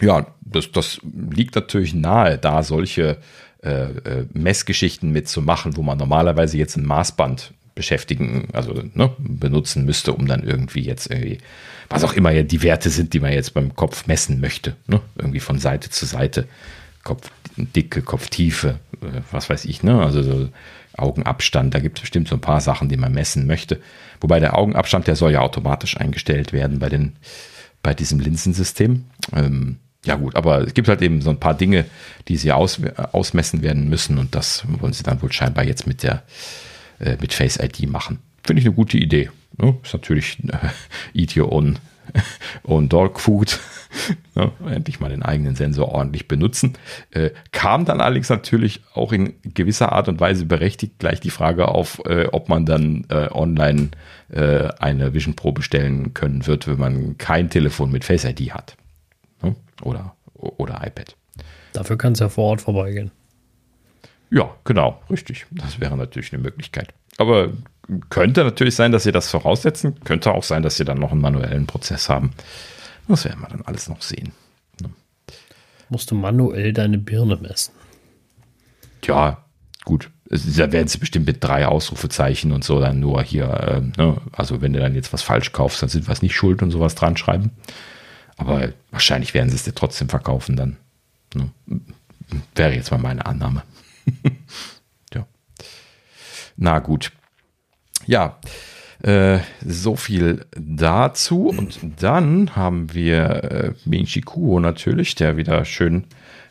[0.00, 3.18] ja, das, das liegt natürlich nahe, da solche
[3.62, 10.12] äh, äh, Messgeschichten mitzumachen, wo man normalerweise jetzt ein Maßband beschäftigen, also ne, benutzen müsste,
[10.12, 11.38] um dann irgendwie jetzt irgendwie,
[11.88, 15.00] was auch immer ja die Werte sind, die man jetzt beim Kopf messen möchte, ne?
[15.16, 16.48] irgendwie von Seite zu Seite,
[17.04, 20.02] Kopfdicke, Kopftiefe, äh, was weiß ich, ne?
[20.02, 20.48] also so
[20.96, 23.80] Augenabstand, da gibt es bestimmt so ein paar Sachen, die man messen möchte.
[24.20, 27.14] Wobei der Augenabstand, der soll ja automatisch eingestellt werden bei, den,
[27.80, 29.04] bei diesem Linsensystem.
[29.36, 31.84] Ähm, ja gut, aber es gibt halt eben so ein paar Dinge,
[32.26, 32.80] die sie aus,
[33.12, 36.24] ausmessen werden müssen und das wollen sie dann wohl scheinbar jetzt mit der
[37.00, 38.18] äh, mit Face ID machen.
[38.42, 39.30] Finde ich eine gute Idee.
[39.56, 39.76] Ne?
[39.82, 40.68] Ist natürlich äh,
[41.18, 41.78] Eat Your Own,
[42.64, 43.58] own Dog Food.
[44.34, 44.52] ne?
[44.70, 46.74] Endlich mal den eigenen Sensor ordentlich benutzen.
[47.10, 51.68] Äh, kam dann allerdings natürlich auch in gewisser Art und Weise berechtigt gleich die Frage
[51.68, 53.90] auf, äh, ob man dann äh, online
[54.30, 58.76] äh, eine Vision Pro bestellen können wird, wenn man kein Telefon mit Face ID hat.
[59.42, 59.54] Ne?
[59.82, 61.16] Oder, oder iPad.
[61.72, 63.10] Dafür kann es ja vor Ort vorbeigehen.
[64.30, 65.46] Ja, genau, richtig.
[65.50, 66.92] Das wäre natürlich eine Möglichkeit.
[67.16, 67.50] Aber
[68.10, 69.98] könnte natürlich sein, dass sie das voraussetzen.
[70.04, 72.32] Könnte auch sein, dass sie dann noch einen manuellen Prozess haben.
[73.08, 74.32] Das werden wir dann alles noch sehen.
[74.82, 74.90] Ne?
[75.88, 77.72] Musst du manuell deine Birne messen?
[79.04, 79.44] Ja,
[79.84, 80.10] gut.
[80.30, 84.20] Da werden sie bestimmt mit drei Ausrufezeichen und so dann nur hier, äh, ne?
[84.32, 86.70] also wenn du dann jetzt was falsch kaufst, dann sind wir es nicht schuld und
[86.70, 87.52] sowas dran schreiben.
[88.36, 90.76] Aber wahrscheinlich werden sie es dir trotzdem verkaufen dann.
[91.34, 91.50] Ne?
[92.54, 93.62] Wäre jetzt mal meine Annahme.
[95.14, 95.26] ja.
[96.56, 97.12] Na gut.
[98.06, 98.38] Ja,
[99.02, 101.48] äh, so viel dazu.
[101.48, 106.04] Und dann haben wir äh, Minchi Kuo natürlich, der wieder schön,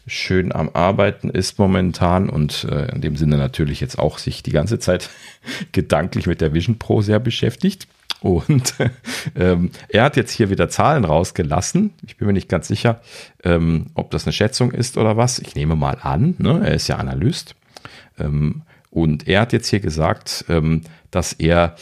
[0.05, 4.51] schön am Arbeiten ist momentan und äh, in dem Sinne natürlich jetzt auch sich die
[4.51, 5.09] ganze Zeit
[5.73, 7.87] gedanklich mit der Vision Pro sehr beschäftigt.
[8.21, 8.73] Und
[9.35, 11.93] ähm, er hat jetzt hier wieder Zahlen rausgelassen.
[12.05, 13.01] Ich bin mir nicht ganz sicher,
[13.43, 15.39] ähm, ob das eine Schätzung ist oder was.
[15.39, 16.61] Ich nehme mal an, ne?
[16.63, 17.55] er ist ja Analyst.
[18.19, 21.75] Ähm, und er hat jetzt hier gesagt, ähm, dass er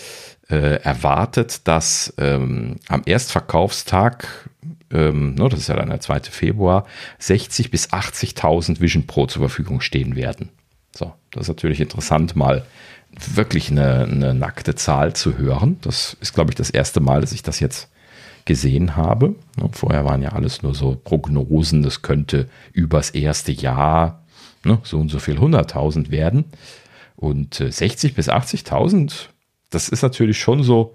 [0.50, 4.50] äh, erwartet, dass ähm, am Erstverkaufstag,
[4.92, 6.22] ähm, ne, das ist ja dann der 2.
[6.22, 6.86] Februar,
[7.20, 10.50] 60 bis 80.000 Vision Pro zur Verfügung stehen werden.
[10.94, 12.66] So, das ist natürlich interessant, mal
[13.34, 15.78] wirklich eine, eine nackte Zahl zu hören.
[15.82, 17.90] Das ist, glaube ich, das erste Mal, dass ich das jetzt
[18.46, 19.36] gesehen habe.
[19.58, 24.24] Ne, vorher waren ja alles nur so Prognosen, das könnte übers erste Jahr
[24.64, 26.46] ne, so und so viel 100.000 werden.
[27.16, 29.30] Und 60 äh, bis 80.000,
[29.70, 30.94] das ist natürlich schon so,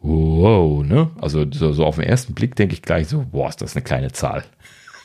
[0.00, 1.10] wow, ne?
[1.20, 3.82] Also so, so auf den ersten Blick denke ich gleich so, boah, ist das eine
[3.82, 4.44] kleine Zahl.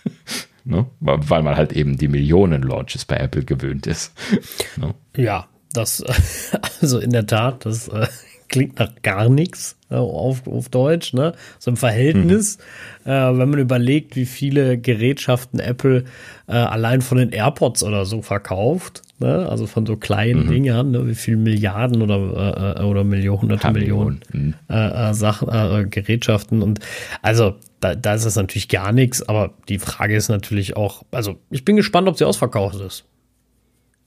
[0.63, 0.85] ne?
[0.99, 4.13] Weil man halt eben die Millionen Launches bei Apple gewöhnt ist.
[4.77, 4.93] ne?
[5.17, 6.03] Ja, das,
[6.81, 8.07] also in der Tat, das äh,
[8.47, 11.33] klingt nach gar nichts äh, auf, auf Deutsch, ne?
[11.57, 12.57] So im Verhältnis,
[13.05, 13.11] mhm.
[13.11, 16.03] äh, wenn man überlegt, wie viele Gerätschaften Apple
[16.47, 19.47] äh, allein von den AirPods oder so verkauft, ne?
[19.49, 20.49] Also von so kleinen mhm.
[20.49, 21.07] Dingern, ne?
[21.07, 24.55] Wie viele Milliarden oder, äh, oder Millionen, hunderte Millionen, Millionen.
[24.67, 24.75] Mhm.
[24.75, 26.79] Äh, Sachen, Gerätschaften und
[27.21, 31.37] also da, da ist es natürlich gar nichts, aber die Frage ist natürlich auch, also
[31.49, 33.05] ich bin gespannt, ob sie ausverkauft ist.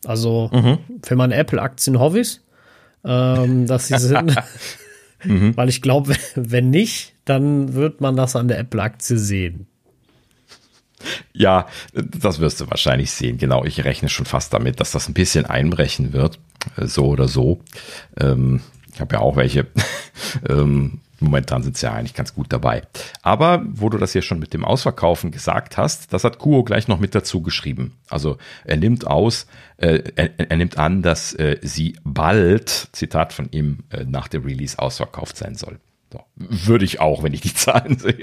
[0.06, 0.78] Also mhm.
[1.02, 2.40] für meine Apple-Aktien hoffe ich
[3.04, 4.34] ähm, dass sie sind.
[5.24, 5.56] mhm.
[5.56, 9.66] Weil ich glaube, wenn nicht, dann wird man das an der Apple-Aktie sehen.
[11.34, 13.36] Ja, das wirst du wahrscheinlich sehen.
[13.36, 16.38] Genau, ich rechne schon fast damit, dass das ein bisschen einbrechen wird.
[16.78, 17.60] So oder so.
[18.18, 18.62] Ähm,
[18.92, 19.66] ich habe ja auch welche.
[20.48, 22.82] ähm, momentan sind sie ja eigentlich ganz gut dabei.
[23.22, 26.88] Aber wo du das hier schon mit dem Ausverkaufen gesagt hast, das hat Kuo gleich
[26.88, 27.96] noch mit dazu geschrieben.
[28.08, 29.46] Also er nimmt aus,
[29.76, 34.44] äh, er, er, nimmt an, dass äh, sie bald, Zitat von ihm, äh, nach dem
[34.44, 35.80] Release ausverkauft sein soll.
[36.12, 36.20] So.
[36.36, 38.22] Würde ich auch, wenn ich die Zahlen sehe.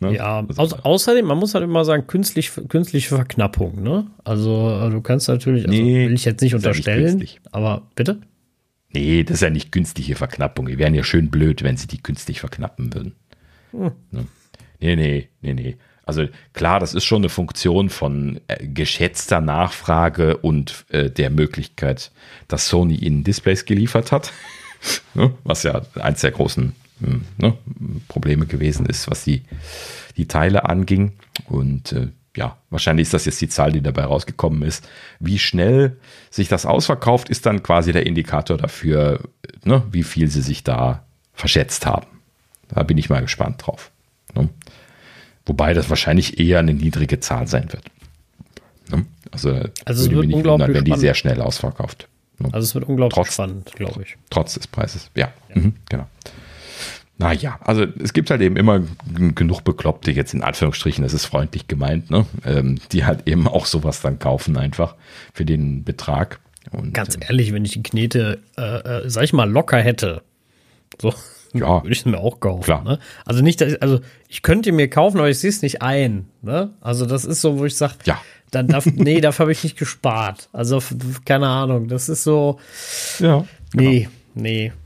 [0.00, 0.16] Ne?
[0.16, 4.08] Ja, also, au außerdem, man muss halt immer sagen, künstlich, künstliche Verknappung, ne?
[4.24, 8.18] Also du kannst natürlich, also, nee, will ich jetzt nicht unterstellen, nicht aber bitte?
[8.92, 10.66] Nee, das ist ja nicht künstliche Verknappung.
[10.66, 13.14] Die wären ja schön blöd, wenn sie die künstlich verknappen würden.
[13.72, 13.92] Hm.
[14.10, 14.26] Ne?
[14.80, 15.76] Nee, nee, nee, nee.
[16.04, 22.10] Also klar, das ist schon eine Funktion von äh, geschätzter Nachfrage und äh, der Möglichkeit,
[22.48, 24.32] dass Sony ihnen Displays geliefert hat.
[25.14, 25.32] ne?
[25.44, 27.56] Was ja eins der großen hm, ne?
[28.08, 29.42] Probleme gewesen ist, was die,
[30.16, 31.12] die Teile anging.
[31.46, 34.88] Und äh, ja, wahrscheinlich ist das jetzt die Zahl, die dabei rausgekommen ist.
[35.20, 35.98] Wie schnell
[36.30, 39.20] sich das ausverkauft, ist dann quasi der Indikator dafür,
[39.64, 41.04] ne, wie viel sie sich da
[41.34, 42.06] verschätzt haben.
[42.68, 43.90] Da bin ich mal gespannt drauf.
[44.34, 44.48] Ne?
[45.44, 47.84] Wobei das wahrscheinlich eher eine niedrige Zahl sein wird.
[48.90, 49.04] Ne?
[49.30, 52.08] Also, also würde mich nicht wundern, wenn die sehr schnell ausverkauft.
[52.38, 52.48] Ne?
[52.52, 54.16] Also es wird unglaublich trotz, spannend, glaube ich.
[54.30, 55.32] Trotz des Preises, ja.
[55.54, 55.60] ja.
[55.60, 56.06] Mhm, genau.
[57.22, 58.82] Naja, also es gibt halt eben immer
[59.34, 62.26] genug Bekloppte, jetzt in Anführungsstrichen, das ist freundlich gemeint, ne?
[62.44, 64.96] Ähm, die halt eben auch sowas dann kaufen, einfach
[65.32, 66.40] für den Betrag.
[66.72, 70.22] Und, Ganz ähm, ehrlich, wenn ich die Knete, äh, äh, sag ich mal, locker hätte,
[71.00, 71.14] so,
[71.52, 72.84] ja, würde ich es mir auch kaufen.
[72.84, 72.98] Ne?
[73.24, 76.26] Also nicht, also ich könnte mir kaufen, aber ich sehe es nicht ein.
[76.40, 76.70] Ne?
[76.80, 78.20] Also das ist so, wo ich sage, ja.
[78.50, 80.48] dann darf, nee, dafür habe ich nicht gespart.
[80.52, 80.82] Also
[81.24, 82.58] keine Ahnung, das ist so,
[83.20, 83.90] ja, genau.
[83.90, 84.08] nee.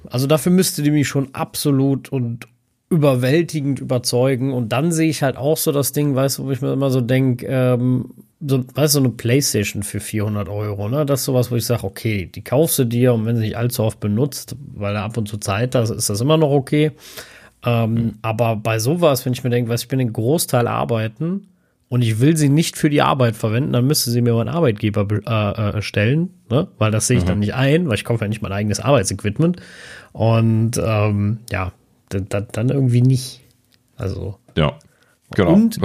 [0.09, 2.47] Also dafür müsste die mich schon absolut und
[2.89, 4.53] überwältigend überzeugen.
[4.53, 6.91] Und dann sehe ich halt auch so das Ding, weißt du, wo ich mir immer
[6.91, 8.11] so denke, ähm,
[8.41, 11.07] so, weißt du, so eine Playstation für 400 Euro, ne?
[11.07, 13.57] Das ist sowas, wo ich sage, okay, die kaufst du dir und wenn sie nicht
[13.57, 16.93] allzu oft benutzt, weil er ab und zu Zeit hat, ist das immer noch okay.
[17.65, 18.15] Ähm, mhm.
[18.23, 21.49] Aber bei sowas, wenn ich mir denke, weißt ich bin den Großteil arbeiten
[21.89, 25.07] und ich will sie nicht für die Arbeit verwenden, dann müsste sie mir meinen Arbeitgeber
[25.11, 26.69] äh, äh, stellen, ne?
[26.79, 27.29] Weil das sehe ich mhm.
[27.29, 29.61] dann nicht ein, weil ich kaufe ja nicht mein eigenes Arbeitsequipment.
[30.13, 31.73] Und ähm, ja,
[32.09, 33.43] dann irgendwie nicht.
[33.97, 34.39] Also.
[34.57, 34.79] Ja,
[35.35, 35.53] genau.
[35.53, 35.79] Und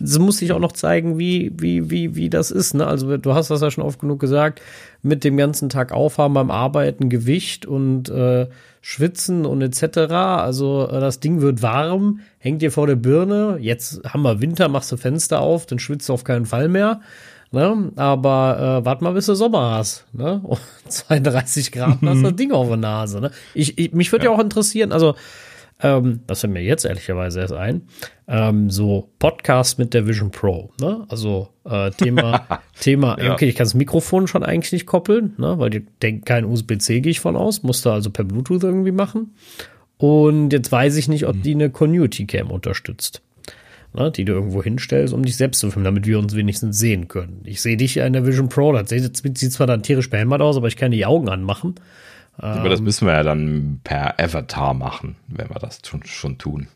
[0.00, 2.74] sie muss sich auch noch zeigen, wie, wie, wie, wie das ist.
[2.74, 2.86] Ne?
[2.86, 4.60] Also du hast das ja schon oft genug gesagt,
[5.02, 8.48] mit dem ganzen Tag aufhaben beim Arbeiten, Gewicht und äh,
[8.80, 9.98] Schwitzen und etc.
[10.12, 13.58] Also äh, das Ding wird warm, hängt dir vor der Birne.
[13.60, 17.00] Jetzt haben wir Winter, machst du Fenster auf, dann schwitzt du auf keinen Fall mehr.
[17.50, 17.92] Ne?
[17.94, 20.04] Aber äh, warte mal, bis du Sommer hast.
[20.12, 20.42] Ne?
[20.88, 23.20] 32 Grad, hast du das Ding auf der Nase.
[23.20, 23.30] Ne?
[23.54, 24.32] Ich, ich, mich würde ja.
[24.32, 25.14] ja auch interessieren, also
[25.84, 27.82] ähm, das fällt mir jetzt ehrlicherweise erst ein,
[28.26, 30.70] ähm, so Podcast mit der Vision Pro.
[30.80, 31.04] Ne?
[31.08, 32.46] Also äh, Thema,
[32.80, 33.34] Thema, ja.
[33.34, 35.58] okay, ich kann das Mikrofon schon eigentlich nicht koppeln, ne?
[35.58, 39.34] weil die denkt kein USB-C, gehe ich von aus, musste also per Bluetooth irgendwie machen.
[39.98, 41.42] Und jetzt weiß ich nicht, ob mhm.
[41.42, 43.20] die eine Community Cam unterstützt.
[43.96, 47.06] Ne, die du irgendwo hinstellst, um dich selbst zu filmen, damit wir uns wenigstens sehen
[47.06, 47.42] können.
[47.44, 50.40] Ich sehe dich ja in der Vision Pro, das sieht, sieht zwar dann tierisch behämmert
[50.40, 51.76] aus, aber ich kann die Augen anmachen.
[52.36, 56.68] Aber das müssen wir ja dann per Avatar machen, wenn wir das schon, schon tun.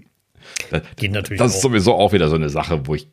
[0.70, 3.08] Das, Geht natürlich das ist sowieso auch wieder so eine Sache, wo ich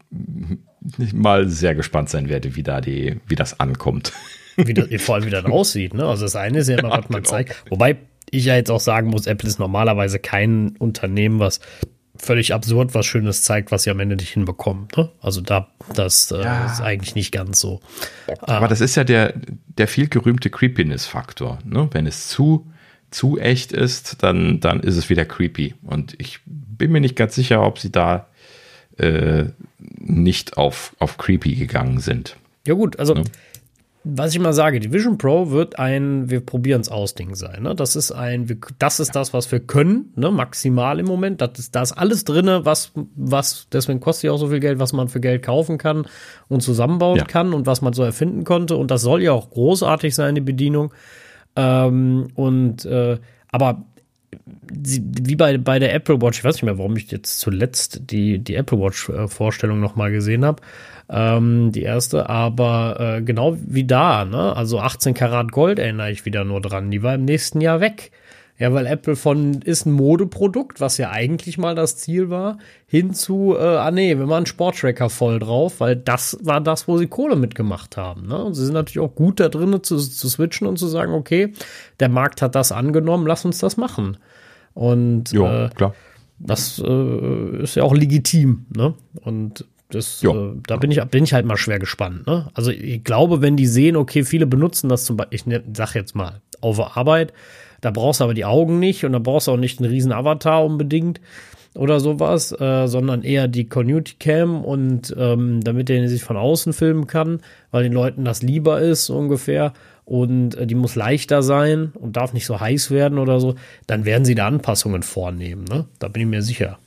[1.13, 4.13] mal sehr gespannt sein werde, wie da die, wie das ankommt.
[4.55, 6.05] Wie das, vor allem wie das aussieht, ne?
[6.05, 7.30] Also das eine ist ja immer, ja, was man genau.
[7.30, 7.63] zeigt.
[7.69, 7.97] Wobei
[8.30, 11.59] ich ja jetzt auch sagen muss, Apple ist normalerweise kein Unternehmen, was
[12.18, 14.88] völlig absurd was Schönes zeigt, was sie am Ende nicht hinbekommen.
[14.96, 15.10] Ne?
[15.22, 16.66] Also da, das äh, ja.
[16.66, 17.82] ist eigentlich nicht ganz so.
[18.42, 18.68] Aber ah.
[18.68, 19.34] das ist ja der,
[19.78, 21.60] der viel gerühmte Creepiness-Faktor.
[21.66, 21.90] Ne?
[21.92, 22.68] Wenn es zu,
[23.12, 25.76] zu echt ist, dann, dann ist es wieder creepy.
[25.84, 28.28] Und ich bin mir nicht ganz sicher, ob sie da
[28.98, 29.46] äh,
[30.00, 32.38] nicht auf, auf creepy gegangen sind.
[32.68, 33.24] Ja gut, also ne?
[34.07, 37.64] Was ich mal sage, die Vision Pro wird ein, wir probieren es aus Ding sein.
[37.64, 37.73] Ne?
[37.73, 40.30] Das ist ein, wir, das ist das, was wir können, ne?
[40.30, 41.41] maximal im Moment.
[41.41, 44.77] Das ist, da ist alles drin, was, was, deswegen kostet ja auch so viel Geld,
[44.77, 46.07] was man für Geld kaufen kann
[46.48, 47.26] und zusammenbauen ja.
[47.26, 48.76] kann und was man so erfinden konnte.
[48.76, 50.94] Und das soll ja auch großartig sein, die Bedienung.
[51.56, 53.18] Ähm, und, äh,
[53.52, 53.86] aber
[54.72, 58.38] wie bei, bei der Apple Watch, ich weiß nicht mehr, warum ich jetzt zuletzt die,
[58.38, 60.61] die Apple Watch äh, Vorstellung nochmal gesehen habe,
[61.10, 64.56] ähm, die erste, aber äh, genau wie da, ne?
[64.56, 66.91] Also 18 Karat Gold erinnere ich wieder nur dran.
[66.91, 68.11] Die war im nächsten Jahr weg.
[68.57, 72.57] Ja, weil Apple von ist ein Modeprodukt, was ja eigentlich mal das Ziel war,
[72.88, 76.88] hin zu, äh, ah nee, wir machen einen Sporttracker voll drauf, weil das war das,
[76.88, 78.27] wo sie Kohle mitgemacht haben.
[78.27, 78.41] Ne?
[78.41, 81.52] Und sie sind natürlich auch gut da drin zu, zu switchen und zu sagen, okay,
[81.99, 84.18] der Markt hat das angenommen, lass uns das machen.
[84.73, 85.94] Und jo, äh, klar.
[86.40, 88.68] das äh, ist ja auch legitim.
[88.73, 88.94] Ne?
[89.22, 89.65] Und
[89.95, 90.27] das, äh,
[90.67, 92.27] da bin ich, bin ich halt mal schwer gespannt.
[92.27, 92.49] Ne?
[92.53, 95.95] Also ich glaube, wenn die sehen, okay, viele benutzen das zum Beispiel, ich ne, sag
[95.95, 97.34] jetzt mal, auf Arbeit,
[97.81, 100.11] da brauchst du aber die Augen nicht und da brauchst du auch nicht einen riesen
[100.11, 101.22] Avatar unbedingt
[101.76, 106.73] oder sowas, äh, sondern eher die Community Cam und ähm, damit der sich von außen
[106.73, 107.41] filmen kann,
[107.72, 109.73] weil den Leuten das lieber ist ungefähr
[110.05, 113.55] und äh, die muss leichter sein und darf nicht so heiß werden oder so,
[113.88, 115.65] dann werden sie da Anpassungen vornehmen.
[115.65, 115.85] Ne?
[115.99, 116.77] Da bin ich mir sicher.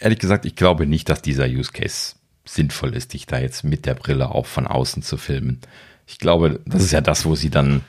[0.00, 2.14] Ehrlich gesagt, ich glaube nicht, dass dieser Use Case
[2.44, 5.60] sinnvoll ist, dich da jetzt mit der Brille auch von außen zu filmen.
[6.06, 7.82] Ich glaube, das ist ja das, wo sie dann,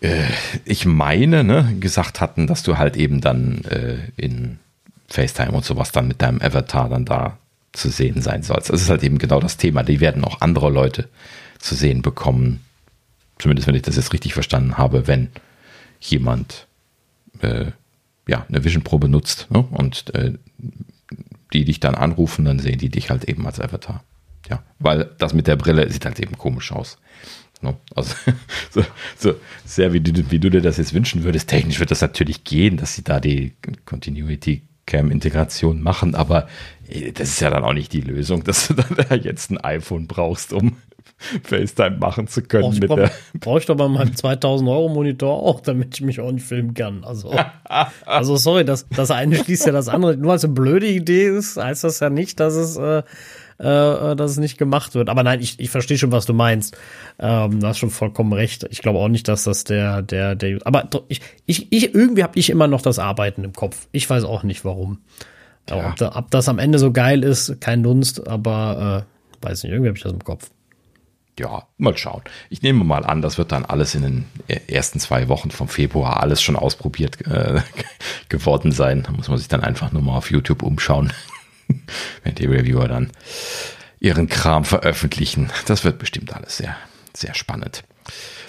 [0.00, 0.22] äh,
[0.64, 4.58] ich meine, ne, gesagt hatten, dass du halt eben dann äh, in
[5.08, 7.38] FaceTime und sowas dann mit deinem Avatar dann da
[7.72, 8.70] zu sehen sein sollst.
[8.70, 9.82] Das ist halt eben genau das Thema.
[9.82, 11.08] Die werden auch andere Leute
[11.58, 12.60] zu sehen bekommen.
[13.38, 15.30] Zumindest wenn ich das jetzt richtig verstanden habe, wenn
[16.00, 16.66] jemand
[17.40, 17.72] äh,
[18.28, 19.60] ja, eine Vision Pro benutzt ne?
[19.70, 20.34] und äh,
[21.52, 24.02] die dich dann anrufen, dann sehen die dich halt eben als Avatar.
[24.48, 26.98] Ja, weil das mit der Brille sieht halt eben komisch aus.
[27.60, 27.76] Ne?
[27.94, 28.14] Also
[28.70, 28.84] so,
[29.16, 29.34] so,
[29.64, 31.48] sehr wie du, wie du dir das jetzt wünschen würdest.
[31.48, 33.54] Technisch wird das natürlich gehen, dass sie da die
[33.84, 36.48] Continuity Cam-Integration machen, aber
[36.88, 40.06] äh, das ist ja dann auch nicht die Lösung, dass du dann jetzt ein iPhone
[40.06, 40.76] brauchst, um
[41.44, 42.64] FaceTime machen zu können.
[42.64, 45.94] Brauch ich, mit brauch, der brauch ich doch bei meinem 2000 Euro Monitor auch, damit
[45.94, 47.04] ich mich auch nicht filmen kann.
[47.04, 47.34] Also,
[48.06, 50.16] also sorry, das, das eine schließt ja das andere.
[50.16, 53.02] Nur weil es eine blöde Idee ist, heißt das ja nicht, dass es, äh,
[53.62, 55.08] äh, dass es nicht gemacht wird.
[55.08, 56.76] Aber nein, ich, ich verstehe schon, was du meinst.
[57.18, 58.66] Ähm, du hast schon vollkommen recht.
[58.70, 60.58] Ich glaube auch nicht, dass das der, der, der.
[60.64, 63.88] Aber ich, ich, ich irgendwie habe ich immer noch das Arbeiten im Kopf.
[63.92, 64.98] Ich weiß auch nicht warum.
[65.70, 65.90] Ja.
[65.90, 69.72] Ob, da, ob, das am Ende so geil ist, kein Dunst, aber äh, weiß nicht,
[69.72, 70.50] irgendwie habe ich das im Kopf
[71.38, 72.22] ja, mal schauen.
[72.50, 74.24] Ich nehme mal an, das wird dann alles in den
[74.66, 77.62] ersten zwei Wochen vom Februar alles schon ausprobiert äh,
[78.28, 79.02] geworden sein.
[79.02, 81.10] Da muss man sich dann einfach nur mal auf YouTube umschauen,
[82.24, 83.10] wenn die Reviewer dann
[84.00, 85.50] ihren Kram veröffentlichen.
[85.66, 86.76] Das wird bestimmt alles sehr,
[87.14, 87.84] sehr spannend.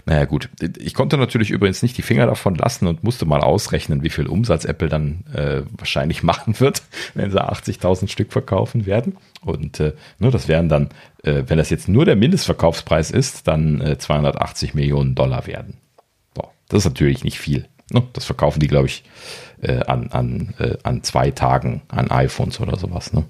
[0.05, 4.03] Naja gut, ich konnte natürlich übrigens nicht die Finger davon lassen und musste mal ausrechnen,
[4.03, 6.81] wie viel Umsatz Apple dann äh, wahrscheinlich machen wird,
[7.13, 9.17] wenn sie 80.000 Stück verkaufen werden.
[9.41, 10.89] Und äh, ne, das wären dann,
[11.23, 15.77] äh, wenn das jetzt nur der Mindestverkaufspreis ist, dann äh, 280 Millionen Dollar werden.
[16.33, 17.67] Boah, das ist natürlich nicht viel.
[17.91, 18.03] Ne?
[18.11, 19.03] Das verkaufen die, glaube ich,
[19.63, 23.13] äh, an, an, äh, an zwei Tagen an iPhones oder sowas.
[23.13, 23.23] Ne?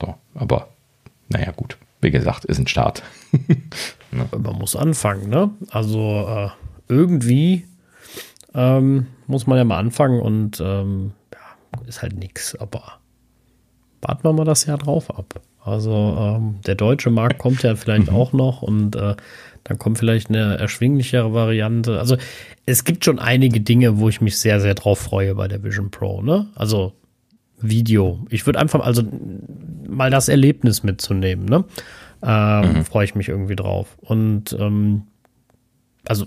[0.00, 0.68] So, aber
[1.28, 1.78] naja, gut.
[2.00, 3.02] Wie gesagt, ist ein Start.
[4.12, 4.28] ne?
[4.36, 5.50] Man muss anfangen, ne?
[5.70, 6.48] Also äh,
[6.88, 7.64] irgendwie
[8.54, 12.98] ähm, muss man ja mal anfangen und ähm, ja, ist halt nichts, aber
[14.00, 15.40] warten wir mal das Jahr drauf ab.
[15.60, 18.16] Also ähm, der deutsche Markt kommt ja vielleicht mhm.
[18.16, 19.16] auch noch und äh,
[19.68, 21.98] dann kommt vielleicht eine erschwinglichere Variante.
[21.98, 22.16] Also
[22.64, 25.90] es gibt schon einige Dinge, wo ich mich sehr, sehr drauf freue bei der Vision
[25.90, 26.22] Pro.
[26.22, 26.46] Ne?
[26.54, 26.94] Also
[27.60, 28.24] Video.
[28.30, 29.02] Ich würde einfach also
[29.86, 31.44] mal das Erlebnis mitzunehmen.
[31.44, 31.64] Ne?
[32.22, 32.84] Ähm, mhm.
[32.86, 33.98] Freue ich mich irgendwie drauf.
[34.00, 35.02] Und ähm,
[36.06, 36.26] also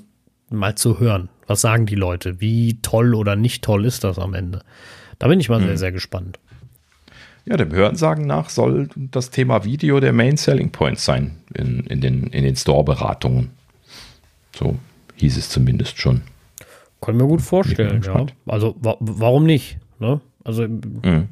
[0.52, 2.42] mal zu hören, was sagen die Leute?
[2.42, 4.62] Wie toll oder nicht toll ist das am Ende?
[5.18, 5.66] Da bin ich mal mhm.
[5.66, 6.40] sehr, sehr gespannt.
[7.46, 12.02] Ja, dem Hörensagen nach soll das Thema Video der Main Selling Point sein in, in
[12.02, 13.50] den, in den Store-Beratungen.
[14.56, 14.78] So
[15.16, 16.22] hieß es zumindest schon.
[17.02, 18.26] Können wir gut vorstellen, ja.
[18.46, 19.80] Also wa warum nicht?
[20.00, 20.22] Ne?
[20.44, 21.30] Also mhm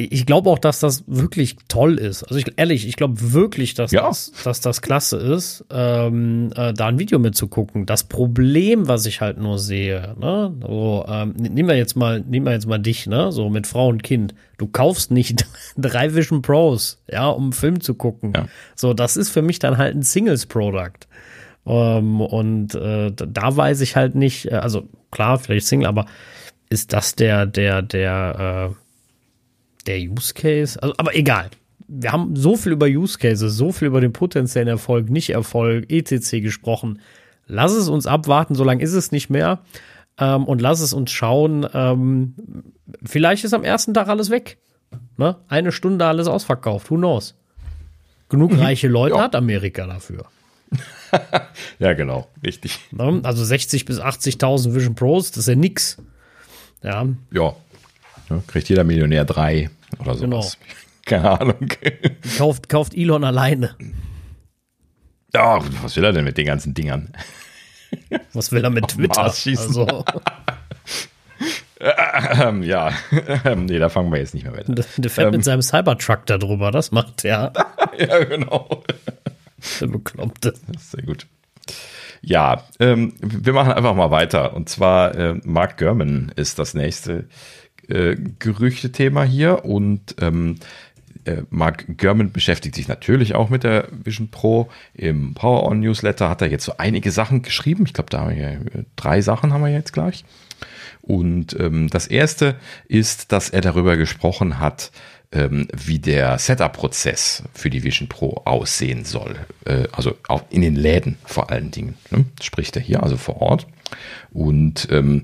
[0.00, 2.22] ich glaube auch, dass das wirklich toll ist.
[2.22, 4.02] Also ich, ehrlich, ich glaube wirklich, dass, ja.
[4.02, 7.84] das, dass das klasse ist, ähm, äh, da ein Video mitzugucken.
[7.84, 12.46] Das Problem, was ich halt nur sehe, ne, so, ähm, nehmen wir jetzt mal, nehmen
[12.46, 14.36] wir jetzt mal dich, ne, so mit Frau und Kind.
[14.56, 15.44] Du kaufst nicht
[15.76, 18.34] drei Vision Pros, ja, um einen Film zu gucken.
[18.36, 18.46] Ja.
[18.76, 21.08] So, das ist für mich dann halt ein Singles-Product.
[21.66, 26.06] Ähm, und äh, da weiß ich halt nicht, äh, also klar, vielleicht Single, aber
[26.70, 28.87] ist das der, der, der, äh,
[29.88, 31.50] der Use Case, also, aber egal.
[31.90, 36.42] Wir haben so viel über Use Cases, so viel über den potenziellen Erfolg, Nicht-Erfolg, etc.
[36.42, 37.00] gesprochen.
[37.46, 39.60] Lass es uns abwarten, so lange ist es nicht mehr.
[40.18, 41.66] Ähm, und lass es uns schauen.
[41.72, 42.34] Ähm,
[43.02, 44.58] vielleicht ist am ersten Tag alles weg.
[45.16, 45.36] Ne?
[45.48, 46.90] Eine Stunde alles ausverkauft.
[46.90, 47.34] Who knows?
[48.28, 48.60] Genug mhm.
[48.60, 49.22] reiche Leute ja.
[49.22, 50.26] hat Amerika dafür.
[51.78, 52.78] ja, genau, richtig.
[52.90, 53.20] Ne?
[53.22, 55.96] Also 60 bis 80.000 Vision Pros, das ist ja nix.
[56.82, 57.06] Ja.
[57.32, 57.54] Ja.
[58.28, 59.70] ja kriegt jeder Millionär drei.
[59.98, 60.58] Oder sowas.
[60.58, 60.70] Genau.
[61.06, 61.68] Keine Ahnung.
[62.36, 63.74] Kauft, kauft Elon alleine.
[65.32, 67.12] Ja, was will er denn mit den ganzen Dingern?
[68.34, 69.22] Was will er mit Twitter?
[69.22, 70.04] Also.
[71.80, 72.92] ähm, ja,
[73.44, 74.74] ähm, nee, da fangen wir jetzt nicht mehr weiter.
[74.74, 77.52] Der fährt ähm, mit seinem Cybertruck da drüber, das macht er.
[77.98, 78.82] ja, genau.
[79.80, 80.52] Der Bekloppte.
[80.78, 81.26] Sehr gut.
[82.20, 84.54] Ja, ähm, wir machen einfach mal weiter.
[84.54, 87.28] Und zwar äh, Mark Gurman ist das nächste
[87.88, 90.56] äh, Gerüchte-Thema hier und ähm,
[91.24, 94.68] äh, Mark Gurman beschäftigt sich natürlich auch mit der Vision Pro.
[94.94, 97.84] Im Power On Newsletter hat er jetzt so einige Sachen geschrieben.
[97.86, 98.58] Ich glaube, da haben wir ja,
[98.96, 100.24] drei Sachen haben wir jetzt gleich.
[101.02, 102.56] Und ähm, das erste
[102.86, 104.90] ist, dass er darüber gesprochen hat,
[105.32, 109.36] ähm, wie der Setup-Prozess für die Vision Pro aussehen soll.
[109.64, 111.94] Äh, also auch in den Läden vor allen Dingen.
[112.10, 112.24] Ne?
[112.42, 113.66] Spricht er hier also vor Ort.
[114.30, 115.22] Und ähm,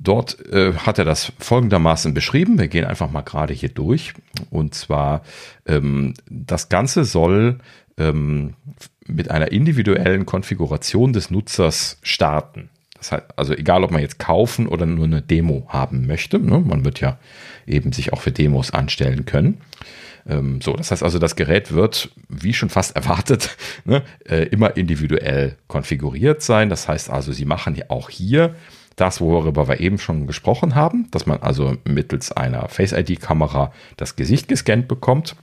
[0.00, 2.58] Dort äh, hat er das folgendermaßen beschrieben.
[2.58, 4.14] Wir gehen einfach mal gerade hier durch.
[4.50, 5.22] Und zwar,
[5.66, 7.58] ähm, das Ganze soll
[7.96, 8.54] ähm,
[9.06, 12.70] mit einer individuellen Konfiguration des Nutzers starten.
[12.96, 16.38] Das heißt, also egal, ob man jetzt kaufen oder nur eine Demo haben möchte.
[16.38, 16.60] Ne?
[16.60, 17.18] Man wird ja
[17.66, 19.60] eben sich auch für Demos anstellen können.
[20.28, 24.76] Ähm, so, das heißt also, das Gerät wird, wie schon fast erwartet, ne, äh, immer
[24.76, 26.68] individuell konfiguriert sein.
[26.68, 28.54] Das heißt also, Sie machen ja auch hier
[29.00, 34.48] das, worüber wir eben schon gesprochen haben, dass man also mittels einer Face-ID-Kamera das Gesicht
[34.48, 35.36] gescannt bekommt.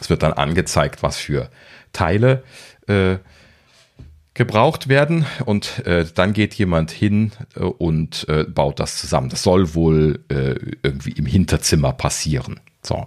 [0.00, 1.50] Es wird dann angezeigt, was für
[1.92, 2.42] Teile
[2.86, 3.16] äh,
[4.34, 9.30] gebraucht werden und äh, dann geht jemand hin äh, und äh, baut das zusammen.
[9.30, 12.60] Das soll wohl äh, irgendwie im Hinterzimmer passieren.
[12.82, 13.06] So,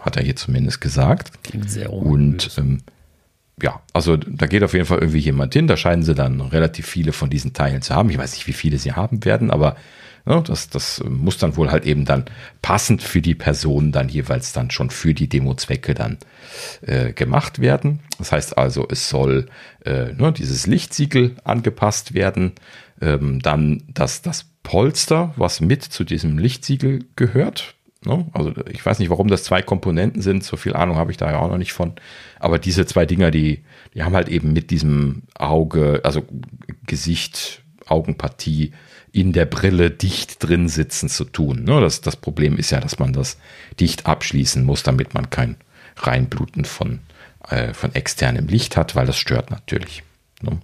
[0.00, 1.30] hat er hier zumindest gesagt.
[1.44, 2.82] Klingt sehr Und ähm,
[3.62, 5.66] ja, also da geht auf jeden Fall irgendwie jemand hin.
[5.66, 8.10] Da scheinen sie dann relativ viele von diesen Teilen zu haben.
[8.10, 9.76] Ich weiß nicht, wie viele sie haben werden, aber
[10.26, 12.24] ja, das, das muss dann wohl halt eben dann
[12.62, 16.18] passend für die Person dann jeweils dann schon für die Demo-Zwecke dann
[16.80, 18.00] äh, gemacht werden.
[18.18, 19.46] Das heißt also, es soll
[19.84, 22.52] äh, ne, dieses Lichtsiegel angepasst werden,
[23.02, 27.73] ähm, dann das, das Polster, was mit zu diesem Lichtsiegel gehört.
[28.06, 28.26] Ne?
[28.32, 31.30] Also ich weiß nicht, warum das zwei Komponenten sind, so viel Ahnung habe ich da
[31.30, 31.92] ja auch noch nicht von.
[32.38, 33.64] Aber diese zwei Dinger, die,
[33.94, 36.22] die haben halt eben mit diesem Auge, also
[36.86, 38.72] Gesicht, Augenpartie,
[39.12, 41.64] in der Brille dicht drin sitzen zu tun.
[41.64, 41.80] Ne?
[41.80, 43.38] Das, das Problem ist ja, dass man das
[43.78, 45.56] dicht abschließen muss, damit man kein
[45.96, 46.98] Reinbluten von,
[47.48, 50.02] äh, von externem Licht hat, weil das stört natürlich.
[50.42, 50.58] Ne?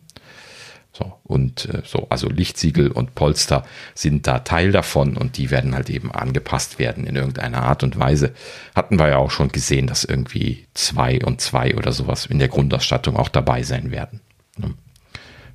[0.92, 3.64] So, und äh, so, also Lichtsiegel und Polster
[3.94, 7.98] sind da Teil davon und die werden halt eben angepasst werden in irgendeiner Art und
[7.98, 8.32] Weise.
[8.74, 12.48] Hatten wir ja auch schon gesehen, dass irgendwie zwei und zwei oder sowas in der
[12.48, 14.20] Grundausstattung auch dabei sein werden.
[14.56, 14.74] Ne?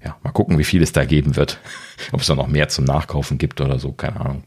[0.05, 1.59] ja, mal gucken, wie viel es da geben wird.
[2.11, 4.43] Ob es da noch mehr zum Nachkaufen gibt oder so, keine Ahnung.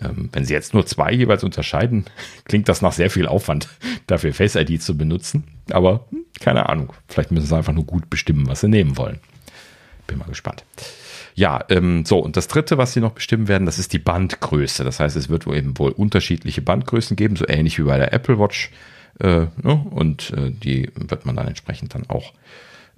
[0.00, 2.04] Ähm, wenn sie jetzt nur zwei jeweils unterscheiden,
[2.44, 3.68] klingt das nach sehr viel Aufwand,
[4.06, 5.44] dafür Face ID zu benutzen.
[5.70, 6.92] Aber hm, keine Ahnung.
[7.08, 9.18] Vielleicht müssen sie einfach nur gut bestimmen, was sie nehmen wollen.
[10.10, 10.64] Bin mal gespannt.
[11.36, 14.82] Ja, ähm, so, und das dritte, was sie noch bestimmen werden, das ist die Bandgröße.
[14.82, 18.12] Das heißt, es wird wohl eben wohl unterschiedliche Bandgrößen geben, so ähnlich wie bei der
[18.12, 18.72] Apple Watch.
[19.20, 19.86] Äh, ne?
[19.90, 22.32] Und äh, die wird man dann entsprechend dann auch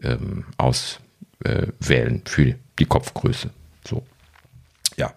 [0.02, 1.00] ähm, aus
[1.44, 3.50] äh, für die Kopfgröße.
[3.86, 4.06] So.
[4.96, 5.12] Ja,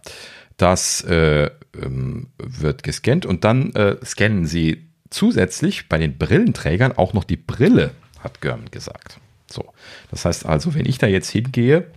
[0.57, 1.49] das äh,
[1.81, 7.37] ähm, wird gescannt und dann äh, scannen sie zusätzlich bei den Brillenträgern auch noch die
[7.37, 9.21] Brille, hat Görman gesagt.
[9.55, 9.73] So,
[10.11, 11.87] das heißt also, wenn ich da jetzt hingehe,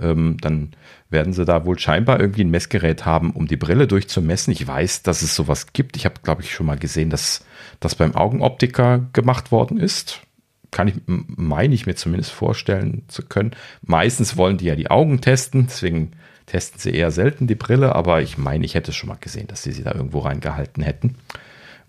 [0.00, 0.72] ähm, dann
[1.10, 4.52] werden sie da wohl scheinbar irgendwie ein Messgerät haben, um die Brille durchzumessen.
[4.52, 5.96] Ich weiß, dass es sowas gibt.
[5.96, 7.44] Ich habe, glaube ich, schon mal gesehen, dass
[7.80, 10.22] das beim Augenoptiker gemacht worden ist
[10.74, 13.50] kann ich, meine ich mir zumindest vorstellen zu können.
[13.82, 16.12] Meistens wollen die ja die Augen testen, deswegen
[16.46, 19.62] testen sie eher selten die Brille, aber ich meine, ich hätte schon mal gesehen, dass
[19.62, 21.16] sie sie da irgendwo reingehalten hätten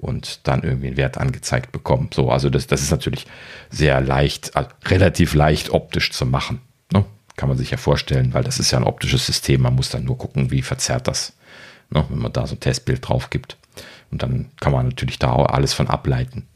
[0.04, 2.10] und dann irgendwie einen Wert angezeigt bekommen.
[2.14, 3.26] So, also das, das ist natürlich
[3.70, 6.62] sehr leicht, also relativ leicht optisch zu machen.
[6.92, 7.06] Ne?
[7.36, 9.62] Kann man sich ja vorstellen, weil das ist ja ein optisches System.
[9.62, 11.34] Man muss dann nur gucken, wie verzerrt das,
[11.90, 12.06] ne?
[12.10, 13.58] wenn man da so ein Testbild drauf gibt.
[14.12, 16.48] Und dann kann man natürlich da alles von ableiten.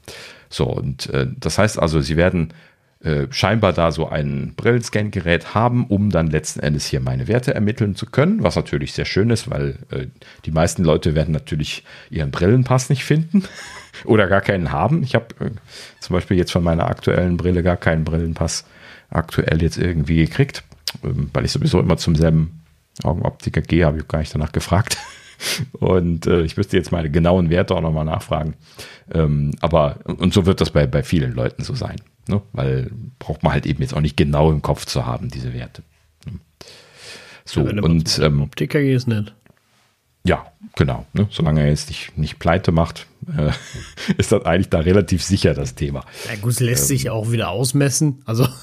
[0.50, 2.54] So, und äh, das heißt also, sie werden
[3.04, 7.96] äh, scheinbar da so ein Brillenscan-Gerät haben, um dann letzten Endes hier meine Werte ermitteln
[7.96, 10.08] zu können, was natürlich sehr schön ist, weil äh,
[10.46, 13.44] die meisten Leute werden natürlich ihren Brillenpass nicht finden
[14.04, 15.04] oder gar keinen haben.
[15.04, 15.52] Ich habe äh,
[16.00, 18.66] zum Beispiel jetzt von meiner aktuellen Brille gar keinen Brillenpass
[19.10, 20.64] aktuell jetzt irgendwie gekriegt,
[21.04, 22.64] ähm, weil ich sowieso immer zum selben
[23.04, 24.98] Augenoptiker gehe, habe ich gar nicht danach gefragt.
[25.74, 28.56] Und äh, ich müsste jetzt meine genauen Werte auch nochmal nachfragen.
[29.14, 31.98] Ähm, aber, und so wird das bei, bei vielen Leuten so sein.
[32.28, 32.42] Ne?
[32.54, 35.84] Weil braucht man halt eben jetzt auch nicht genau im Kopf zu haben, diese Werte.
[37.46, 38.20] So, ja, und.
[38.20, 39.34] Ähm, Optiker ist nicht.
[40.26, 41.06] Ja, genau.
[41.14, 41.28] Ne?
[41.32, 43.52] Solange er jetzt nicht, nicht pleite macht, äh,
[44.18, 46.04] ist das eigentlich da relativ sicher, das Thema.
[46.28, 48.22] Ja, gut, lässt ähm, sich auch wieder ausmessen.
[48.26, 48.48] Also.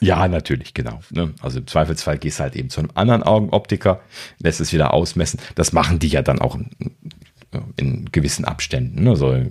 [0.00, 0.98] Ja, natürlich, genau.
[1.10, 1.32] Ne?
[1.42, 4.00] Also im Zweifelsfall gehst du halt eben zu einem anderen Augenoptiker,
[4.40, 5.38] lässt es wieder ausmessen.
[5.54, 6.96] Das machen die ja dann auch in,
[7.76, 9.04] in gewissen Abständen.
[9.04, 9.10] Ne?
[9.10, 9.46] Also,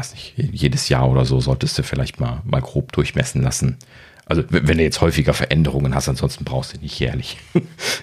[0.00, 3.76] weiß nicht, jedes Jahr oder so solltest du vielleicht mal, mal grob durchmessen lassen.
[4.24, 7.36] Also wenn du jetzt häufiger Veränderungen hast, ansonsten brauchst du nicht jährlich.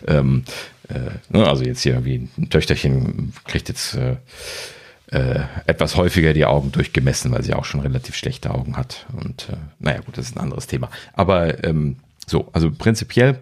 [0.07, 0.43] ähm,
[0.89, 1.47] äh, ne?
[1.47, 4.17] Also jetzt hier irgendwie ein Töchterchen kriegt jetzt äh,
[5.07, 9.07] äh, etwas häufiger die Augen durchgemessen, weil sie auch schon relativ schlechte Augen hat.
[9.13, 10.89] Und äh, naja, gut, das ist ein anderes Thema.
[11.13, 11.95] Aber ähm,
[12.27, 13.39] so, also prinzipiell,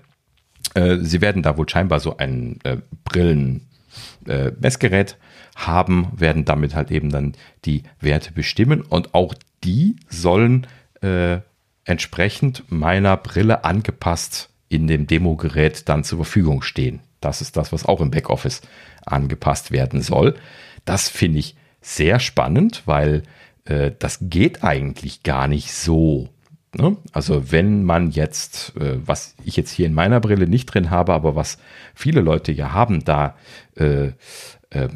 [0.75, 5.15] äh, sie werden da wohl scheinbar so ein äh, Brillen-Messgerät äh,
[5.55, 7.33] haben, werden damit halt eben dann
[7.63, 9.33] die Werte bestimmen und auch
[9.63, 10.67] die sollen
[11.01, 11.39] äh,
[11.85, 16.99] entsprechend meiner Brille angepasst in dem Demo-Gerät dann zur Verfügung stehen.
[17.21, 18.61] Das ist das, was auch im Backoffice
[19.05, 20.35] angepasst werden soll.
[20.83, 23.23] Das finde ich sehr spannend, weil
[23.65, 26.29] äh, das geht eigentlich gar nicht so.
[26.73, 26.97] Ne?
[27.13, 31.13] Also wenn man jetzt, äh, was ich jetzt hier in meiner Brille nicht drin habe,
[31.13, 31.57] aber was
[31.93, 33.35] viele Leute ja haben, da
[33.75, 34.11] äh,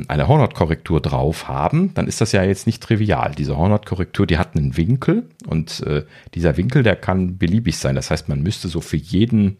[0.07, 3.33] eine Hornhautkorrektur drauf haben, dann ist das ja jetzt nicht trivial.
[3.37, 6.03] Diese Hornhautkorrektur, die hat einen Winkel und äh,
[6.33, 7.95] dieser Winkel, der kann beliebig sein.
[7.95, 9.57] Das heißt, man müsste so für jeden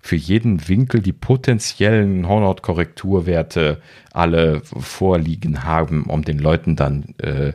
[0.00, 3.80] für jeden Winkel die potenziellen Hornhautkorrekturwerte
[4.12, 7.52] alle vorliegen haben, um den Leuten dann äh,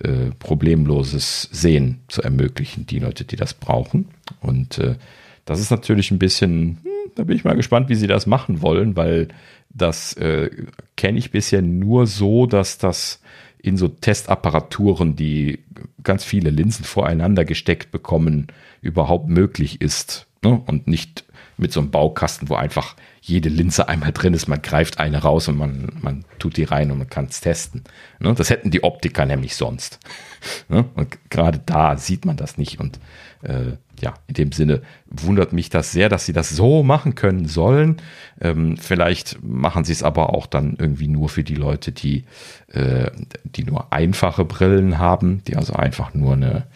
[0.00, 4.08] äh, problemloses Sehen zu ermöglichen, die Leute, die das brauchen.
[4.40, 4.96] Und äh,
[5.44, 8.60] das ist natürlich ein bisschen, hm, da bin ich mal gespannt, wie sie das machen
[8.60, 9.28] wollen, weil
[9.74, 10.50] das äh,
[10.96, 13.20] kenne ich bisher nur so, dass das
[13.58, 15.60] in so Testapparaturen, die
[16.02, 18.48] ganz viele Linsen voreinander gesteckt bekommen,
[18.82, 20.26] überhaupt möglich ist.
[20.42, 20.62] Ne?
[20.66, 21.24] Und nicht
[21.56, 24.48] mit so einem Baukasten, wo einfach jede Linse einmal drin ist.
[24.48, 27.84] Man greift eine raus und man, man tut die rein und man kann es testen.
[28.18, 28.34] Ne?
[28.34, 29.98] Das hätten die Optiker nämlich sonst.
[30.68, 30.84] ne?
[30.94, 32.80] Und gerade da sieht man das nicht.
[32.80, 33.00] Und
[33.42, 37.46] äh, ja, in dem Sinne wundert mich das sehr, dass sie das so machen können
[37.46, 37.96] sollen.
[38.40, 42.24] Ähm, vielleicht machen sie es aber auch dann irgendwie nur für die Leute, die,
[42.72, 43.10] äh,
[43.44, 46.66] die nur einfache Brillen haben, die also einfach nur eine,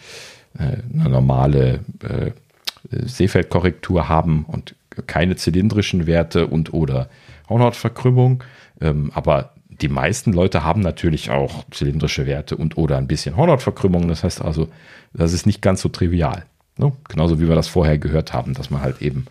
[0.57, 2.31] äh, eine normale äh,
[2.91, 4.75] Sehfeldkorrektur haben und
[5.05, 7.09] keine zylindrischen Werte und oder
[7.49, 8.43] Hornhautverkrümmung.
[8.81, 14.07] Ähm, aber die meisten Leute haben natürlich auch zylindrische Werte und oder ein bisschen Hornhautverkrümmung.
[14.07, 14.69] Das heißt also,
[15.13, 16.45] das ist nicht ganz so trivial.
[16.79, 16.93] Ne?
[17.09, 19.25] Genauso wie wir das vorher gehört haben, dass man halt eben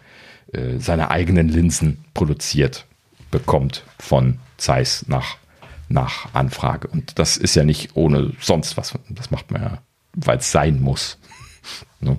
[0.53, 2.87] äh, seine eigenen Linsen produziert
[3.31, 5.37] bekommt von Zeiss nach,
[5.89, 6.89] nach Anfrage.
[6.89, 8.93] Und das ist ja nicht ohne sonst was.
[9.09, 9.79] Das macht man ja,
[10.15, 11.19] weil es sein muss.
[12.01, 12.19] ne?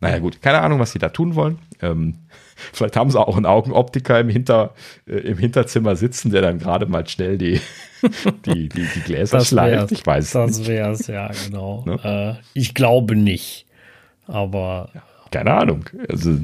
[0.00, 1.58] Naja, gut, keine Ahnung, was sie da tun wollen.
[1.80, 2.18] Ähm,
[2.72, 4.74] vielleicht haben sie auch einen Augenoptiker im, Hinter,
[5.08, 7.60] äh, im Hinterzimmer sitzen, der dann gerade mal schnell die,
[8.46, 9.90] die, die, die Gläser schleift.
[9.90, 10.68] Ich weiß Das nicht.
[10.68, 11.84] wäre es, ja, genau.
[11.84, 12.38] Ne?
[12.38, 13.66] Äh, ich glaube nicht.
[14.26, 14.90] Aber
[15.30, 15.84] Keine Ahnung.
[16.08, 16.38] Also,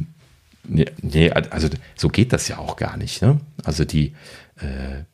[0.64, 3.22] nee, nee, also so geht das ja auch gar nicht.
[3.22, 3.40] Ne?
[3.64, 4.14] Also die,
[4.56, 5.04] äh,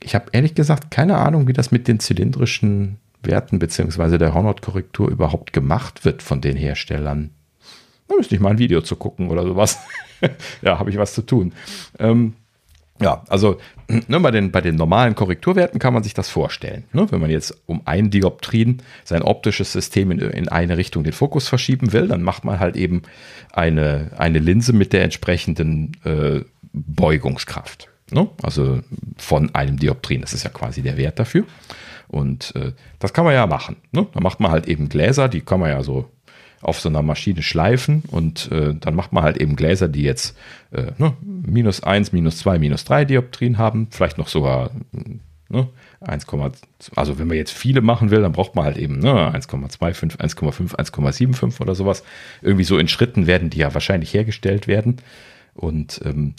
[0.00, 5.08] ich habe ehrlich gesagt keine Ahnung, wie das mit den zylindrischen Werten beziehungsweise der Hornhautkorrektur
[5.08, 7.30] überhaupt gemacht wird von den Herstellern.
[8.08, 9.78] Da müsste ich mal ein Video zu gucken oder sowas.
[10.62, 11.52] ja, habe ich was zu tun.
[11.98, 12.34] Ähm,
[13.02, 13.58] ja, also
[14.08, 16.84] ne, bei, den, bei den normalen Korrekturwerten kann man sich das vorstellen.
[16.92, 17.06] Ne?
[17.10, 21.48] Wenn man jetzt um ein Dioptrien sein optisches System in, in eine Richtung den Fokus
[21.48, 23.02] verschieben will, dann macht man halt eben
[23.52, 26.40] eine, eine Linse mit der entsprechenden äh,
[26.72, 27.88] Beugungskraft.
[28.10, 28.28] Ne?
[28.42, 28.80] Also
[29.16, 30.20] von einem Dioptrien.
[30.20, 31.44] Das ist ja quasi der Wert dafür.
[32.08, 33.76] Und äh, das kann man ja machen.
[33.90, 34.06] Ne?
[34.12, 36.10] Da macht man halt eben Gläser, die kann man ja so
[36.62, 40.36] auf so einer Maschine schleifen und äh, dann macht man halt eben Gläser, die jetzt
[40.70, 44.70] äh, ne, minus 1, minus 2, minus 3 Dioptrien haben, vielleicht noch sogar
[45.48, 45.68] ne,
[46.00, 46.26] 1,
[46.96, 50.76] also wenn man jetzt viele machen will, dann braucht man halt eben ne, 1,25, 1,5,
[50.76, 52.04] 1,75 oder sowas.
[52.40, 54.96] Irgendwie so in Schritten werden die ja wahrscheinlich hergestellt werden.
[55.54, 56.34] Und ähm,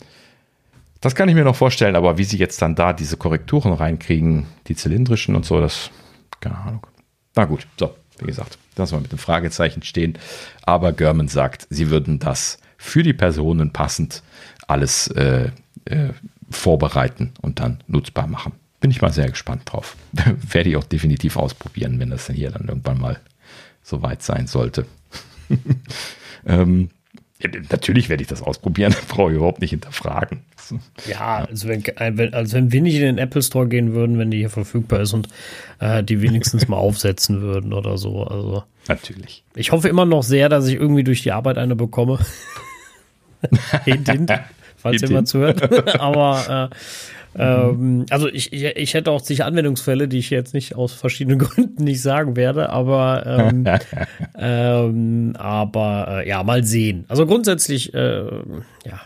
[1.02, 4.46] das kann ich mir noch vorstellen, aber wie sie jetzt dann da diese Korrekturen reinkriegen,
[4.68, 5.92] die zylindrischen und so, das,
[6.40, 6.88] keine Ahnung.
[7.36, 10.18] Na gut, so, wie gesagt, lassen wir mit dem Fragezeichen stehen.
[10.64, 14.24] Aber German sagt, sie würden das für die Personen passend
[14.68, 15.52] alles äh,
[15.86, 16.10] äh,
[16.50, 18.54] vorbereiten und dann nutzbar machen.
[18.80, 19.96] Bin ich mal sehr gespannt drauf.
[20.52, 23.20] Werde ich auch definitiv ausprobieren, wenn das dann hier dann irgendwann mal
[23.82, 24.86] soweit sein sollte.
[26.46, 26.90] ähm,
[27.72, 30.42] natürlich werde ich das ausprobieren, brauche ich überhaupt nicht hinterfragen.
[31.08, 34.32] ja, also wenn, wenn, also wenn wir nicht in den Apple Store gehen würden, wenn
[34.32, 35.28] die hier verfügbar ist und
[35.80, 38.24] äh, die wenigstens mal aufsetzen würden oder so.
[38.24, 39.44] Also Natürlich.
[39.56, 42.20] ich hoffe immer noch sehr, dass ich irgendwie durch die Arbeit eine bekomme.
[43.86, 44.32] hint, hint,
[44.78, 46.00] falls jemand zuhört.
[46.00, 46.76] Aber äh,
[47.38, 51.84] ähm, also ich, ich, hätte auch sicher Anwendungsfälle, die ich jetzt nicht aus verschiedenen Gründen
[51.84, 53.66] nicht sagen werde, aber ähm,
[54.38, 57.06] ähm, aber äh, ja, mal sehen.
[57.08, 58.26] Also grundsätzlich, äh,
[58.86, 59.02] ja,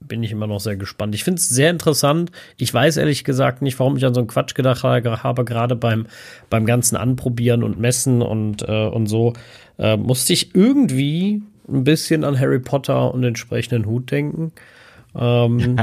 [0.00, 1.14] bin ich immer noch sehr gespannt.
[1.14, 2.30] Ich finde es sehr interessant.
[2.58, 6.06] Ich weiß ehrlich gesagt nicht, warum ich an so einen Quatsch gedacht habe, gerade beim,
[6.50, 9.32] beim ganzen Anprobieren und Messen und, äh, und so.
[9.78, 14.52] Äh, musste ich irgendwie ein bisschen an Harry Potter und den entsprechenden Hut denken.
[15.14, 15.76] Ähm,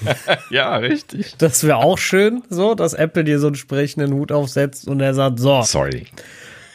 [0.50, 1.34] ja, richtig.
[1.38, 5.12] das wäre auch schön, so, dass Apple dir so einen entsprechenden Hut aufsetzt und er
[5.14, 6.06] sagt, so, Sorry.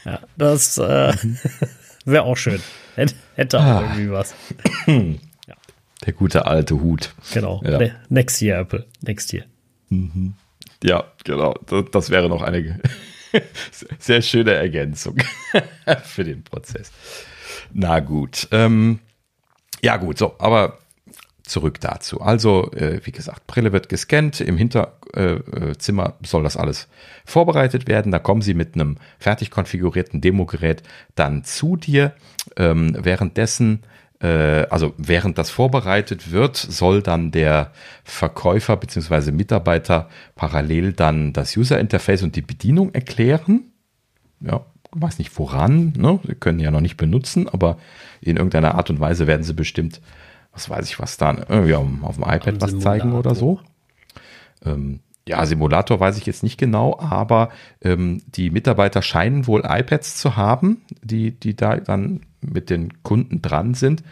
[0.05, 1.13] ja, das äh,
[2.05, 2.61] wäre auch schön.
[2.95, 3.81] Hätte, hätte auch Ah.
[3.81, 4.33] irgendwie was.
[6.05, 7.13] Der gute alte Hut.
[7.31, 7.61] Genau.
[7.63, 7.77] Ja.
[7.77, 8.87] Ne- Next year, Apple.
[9.01, 9.43] Next year.
[10.83, 11.53] Ja, genau.
[11.67, 12.79] Das, das wäre noch eine
[13.99, 15.17] sehr schöne Ergänzung
[16.03, 16.91] für den Prozess.
[17.71, 18.47] Na gut.
[18.51, 18.97] Ähm,
[19.83, 20.79] ja, gut, so, aber
[21.43, 22.21] zurück dazu.
[22.21, 24.41] Also, äh, wie gesagt, Brille wird gescannt.
[24.41, 26.87] Im Hinterzimmer soll das alles
[27.25, 28.11] vorbereitet werden.
[28.11, 30.83] Da kommen sie mit einem fertig konfigurierten Demogerät
[31.15, 32.13] dann zu dir.
[32.57, 33.83] Ähm, währenddessen
[34.21, 37.71] äh, also während das vorbereitet wird, soll dann der
[38.03, 39.31] Verkäufer bzw.
[39.31, 43.71] Mitarbeiter parallel dann das User Interface und die Bedienung erklären.
[44.39, 46.19] Ja, weiß nicht woran, ne?
[46.25, 47.77] Sie können ja noch nicht benutzen, aber
[48.21, 50.01] in irgendeiner Art und Weise werden sie bestimmt,
[50.53, 53.59] was weiß ich, was da, irgendwie auf, dem- iPad was zeigen oder so.
[54.65, 57.49] Ähm, ja, Simulator weiß ich jetzt nicht genau, aber
[57.81, 63.41] ähm, die Mitarbeiter scheinen wohl iPads zu haben, die, die da dann mit den Kunden
[63.41, 64.03] dran sind,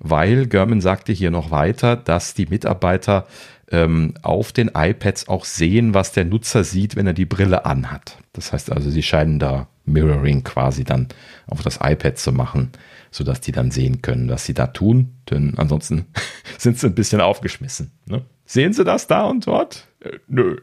[0.00, 3.26] weil German sagte hier noch weiter, dass die Mitarbeiter
[3.70, 8.18] ähm, auf den iPads auch sehen, was der Nutzer sieht, wenn er die Brille anhat.
[8.32, 11.08] Das heißt also, sie scheinen da Mirroring quasi dann
[11.46, 12.72] auf das iPad zu machen,
[13.16, 15.16] sodass die dann sehen können, was sie da tun.
[15.30, 16.04] Denn ansonsten
[16.58, 17.90] sind sie ein bisschen aufgeschmissen.
[18.04, 18.22] Ne?
[18.44, 19.88] Sehen Sie das da und dort?
[20.00, 20.58] Äh, nö.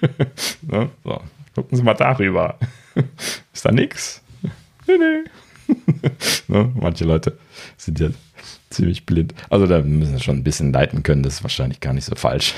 [0.62, 0.88] ne?
[1.04, 1.22] so,
[1.54, 2.58] gucken Sie mal darüber.
[3.52, 4.22] Ist da nichts?
[4.86, 5.74] Nee, nee.
[6.48, 6.72] ne?
[6.80, 7.38] Manche Leute
[7.76, 8.08] sind ja
[8.70, 9.34] ziemlich blind.
[9.50, 12.14] Also da müssen wir schon ein bisschen leiten können, das ist wahrscheinlich gar nicht so
[12.16, 12.54] falsch.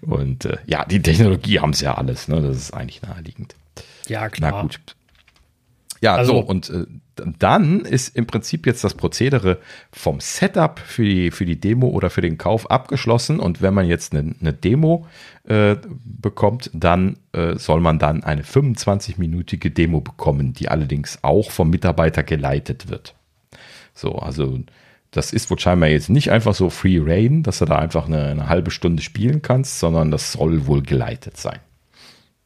[0.00, 2.40] und äh, ja, die Technologie haben es ja alles, ne?
[2.40, 3.54] Das ist eigentlich naheliegend.
[4.08, 4.50] Ja, klar.
[4.50, 4.80] Na gut.
[6.00, 6.86] Ja, also, so, und äh,
[7.38, 9.58] dann ist im Prinzip jetzt das Prozedere
[9.92, 13.40] vom Setup für die, für die Demo oder für den Kauf abgeschlossen.
[13.40, 15.06] Und wenn man jetzt eine, eine Demo
[15.44, 21.70] äh, bekommt, dann äh, soll man dann eine 25-minütige Demo bekommen, die allerdings auch vom
[21.70, 23.14] Mitarbeiter geleitet wird.
[23.94, 24.58] So, also
[25.10, 28.26] das ist wohl scheinbar jetzt nicht einfach so Free Rain, dass du da einfach eine,
[28.26, 31.58] eine halbe Stunde spielen kannst, sondern das soll wohl geleitet sein.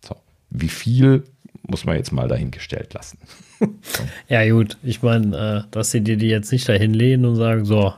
[0.00, 0.16] So.
[0.50, 1.24] Wie viel
[1.66, 3.18] muss man jetzt mal dahingestellt lassen.
[4.28, 7.64] ja, gut, ich meine, äh, dass sie dir die jetzt nicht dahin lehnen und sagen,
[7.64, 7.94] so,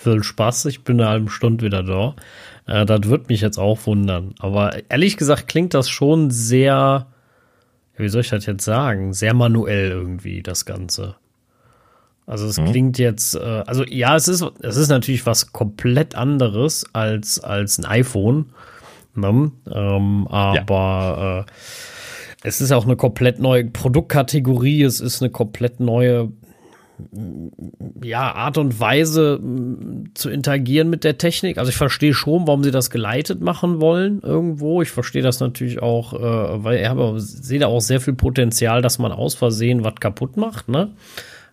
[0.00, 2.14] viel Spaß, ich bin eine halbe Stunde wieder da.
[2.66, 4.34] Äh, das wird mich jetzt auch wundern.
[4.38, 7.06] Aber ehrlich gesagt klingt das schon sehr,
[7.96, 11.16] wie soll ich das jetzt sagen, sehr manuell irgendwie, das Ganze.
[12.26, 12.66] Also es mhm.
[12.66, 17.78] klingt jetzt, äh, also ja, es ist, es ist natürlich was komplett anderes als, als
[17.78, 18.52] ein iPhone.
[19.14, 19.50] Ne?
[19.70, 21.40] Ähm, aber ja.
[21.40, 21.44] äh,
[22.42, 26.32] es ist auch eine komplett neue Produktkategorie, es ist eine komplett neue
[28.02, 29.40] ja, Art und Weise
[30.14, 31.58] zu interagieren mit der Technik.
[31.58, 34.82] Also ich verstehe schon, warum sie das geleitet machen wollen irgendwo.
[34.82, 38.98] Ich verstehe das natürlich auch, äh, weil ich sehe da auch sehr viel Potenzial, dass
[38.98, 40.90] man aus Versehen was kaputt macht, ne?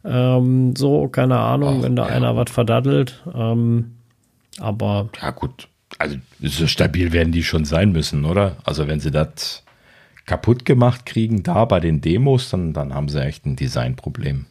[0.04, 2.16] Ähm, so, keine Ahnung, Ach, wenn da ja.
[2.16, 3.24] einer was verdaddelt.
[3.34, 3.98] Ähm,
[4.60, 5.10] aber.
[5.22, 5.68] Ja, gut.
[5.98, 8.58] Also, so stabil werden die schon sein müssen, oder?
[8.64, 9.64] Also, wenn sie das
[10.28, 14.46] kaputt gemacht kriegen, da bei den Demos, dann, dann haben sie echt ein Designproblem.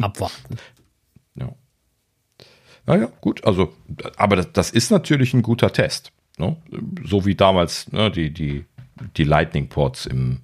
[0.00, 0.56] Abwarten.
[1.34, 1.52] Ja.
[2.86, 3.74] Naja, gut, also,
[4.16, 6.12] aber das, das ist natürlich ein guter Test.
[6.38, 6.56] Ne?
[7.04, 8.64] So wie damals ne, die, die,
[9.16, 10.40] die Lightning-Ports im,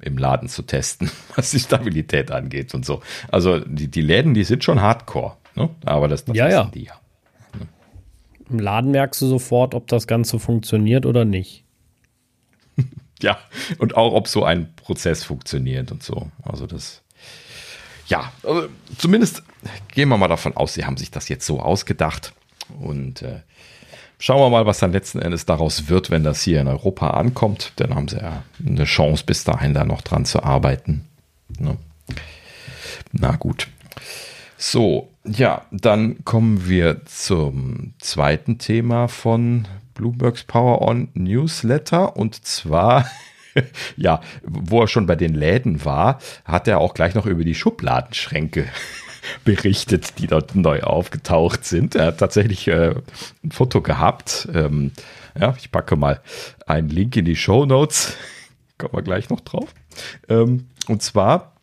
[0.00, 3.02] im Laden zu testen, was die Stabilität angeht und so.
[3.32, 5.70] Also die, die Läden, die sind schon hardcore, ne?
[5.86, 6.70] aber das, das ja, ja.
[6.72, 7.00] die ja.
[8.50, 11.64] Im Laden merkst du sofort, ob das Ganze funktioniert oder nicht.
[13.22, 13.38] ja,
[13.78, 16.30] und auch, ob so ein Prozess funktioniert und so.
[16.42, 17.02] Also das,
[18.06, 18.68] ja, also
[18.98, 19.42] zumindest
[19.94, 22.32] gehen wir mal davon aus, sie haben sich das jetzt so ausgedacht
[22.80, 23.40] und äh,
[24.22, 27.72] Schauen wir mal, was dann letzten Endes daraus wird, wenn das hier in Europa ankommt.
[27.76, 31.06] Dann haben sie ja eine Chance, bis dahin da noch dran zu arbeiten.
[31.58, 31.78] Ne?
[33.12, 33.68] Na gut.
[34.58, 39.66] So, ja, dann kommen wir zum zweiten Thema von
[40.00, 43.04] Bloombergs Power On Newsletter und zwar
[43.96, 47.54] ja, wo er schon bei den Läden war, hat er auch gleich noch über die
[47.54, 48.66] Schubladenschränke
[49.44, 51.96] berichtet, die dort neu aufgetaucht sind.
[51.96, 52.94] Er hat tatsächlich äh,
[53.44, 54.48] ein Foto gehabt.
[54.54, 54.92] Ähm,
[55.38, 56.22] ja, ich packe mal
[56.66, 58.16] einen Link in die Show Notes.
[58.78, 59.74] Kommen wir gleich noch drauf.
[60.30, 61.59] Ähm, und zwar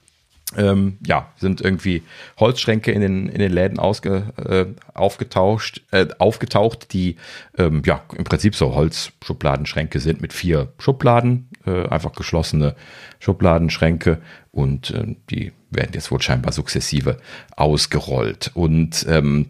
[0.56, 2.04] ähm, ja, sind irgendwie
[2.40, 7.18] Holzschränke in den, in den Läden ausge, äh, aufgetaucht, äh, aufgetaucht, die
[7.58, 12.76] ähm, ja im Prinzip so Holzschubladenschränke sind mit vier Schubladen, äh, einfach geschlossene
[13.20, 14.22] Schubladenschränke
[14.52, 17.18] und äh, die werden jetzt wohl scheinbar sukzessive
[17.58, 18.52] ausgerollt.
[18.54, 19.48] Und ähm,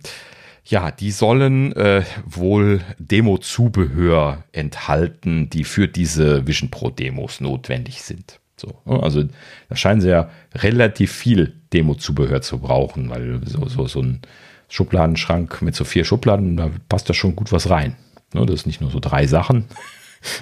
[0.65, 8.39] ja, die sollen äh, wohl Demo-Zubehör enthalten, die für diese Vision Pro Demos notwendig sind.
[8.59, 9.01] So, ne?
[9.01, 9.23] also
[9.69, 14.21] da scheinen sie ja relativ viel Demo-Zubehör zu brauchen, weil so, so, so ein
[14.69, 17.95] Schubladenschrank mit so vier Schubladen, da passt da schon gut was rein.
[18.33, 18.45] Ne?
[18.45, 19.65] Das ist nicht nur so drei Sachen.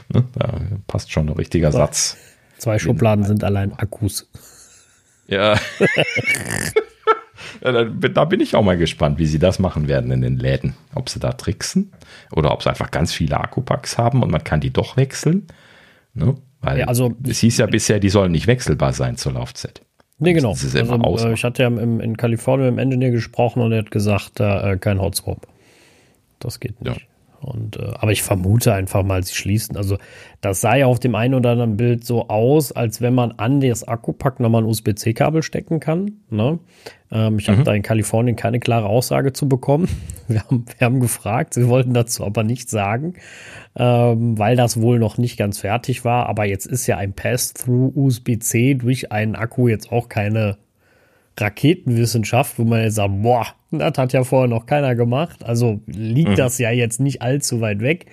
[0.08, 0.24] Ne?
[0.34, 2.16] Da passt schon ein richtiger Satz.
[2.58, 4.32] Zwei Schubladen sind allein Akkus.
[5.28, 5.60] Ja.
[7.62, 10.76] da, bin ich auch mal gespannt, wie sie das machen werden in den Läden.
[10.96, 11.92] Ob sie da tricksen
[12.32, 15.48] oder ob sie einfach ganz viele Akkupacks haben und man kann die doch wechseln.
[16.14, 16.36] Ne?
[16.66, 19.82] Weil ja, also, es hieß ja bisher, die sollen nicht wechselbar sein zur Laufzeit.
[20.18, 20.52] Nee, genau.
[20.52, 23.92] Also, äh, ich hatte ja im, in Kalifornien mit dem Engineer gesprochen und er hat
[23.92, 25.48] gesagt, äh, kein Hotswap.
[26.40, 26.98] Das geht nicht.
[26.98, 27.02] Ja.
[27.46, 29.78] Und, äh, aber ich vermute einfach mal, sie schließen.
[29.78, 29.98] Also,
[30.42, 33.62] das sah ja auf dem einen oder anderen Bild so aus, als wenn man an
[33.62, 36.14] das Akkupack nochmal ein USB-C-Kabel stecken kann.
[36.30, 36.60] Ne?
[37.12, 37.54] Ähm, ich mhm.
[37.54, 39.88] habe da in Kalifornien keine klare Aussage zu bekommen.
[40.28, 43.14] Wir haben, wir haben gefragt, sie wollten dazu aber nichts sagen,
[43.76, 46.26] ähm, weil das wohl noch nicht ganz fertig war.
[46.26, 50.58] Aber jetzt ist ja ein Pass-through USB-C durch einen Akku jetzt auch keine
[51.40, 55.44] Raketenwissenschaft, wo man jetzt sagt, boah, das hat ja vorher noch keiner gemacht.
[55.44, 56.36] Also liegt mhm.
[56.36, 58.06] das ja jetzt nicht allzu weit weg,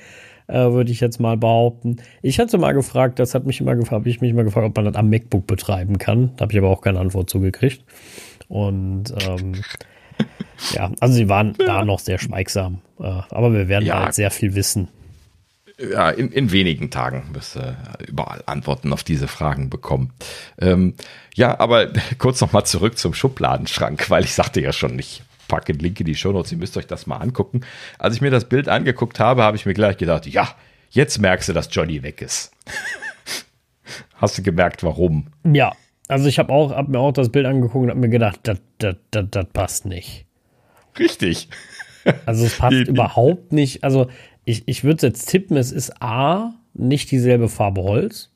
[0.48, 1.96] äh, würde ich jetzt mal behaupten.
[2.20, 4.76] Ich hatte mal gefragt, das hat mich immer gefragt, habe ich mich mal gefragt, ob
[4.76, 6.32] man das am MacBook betreiben kann.
[6.36, 7.84] Da habe ich aber auch keine Antwort zugekriegt.
[8.48, 9.54] Und ähm,
[10.74, 11.66] ja, also sie waren ja.
[11.66, 12.80] da noch sehr schweigsam.
[12.98, 14.04] Äh, aber wir werden ja.
[14.04, 14.88] halt sehr viel wissen
[15.78, 17.76] ja, in, in wenigen Tagen wirst du
[18.06, 20.12] überall Antworten auf diese Fragen bekommen.
[20.58, 20.94] Ähm,
[21.34, 21.88] ja, aber
[22.18, 26.06] kurz nochmal zurück zum Schubladenschrank, weil ich sagte ja schon, ich packe einen Link in
[26.06, 27.62] die Shownotes, ihr müsst euch das mal angucken.
[27.98, 30.48] Als ich mir das Bild angeguckt habe, habe ich mir gleich gedacht, ja,
[30.90, 32.52] jetzt merkst du, dass Johnny weg ist.
[34.14, 35.28] Hast du gemerkt, warum?
[35.44, 35.72] Ja,
[36.08, 39.46] also ich habe auch, hab mir auch das Bild angeguckt und habe mir gedacht, das
[39.52, 40.26] passt nicht.
[40.98, 41.48] Richtig.
[42.26, 43.84] Also es passt überhaupt nicht.
[43.84, 44.08] Also
[44.44, 48.30] ich, ich würde jetzt tippen, es ist A, nicht dieselbe Farbe Holz.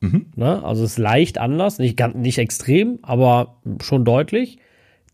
[0.00, 0.26] Mhm.
[0.36, 0.62] Ne?
[0.62, 4.58] Also es ist leicht anders, nicht, ganz, nicht extrem, aber schon deutlich.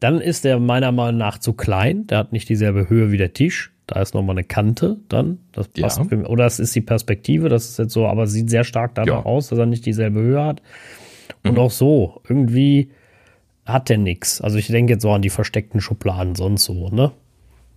[0.00, 2.06] Dann ist der meiner Meinung nach zu klein.
[2.06, 3.72] Der hat nicht dieselbe Höhe wie der Tisch.
[3.86, 5.38] Da ist nochmal eine Kante dann.
[5.52, 6.04] Das passt ja.
[6.04, 9.06] für, oder es ist die Perspektive, das ist jetzt so, aber sieht sehr stark danach
[9.06, 9.24] ja.
[9.24, 10.62] aus, dass er nicht dieselbe Höhe hat.
[11.42, 11.58] Und mhm.
[11.58, 12.90] auch so, irgendwie
[13.64, 14.40] hat der nichts.
[14.40, 17.12] Also ich denke jetzt so an die versteckten Schubladen, sonst so, ne?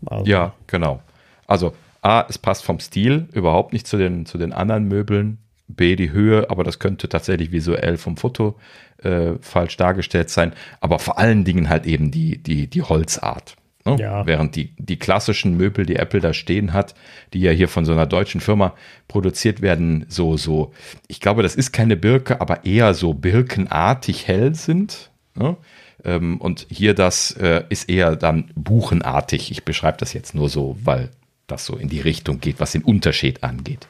[0.05, 0.25] Also.
[0.25, 1.01] Ja, genau.
[1.45, 1.73] Also
[2.07, 5.39] A, es passt vom Stil überhaupt nicht zu den, zu den anderen Möbeln.
[5.67, 8.57] B, die Höhe, aber das könnte tatsächlich visuell vom Foto
[9.03, 10.53] äh, falsch dargestellt sein.
[10.79, 13.57] Aber vor allen Dingen halt eben die, die, die Holzart.
[13.83, 13.97] Ne?
[13.99, 14.25] Ja.
[14.25, 16.95] Während die, die klassischen Möbel, die Apple da stehen hat,
[17.33, 18.73] die ja hier von so einer deutschen Firma
[19.09, 20.71] produziert werden, so, so,
[21.09, 25.11] ich glaube, das ist keine Birke, aber eher so birkenartig hell sind.
[25.35, 25.57] Ne?
[26.05, 29.51] Ähm, und hier das äh, ist eher dann buchenartig.
[29.51, 31.09] Ich beschreibe das jetzt nur so, weil
[31.47, 33.87] das so in die Richtung geht, was den Unterschied angeht.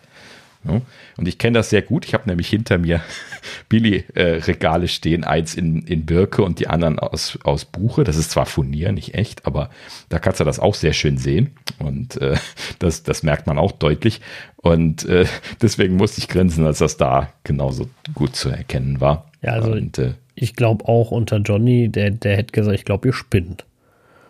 [0.64, 0.82] Ja,
[1.18, 2.06] und ich kenne das sehr gut.
[2.06, 3.02] Ich habe nämlich hinter mir
[3.70, 8.04] Billy-Regale äh, stehen, eins in, in Birke und die anderen aus, aus Buche.
[8.04, 9.70] Das ist zwar Furnier, nicht echt, aber
[10.10, 11.52] da kannst du das auch sehr schön sehen.
[11.80, 12.38] Und äh,
[12.80, 14.22] das, das merkt man auch deutlich.
[14.58, 15.26] Und äh,
[15.62, 19.32] deswegen musste ich grinsen, als das da genauso gut zu erkennen war.
[19.42, 23.08] Ja, also und, äh, ich glaube auch unter Johnny, der, der hätte gesagt, ich glaube,
[23.08, 23.66] ihr spinnt.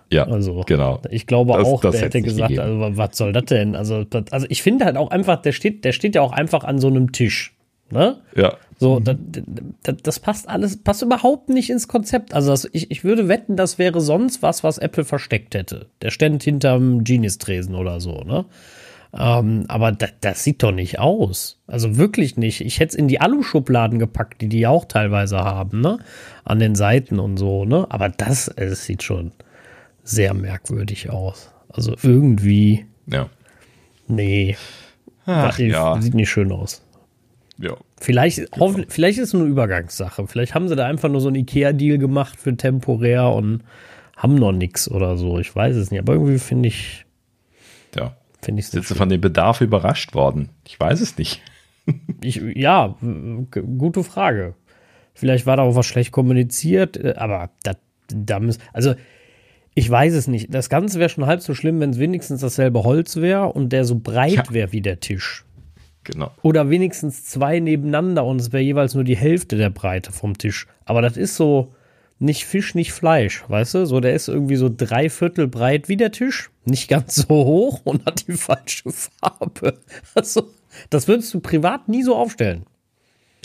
[0.10, 1.02] Ja, also, genau.
[1.10, 3.76] Ich glaube das, auch, das der hätte gesagt, also, was soll das denn?
[3.76, 6.64] Also, das, also ich finde halt auch einfach, der steht, der steht ja auch einfach
[6.64, 7.54] an so einem Tisch.
[7.90, 8.18] Ne?
[8.36, 8.58] Ja.
[8.80, 9.16] So, das,
[9.84, 12.34] das, das passt alles, passt überhaupt nicht ins Konzept.
[12.34, 15.88] Also das, ich, ich würde wetten, das wäre sonst was, was Apple versteckt hätte.
[16.02, 18.46] Der stand hinterm Genius-Tresen oder so, ne?
[19.18, 21.60] Ähm, aber das, das sieht doch nicht aus.
[21.66, 22.62] Also wirklich nicht.
[22.62, 26.00] Ich hätte es in die Alu-Schubladen gepackt, die die auch teilweise haben, ne?
[26.44, 27.88] An den Seiten und so, ne?
[27.90, 29.32] Aber das, es sieht schon
[30.08, 31.52] sehr merkwürdig aus.
[31.70, 32.86] Also irgendwie.
[33.08, 33.30] Ja.
[34.08, 34.56] Nee.
[35.26, 36.02] Ach, ja.
[36.02, 36.82] Sieht nicht schön aus.
[37.60, 37.76] Ja.
[38.00, 38.76] Vielleicht, genau.
[38.88, 40.28] vielleicht ist es eine Übergangssache.
[40.28, 43.64] Vielleicht haben sie da einfach nur so einen Ikea-Deal gemacht für temporär und
[44.16, 45.40] haben noch nichts oder so.
[45.40, 46.00] Ich weiß es nicht.
[46.00, 47.06] Aber irgendwie finde ich.
[47.96, 48.16] Ja.
[48.42, 50.50] Finde ich sie von dem Bedarf überrascht worden?
[50.66, 51.42] Ich weiß es nicht.
[52.22, 52.96] ich, ja,
[53.52, 54.54] gute Frage.
[55.14, 57.74] Vielleicht war da auch was schlecht kommuniziert, äh, aber da,
[58.08, 58.94] da müssen, also
[59.78, 60.52] ich weiß es nicht.
[60.52, 63.86] Das Ganze wäre schon halb so schlimm, wenn es wenigstens dasselbe Holz wäre und der
[63.86, 64.44] so breit ja.
[64.50, 65.46] wäre wie der Tisch.
[66.04, 66.32] Genau.
[66.42, 70.66] Oder wenigstens zwei nebeneinander und es wäre jeweils nur die Hälfte der Breite vom Tisch.
[70.86, 71.76] Aber das ist so
[72.18, 73.86] nicht Fisch, nicht Fleisch, weißt du?
[73.86, 77.82] So, der ist irgendwie so drei Viertel breit wie der Tisch, nicht ganz so hoch
[77.84, 79.78] und hat die falsche Farbe.
[80.16, 80.50] Also,
[80.90, 82.66] das würdest du privat nie so aufstellen.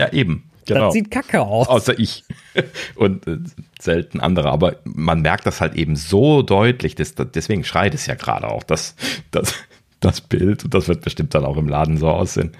[0.00, 0.44] Ja, eben.
[0.66, 0.86] Genau.
[0.86, 1.68] Das sieht kacke aus.
[1.68, 2.24] Außer ich.
[2.94, 3.38] Und äh,
[3.80, 4.50] selten andere.
[4.50, 6.94] Aber man merkt das halt eben so deutlich.
[6.94, 8.94] Das, deswegen schreit es ja gerade auch, das,
[9.30, 9.54] das,
[10.00, 10.64] das Bild.
[10.64, 12.52] Und das wird bestimmt dann auch im Laden so aussehen.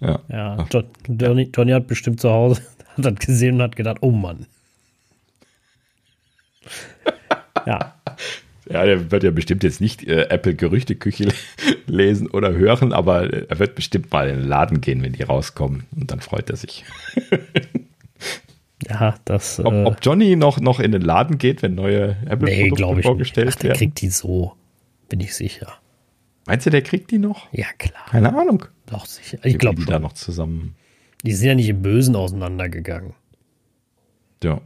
[0.00, 0.66] Ja, ja
[1.08, 2.62] Johnny, Johnny hat bestimmt zu Hause
[2.96, 4.46] hat das gesehen und hat gedacht, oh Mann.
[7.66, 7.94] ja.
[8.70, 11.32] Ja, der wird ja bestimmt jetzt nicht äh, Apple Gerüchteküche
[11.86, 15.84] lesen oder hören, aber er wird bestimmt mal in den Laden gehen, wenn die rauskommen
[15.96, 16.84] und dann freut er sich.
[18.88, 19.58] ja, das.
[19.58, 23.48] Ob, äh, ob, Johnny noch, noch in den Laden geht, wenn neue Apple-Produkte nee, vorgestellt
[23.52, 23.78] Ach, der werden?
[23.78, 24.52] kriegt die so,
[25.08, 25.72] bin ich sicher.
[26.46, 27.52] Meinst du, der kriegt die noch?
[27.52, 28.06] Ja, klar.
[28.10, 28.64] Keine Ahnung.
[28.86, 29.38] Doch, sicher.
[29.42, 29.86] Ich glaube schon.
[29.86, 30.74] Die da noch zusammen.
[31.24, 33.14] Die sind ja nicht im Bösen auseinandergegangen.
[34.42, 34.60] Ja.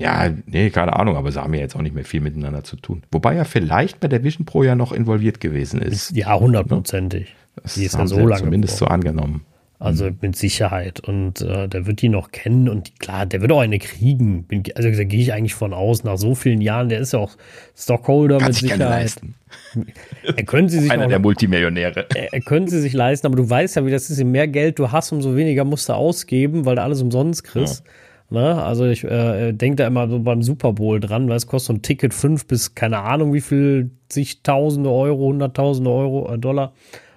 [0.00, 2.76] Ja, nee, keine Ahnung, aber sie haben ja jetzt auch nicht mehr viel miteinander zu
[2.76, 3.02] tun.
[3.10, 6.16] Wobei er vielleicht bei der Vision Pro ja noch involviert gewesen ist.
[6.16, 7.34] Ja, hundertprozentig.
[7.62, 8.42] Das Die ist ja so lange.
[8.42, 9.44] Zumindest so angenommen.
[9.80, 10.18] Also mhm.
[10.20, 11.00] mit Sicherheit.
[11.00, 14.44] Und äh, der wird die noch kennen und klar, der wird auch eine kriegen.
[14.44, 17.18] Bin, also da gehe ich eigentlich von aus, nach so vielen Jahren, der ist ja
[17.18, 17.32] auch
[17.74, 19.02] Stockholder Kann mit sich Sicherheit.
[19.02, 19.34] Leisten.
[20.22, 22.06] Er könnte sie sich Einer auch, der Multimillionäre.
[22.14, 24.78] Er, könnte sie sich leisten, aber du weißt ja, wie das ist, je mehr Geld
[24.78, 27.84] du hast, umso weniger musst du ausgeben, weil du alles umsonst kriegst.
[27.84, 27.92] Ja.
[28.30, 28.62] Ne?
[28.62, 31.72] Also ich äh, denke da immer so beim Super Bowl dran, weil es kostet so
[31.74, 36.72] ein Ticket fünf bis keine Ahnung wie viel zigtausende Euro, hunderttausende Euro, äh, Dollar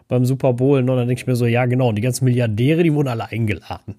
[0.07, 0.81] beim Super Bowl.
[0.81, 0.91] Ne?
[0.91, 3.95] Und dann denke ich mir so, ja genau, die ganzen Milliardäre, die wurden alle eingeladen.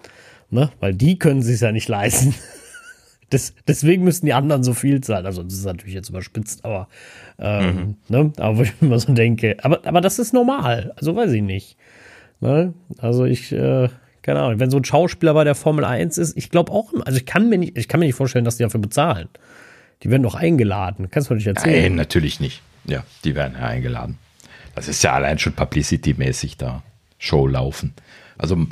[0.49, 0.69] Ne?
[0.81, 2.35] Weil die können sich ja nicht leisten.
[3.31, 5.25] Das, deswegen müssen die anderen so viel zahlen.
[5.25, 6.87] Also, das ist natürlich jetzt überspitzt, aber,
[7.39, 7.95] ähm, mhm.
[8.07, 8.33] ne?
[8.37, 10.93] aber wo ich immer so denke, aber, aber das ist normal.
[10.95, 11.75] Also, weiß ich nicht.
[12.39, 12.75] Ne?
[12.99, 13.89] Also, ich, äh,
[14.25, 17.15] keine Ahnung, wenn so ein Schauspieler bei der Formel 1 ist, ich glaube auch, also
[17.15, 19.29] ich kann mir nicht, ich kann mir nicht vorstellen, dass die dafür bezahlen.
[20.01, 21.11] Die werden doch eingeladen.
[21.11, 21.83] Kannst du mir nicht erzählen?
[21.83, 22.63] Nein, natürlich nicht.
[22.85, 24.17] Ja, die werden ja eingeladen.
[24.73, 26.81] Das ist ja allein schon publicity-mäßig da.
[27.19, 27.93] Show laufen.
[28.35, 28.65] Also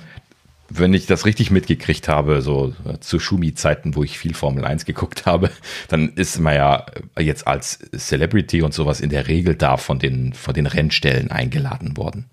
[0.69, 5.27] wenn ich das richtig mitgekriegt habe, so zu Schumi-Zeiten, wo ich viel Formel 1 geguckt
[5.27, 5.51] habe,
[5.87, 6.87] dann ist man ja
[7.19, 11.95] jetzt als Celebrity und sowas in der Regel da von den, von den Rennstellen eingeladen
[11.95, 12.25] worden.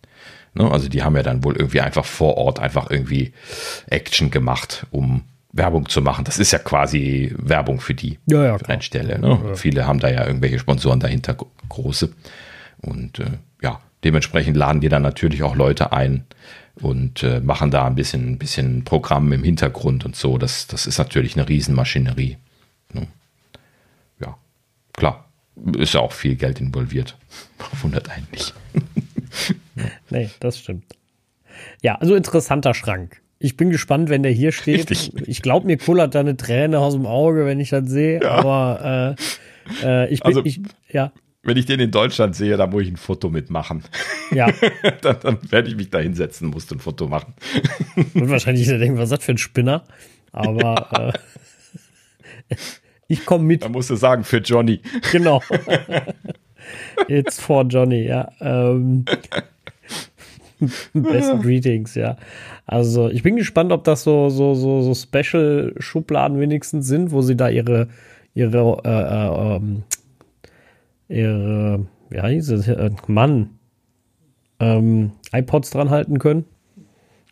[0.55, 0.71] Ne?
[0.71, 3.33] Also die haben ja dann wohl irgendwie einfach vor Ort einfach irgendwie
[3.89, 5.23] Action gemacht, um
[5.53, 6.25] Werbung zu machen.
[6.25, 9.19] Das ist ja quasi Werbung für die ja, ja, Rennstelle.
[9.19, 9.41] Ne?
[9.45, 9.55] Ja.
[9.55, 11.37] Viele haben da ja irgendwelche Sponsoren dahinter,
[11.69, 12.11] große.
[12.83, 16.25] Und äh, ja, dementsprechend laden die dann natürlich auch Leute ein,
[16.83, 20.39] und äh, machen da ein bisschen, ein bisschen Programm im Hintergrund und so.
[20.39, 22.37] Das, das ist natürlich eine Riesenmaschinerie.
[22.93, 23.07] Ne?
[24.21, 24.37] Ja,
[24.93, 25.27] klar.
[25.77, 27.17] Ist ja auch viel Geld involviert.
[27.83, 28.55] Wundert einen nicht.
[30.11, 30.85] nee, das stimmt.
[31.83, 33.21] Ja, also interessanter Schrank.
[33.39, 34.91] Ich bin gespannt, wenn der hier steht.
[34.91, 35.29] Richtig.
[35.29, 38.23] Ich glaube, mir kullert da eine Träne aus dem Auge, wenn ich das sehe.
[38.23, 38.31] Ja.
[38.33, 39.17] Aber
[39.83, 41.13] äh, äh, ich bin, also, ich, ja
[41.43, 43.83] wenn ich den in Deutschland sehe, dann muss ich ein Foto mitmachen.
[44.31, 44.49] Ja.
[45.01, 47.35] dann, dann werde ich mich da hinsetzen, muss ein Foto machen.
[48.15, 49.85] Und wahrscheinlich denken, was ist das für ein Spinner?
[50.33, 51.15] Aber
[52.49, 52.57] äh,
[53.09, 53.63] ich komme mit.
[53.63, 54.81] Da musst du sagen, für Johnny.
[55.13, 55.43] Genau.
[57.09, 58.31] It's for Johnny, ja.
[58.41, 59.05] Ähm,
[60.93, 62.17] Best Greetings, ja.
[62.67, 67.37] Also ich bin gespannt, ob das so, so, so, so Special-Schubladen wenigstens sind, wo sie
[67.37, 67.89] da ihre,
[68.35, 69.83] ihre äh, äh, ähm,
[71.09, 73.51] ihre, wie heißt es, äh, Mann,
[74.61, 76.45] ähm, iPods dran halten können.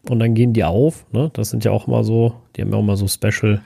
[0.08, 1.06] Und dann gehen die auf.
[1.12, 1.30] Ne?
[1.34, 3.60] Das sind ja auch mal so, die haben ja auch mal so Special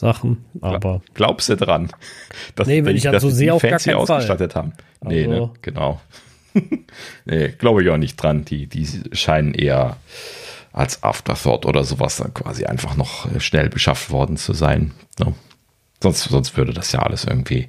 [0.00, 0.46] Sachen.
[0.62, 1.90] Aber glaubst du dran?
[2.54, 4.62] Dass, nee, wenn ich das so sehe, auf gar keinen ausgestattet Fall.
[4.62, 4.72] haben.
[5.02, 5.34] Nee, ne?
[5.34, 5.46] also.
[5.46, 5.52] ne?
[5.60, 6.00] genau.
[7.26, 8.44] nee, glaube ich auch nicht dran.
[8.46, 9.98] Die, die scheinen eher
[10.72, 14.92] als Afterthought oder sowas dann quasi einfach noch schnell beschafft worden zu sein.
[15.18, 15.34] Ne?
[16.02, 17.68] Sonst, sonst würde das ja alles irgendwie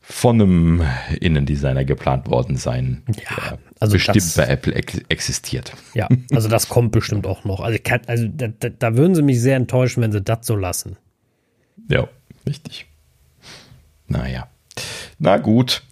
[0.00, 0.84] von einem
[1.20, 3.04] Innendesigner geplant worden sein.
[3.30, 5.72] Ja, also bestimmt das, bei Apple ex existiert.
[5.94, 7.60] Ja, also das kommt bestimmt auch noch.
[7.60, 10.96] Also, kann, also da, da, würden sie mich sehr enttäuschen, wenn sie das so lassen.
[11.88, 12.08] Ja,
[12.46, 12.86] richtig.
[14.08, 14.48] Naja.
[15.18, 15.82] Na gut.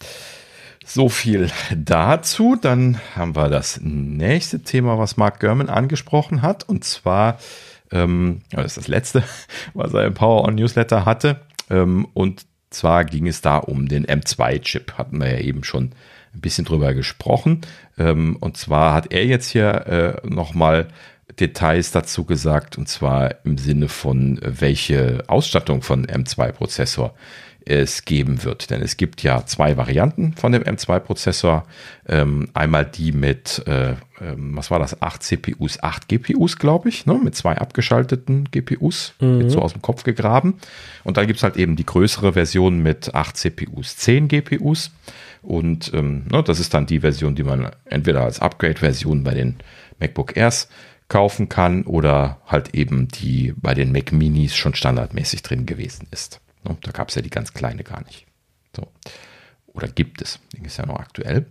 [0.86, 2.56] So viel dazu.
[2.60, 6.66] Dann haben wir das nächste Thema, was Mark Gurman angesprochen hat.
[6.68, 7.38] Und zwar,
[7.90, 9.24] ähm, das ist das letzte,
[9.74, 11.40] was er im Power On Newsletter hatte.
[11.70, 15.92] Ähm, und zwar ging es da um den M2-Chip, hatten wir ja eben schon
[16.34, 17.62] ein bisschen drüber gesprochen.
[17.98, 20.88] Ähm, und zwar hat er jetzt hier äh, nochmal
[21.38, 27.14] Details dazu gesagt, und zwar im Sinne von, äh, welche Ausstattung von M2-Prozessor
[27.66, 28.70] es geben wird.
[28.70, 31.64] Denn es gibt ja zwei Varianten von dem M2-Prozessor.
[32.06, 33.96] Ähm, einmal die mit, äh, äh,
[34.36, 37.14] was war das, 8 CPUs, 8 GPUs, glaube ich, ne?
[37.14, 39.42] mit zwei abgeschalteten GPUs, mhm.
[39.42, 40.58] jetzt so aus dem Kopf gegraben.
[41.04, 44.90] Und dann gibt es halt eben die größere Version mit 8 CPUs, 10 GPUs.
[45.44, 49.56] Und ähm, ne, das ist dann die Version, die man entweder als Upgrade-Version bei den
[50.00, 50.68] MacBook Airs
[51.08, 56.40] kaufen kann oder halt eben die bei den Mac Minis schon standardmäßig drin gewesen ist.
[56.66, 56.76] Ne?
[56.82, 58.26] Da gab es ja die ganz kleine gar nicht.
[58.74, 58.88] So.
[59.66, 61.46] Oder gibt es, die ist ja noch aktuell.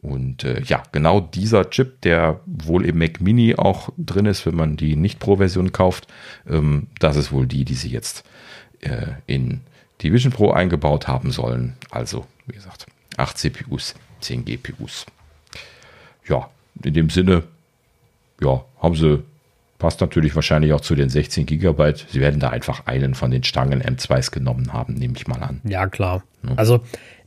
[0.00, 4.54] Und äh, ja, genau dieser Chip, der wohl im Mac Mini auch drin ist, wenn
[4.54, 6.06] man die Nicht-Pro-Version kauft,
[6.48, 8.24] ähm, das ist wohl die, die sie jetzt
[8.80, 9.62] äh, in
[10.00, 11.76] die Vision Pro eingebaut haben sollen.
[11.90, 12.86] Also, wie gesagt,
[13.18, 15.06] 8 CPUs, 10 GPUs.
[16.26, 16.48] Ja,
[16.82, 17.44] in dem Sinne,
[18.40, 19.22] ja, haben sie
[19.78, 22.04] Passt natürlich wahrscheinlich auch zu den 16 Gigabyte.
[22.10, 25.60] Sie werden da einfach einen von den Stangen M2s genommen haben, nehme ich mal an.
[25.62, 26.24] Ja, klar.
[26.42, 26.54] Ja.
[26.56, 26.80] Also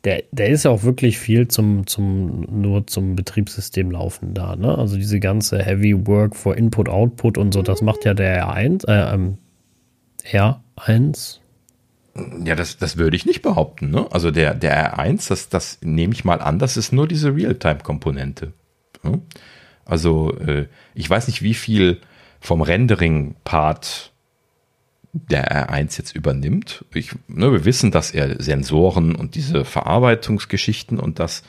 [0.04, 4.78] der, der ist ja auch wirklich viel zum, zum, nur zum Betriebssystem laufen da, ne?
[4.78, 8.86] Also diese ganze Heavy Work for Input, Output und so, das macht ja der R1,
[8.86, 9.38] äh, ähm,
[10.26, 11.38] R1.
[12.44, 14.06] Ja, das, das würde ich nicht behaupten, ne?
[14.12, 18.52] Also der, der R1, das, das nehme ich mal an, das ist nur diese Realtime-Komponente.
[19.04, 19.22] Ne?
[19.86, 22.02] Also, äh, ich weiß nicht, wie viel
[22.42, 24.12] vom Rendering-Part
[25.14, 26.86] der R1 jetzt übernimmt.
[26.94, 31.44] Ich, ne, wir wissen, dass er Sensoren und diese Verarbeitungsgeschichten und das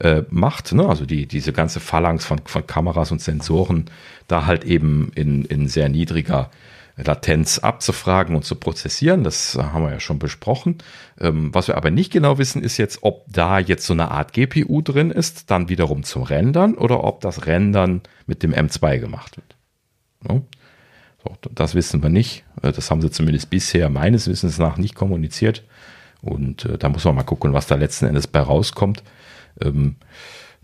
[0.00, 0.88] äh, macht, ne?
[0.88, 3.86] also die, diese ganze Phalanx von, von Kameras und Sensoren
[4.26, 6.50] da halt eben in, in sehr niedriger
[6.96, 9.24] Latenz abzufragen und zu prozessieren.
[9.24, 10.78] Das haben wir ja schon besprochen.
[11.20, 14.32] Ähm, was wir aber nicht genau wissen, ist jetzt, ob da jetzt so eine Art
[14.32, 19.36] GPU drin ist, dann wiederum zum Rendern oder ob das Rendern mit dem M2 gemacht
[19.36, 19.56] wird.
[21.54, 22.44] Das wissen wir nicht.
[22.62, 25.64] Äh, das haben sie zumindest bisher meines Wissens nach nicht kommuniziert.
[26.22, 29.02] Und äh, da muss man mal gucken, was da letzten Endes bei rauskommt.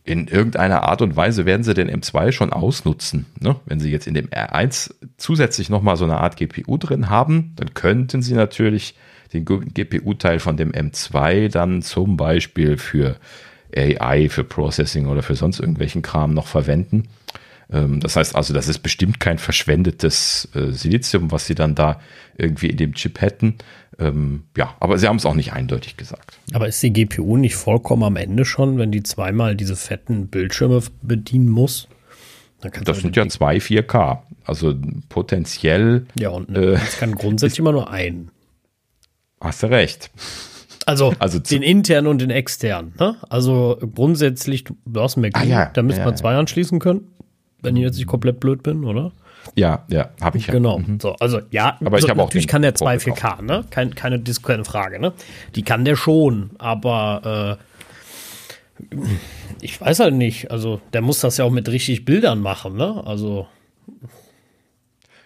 [0.03, 3.27] In irgendeiner Art und Weise werden sie den M2 schon ausnutzen.
[3.39, 3.57] Ne?
[3.67, 7.75] Wenn sie jetzt in dem R1 zusätzlich nochmal so eine Art GPU drin haben, dann
[7.75, 8.95] könnten sie natürlich
[9.33, 13.17] den GPU-Teil von dem M2 dann zum Beispiel für
[13.77, 17.05] AI, für Processing oder für sonst irgendwelchen Kram noch verwenden.
[17.73, 22.01] Ähm, das heißt also, das ist bestimmt kein verschwendetes äh, Silizium, was sie dann da
[22.37, 23.57] irgendwie in dem Chip hätten.
[23.99, 26.39] Ähm, ja, aber sie haben es auch nicht eindeutig gesagt.
[26.53, 30.83] Aber ist die GPU nicht vollkommen am Ende schon, wenn die zweimal diese fetten Bildschirme
[31.03, 31.89] bedienen muss?
[32.85, 34.19] Das sind ja zwei 4K.
[34.45, 34.75] Also
[35.09, 36.07] potenziell.
[36.19, 38.31] Ja, und ne, äh, es kann grundsätzlich immer nur einen.
[39.41, 40.11] Hast du recht.
[40.87, 42.95] Also, also den internen und den externen.
[42.99, 43.17] Ne?
[43.29, 46.39] Also grundsätzlich, du hast einen Mac, ah, ja, da müsste ja, man zwei ja.
[46.39, 47.07] anschließen können,
[47.63, 49.13] wenn ich jetzt nicht komplett blöd bin, oder?
[49.55, 50.53] Ja, ja, habe ich ja.
[50.53, 50.79] Genau.
[50.79, 51.01] Mhm.
[51.01, 53.65] So, also ja, aber ich so, habe auch natürlich kann der 2 4K, ne?
[53.71, 55.13] Kein, keine, keine Frage, ne?
[55.55, 57.59] Die kann der schon, aber
[58.83, 58.95] äh,
[59.61, 60.51] ich weiß halt nicht.
[60.51, 63.03] Also der muss das ja auch mit richtig Bildern machen, ne?
[63.05, 63.47] Also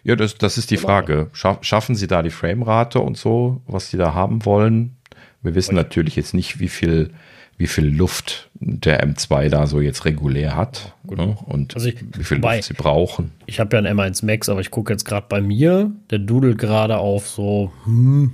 [0.04, 0.88] ja, das, das ist die genau.
[0.88, 1.30] Frage.
[1.32, 4.96] Schaffen Sie da die Framerate und so, was Sie da haben wollen?
[5.42, 7.10] Wir wissen natürlich jetzt nicht, wie viel
[7.56, 11.36] wie viel Luft der M2 da so jetzt regulär hat ne?
[11.46, 13.30] und also ich, wie viel Luft sie brauchen.
[13.46, 16.58] Ich habe ja einen M1 Max, aber ich gucke jetzt gerade bei mir, der dudelt
[16.58, 18.32] gerade auf so hm,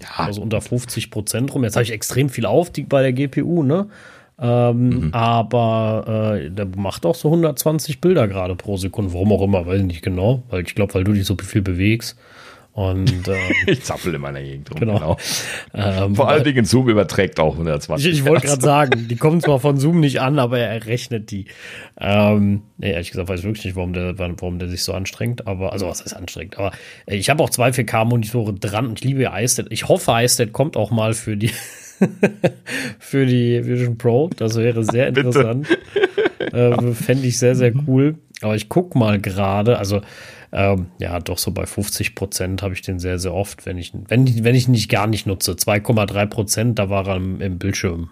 [0.00, 0.26] ja.
[0.26, 1.64] also unter 50 Prozent rum.
[1.64, 3.88] Jetzt habe ich extrem viel auf die, bei der GPU, ne?
[4.40, 5.14] Ähm, mhm.
[5.14, 9.12] Aber äh, der macht auch so 120 Bilder gerade pro Sekunde.
[9.12, 10.42] Warum auch immer, weiß ich nicht genau.
[10.48, 12.18] Weil ich glaube, weil du dich so viel bewegst.
[12.74, 13.34] Und, ähm,
[13.66, 14.80] ich zappel in meiner Gegend rum.
[14.80, 14.94] Genau.
[14.94, 15.16] genau.
[15.74, 18.06] Ähm, Vor allen Dingen Zoom überträgt auch 120.
[18.06, 21.30] Ich, ich wollte gerade sagen, die kommen zwar von Zoom nicht an, aber er rechnet
[21.30, 21.46] die.
[22.00, 25.46] Ähm, nee, ehrlich gesagt weiß ich wirklich nicht, warum der, warum der sich so anstrengt.
[25.46, 26.58] Aber also was heißt anstrengt?
[26.58, 26.72] Aber
[27.04, 29.66] äh, ich habe auch zwei 4K-Monitore dran und ich liebe iStat.
[29.68, 31.50] Ich hoffe, iStat kommt auch mal für die
[32.98, 34.30] für die Vision Pro.
[34.34, 35.66] Das wäre sehr interessant.
[36.52, 38.16] äh, Fände ich sehr, sehr cool.
[38.40, 40.00] Aber ich guck mal gerade, also
[40.52, 43.92] ähm, ja, doch so bei 50 Prozent habe ich den sehr, sehr oft, wenn ich,
[44.08, 45.52] wenn, wenn ich nicht gar nicht nutze.
[45.52, 48.10] 2,3 Prozent, da war er im, im Bildschirm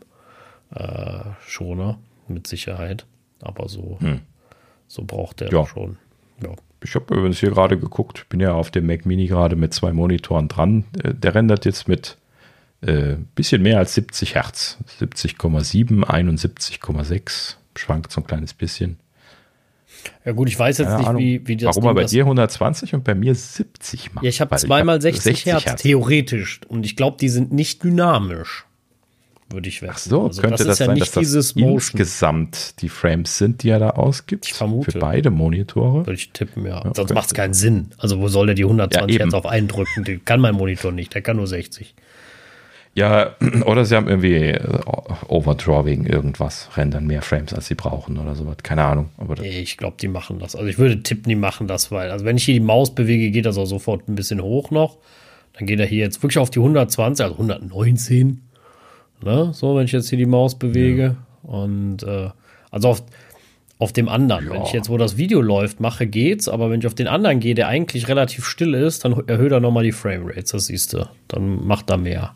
[0.74, 1.98] äh, Schoner,
[2.28, 3.04] mit Sicherheit.
[3.42, 4.20] Aber so, hm.
[4.88, 5.66] so braucht er ja.
[5.66, 5.98] schon.
[6.42, 6.50] Ja.
[6.82, 9.92] Ich habe übrigens hier gerade geguckt, bin ja auf dem Mac Mini gerade mit zwei
[9.92, 10.84] Monitoren dran.
[11.02, 12.16] Äh, der rendert jetzt mit
[12.80, 14.78] äh, bisschen mehr als 70 Hertz.
[14.98, 17.56] 70,7, 71,6.
[17.76, 18.98] Schwankt so ein kleines bisschen.
[20.24, 22.94] Ja gut, ich weiß jetzt Keine nicht, wie, wie das Warum er bei dir 120
[22.94, 24.24] und bei mir 70 macht.
[24.24, 26.60] Ja, ich habe zweimal 60, 60 Hertz, Hertz, theoretisch.
[26.68, 28.66] Und ich glaube, die sind nicht dynamisch.
[29.52, 29.92] Würde ich wetten.
[29.94, 33.70] Ach so, also könnte das, das ja sein, dass das insgesamt die Frames sind, die
[33.70, 34.46] er da ausgibt?
[34.46, 34.92] Ich vermute.
[34.92, 36.06] Für beide Monitore?
[36.06, 36.84] Würde ich tippen, ja.
[36.84, 37.90] ja Sonst macht es keinen Sinn.
[37.98, 40.04] Also wo soll der die 120 ja, Hertz auf eindrücken?
[40.04, 41.94] Den kann mein Monitor nicht, der kann nur 60.
[42.94, 43.36] Ja,
[43.66, 44.82] oder sie haben irgendwie äh,
[45.28, 48.56] Overdrawing irgendwas, rendern mehr Frames, als sie brauchen oder sowas.
[48.62, 49.10] Keine Ahnung.
[49.16, 50.56] Aber ich glaube, die machen das.
[50.56, 53.30] Also ich würde tippen, die machen das, weil, also wenn ich hier die Maus bewege,
[53.30, 54.98] geht das auch sofort ein bisschen hoch noch.
[55.54, 58.42] Dann geht er hier jetzt wirklich auf die 120, also 119.
[59.22, 59.50] Ne?
[59.52, 61.16] So, wenn ich jetzt hier die Maus bewege.
[61.44, 61.50] Ja.
[61.50, 62.30] Und äh,
[62.70, 63.02] also auf,
[63.78, 64.46] auf dem anderen.
[64.46, 64.52] Ja.
[64.52, 66.48] Wenn ich jetzt, wo das Video läuft, mache, geht's.
[66.48, 69.60] Aber wenn ich auf den anderen gehe, der eigentlich relativ still ist, dann erhöht er
[69.60, 71.06] nochmal die Framerates, das siehst du.
[71.28, 72.34] Dann macht er mehr.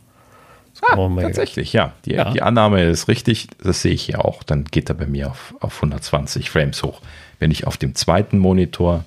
[0.88, 1.92] Ah, tatsächlich, ja.
[2.04, 2.30] Die, ja.
[2.30, 3.48] die Annahme ist richtig.
[3.62, 4.42] Das sehe ich hier auch.
[4.42, 7.00] Dann geht er bei mir auf, auf 120 Frames hoch.
[7.38, 9.04] Wenn ich auf dem zweiten Monitor,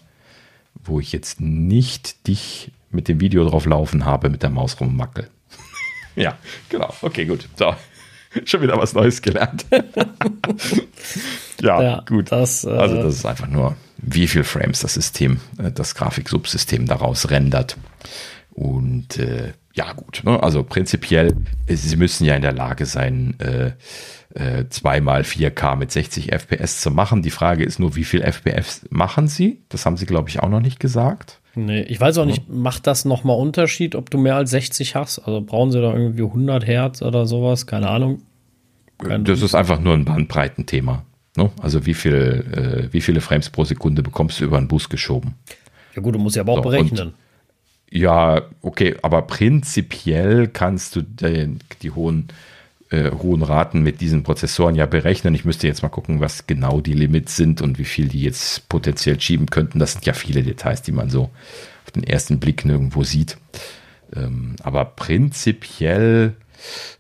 [0.84, 5.30] wo ich jetzt nicht dich mit dem Video drauf laufen habe, mit der Maus rummackel.
[6.16, 6.38] ja,
[6.70, 6.94] genau.
[7.02, 7.48] Okay, gut.
[7.56, 7.76] So.
[8.46, 9.66] Schon wieder was Neues gelernt.
[11.62, 12.32] ja, ja, gut.
[12.32, 16.86] Das, äh, also das ist einfach nur, wie viel Frames das System, äh, das Grafiksubsystem
[16.86, 17.78] daraus rendert.
[18.52, 20.22] Und äh, ja, gut.
[20.24, 20.42] Ne?
[20.42, 21.36] Also prinzipiell,
[21.68, 23.72] sie müssen ja in der Lage sein, äh,
[24.34, 27.22] äh, zweimal 4K mit 60 FPS zu machen.
[27.22, 29.62] Die Frage ist nur, wie viel FPS machen sie?
[29.70, 31.40] Das haben sie, glaube ich, auch noch nicht gesagt.
[31.54, 35.20] Nee, ich weiß auch nicht, macht das nochmal Unterschied, ob du mehr als 60 hast?
[35.20, 37.68] Also brauchen sie da irgendwie 100 Hertz oder sowas?
[37.68, 38.22] Keine Ahnung.
[38.98, 41.04] Keine das ist einfach nur ein Bandbreitenthema.
[41.36, 41.52] Ne?
[41.62, 45.36] Also wie, viel, äh, wie viele Frames pro Sekunde bekommst du über einen Bus geschoben?
[45.96, 47.14] Ja gut, du musst ja aber auch so, berechnen.
[47.90, 52.28] Ja, okay, aber prinzipiell kannst du die, die hohen,
[52.90, 55.34] äh, hohen Raten mit diesen Prozessoren ja berechnen.
[55.34, 58.68] Ich müsste jetzt mal gucken, was genau die Limits sind und wie viel die jetzt
[58.68, 59.80] potenziell schieben könnten.
[59.80, 61.30] Das sind ja viele Details, die man so
[61.86, 63.38] auf den ersten Blick nirgendwo sieht.
[64.16, 66.36] Ähm, aber prinzipiell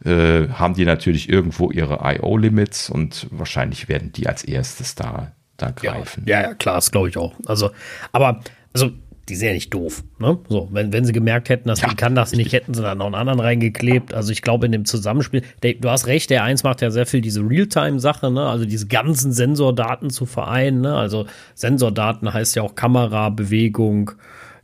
[0.06, 5.72] äh, haben die natürlich irgendwo ihre IO-Limits und wahrscheinlich werden die als erstes da, da
[5.72, 6.24] greifen.
[6.28, 7.34] Ja, ja, klar, das glaube ich auch.
[7.46, 7.72] Also,
[8.12, 8.42] aber,
[8.74, 8.92] also,
[9.30, 10.04] die sind ja nicht doof.
[10.20, 10.38] Ne?
[10.48, 13.00] So, wenn, wenn sie gemerkt hätten, dass ja, die kann das nicht, hätten sie dann
[13.00, 14.14] noch einen anderen reingeklebt.
[14.14, 17.06] Also ich glaube, in dem Zusammenspiel, der, du hast recht, der eins macht ja sehr
[17.06, 18.48] viel diese Realtime-Sache, ne?
[18.48, 20.96] Also diese ganzen Sensordaten zu vereinen, ne?
[20.96, 21.26] Also
[21.56, 24.12] Sensordaten heißt ja auch Kamera, Bewegung,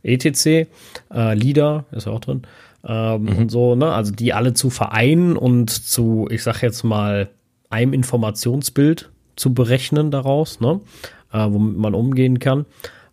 [0.02, 0.46] etc.
[0.46, 0.66] Äh,
[1.34, 2.42] LIDAR ist ja auch drin.
[2.86, 3.36] Ähm, mhm.
[3.36, 3.92] Und so, ne?
[3.92, 7.28] Also die alle zu vereinen und zu, ich sag jetzt mal,
[7.68, 10.80] einem Informationsbild zu berechnen daraus, ne?
[11.32, 12.64] Äh, womit man umgehen kann.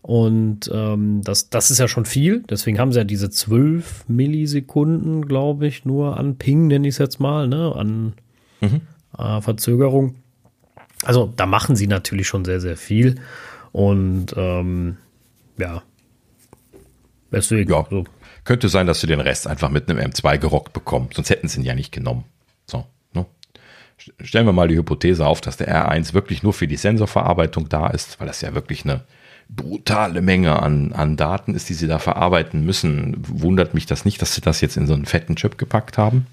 [0.02, 2.44] Und ähm, das, das ist ja schon viel.
[2.49, 6.98] Deswegen haben sie ja diese 12 Millisekunden, glaube ich, nur an Ping, nenne ich es
[6.98, 7.73] jetzt mal, ne?
[7.76, 8.14] an
[8.61, 8.82] mhm.
[9.18, 10.15] äh, Verzögerung.
[11.03, 13.15] Also da machen sie natürlich schon sehr, sehr viel.
[13.72, 14.98] Und ähm,
[15.57, 15.84] ja,
[17.32, 17.72] deswegen.
[17.72, 18.03] Ja, so.
[18.44, 21.10] Könnte sein, dass sie den Rest einfach mit einem M2 gerockt bekommen.
[21.14, 22.23] Sonst hätten sie ihn ja nicht genommen.
[22.65, 23.28] So, ne?
[23.98, 27.88] Stellen wir mal die Hypothese auf, dass der R1 wirklich nur für die Sensorverarbeitung da
[27.88, 29.02] ist, weil das ja wirklich eine
[29.56, 34.22] brutale Menge an, an Daten ist, die sie da verarbeiten müssen, wundert mich das nicht,
[34.22, 36.26] dass sie das jetzt in so einen fetten Chip gepackt haben.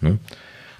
[0.00, 0.18] Ne?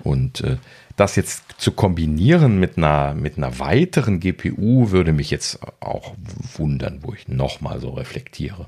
[0.02, 0.56] Und äh,
[0.96, 6.14] das jetzt zu kombinieren mit einer, mit einer weiteren GPU würde mich jetzt auch
[6.54, 8.66] wundern, wo ich nochmal so reflektiere.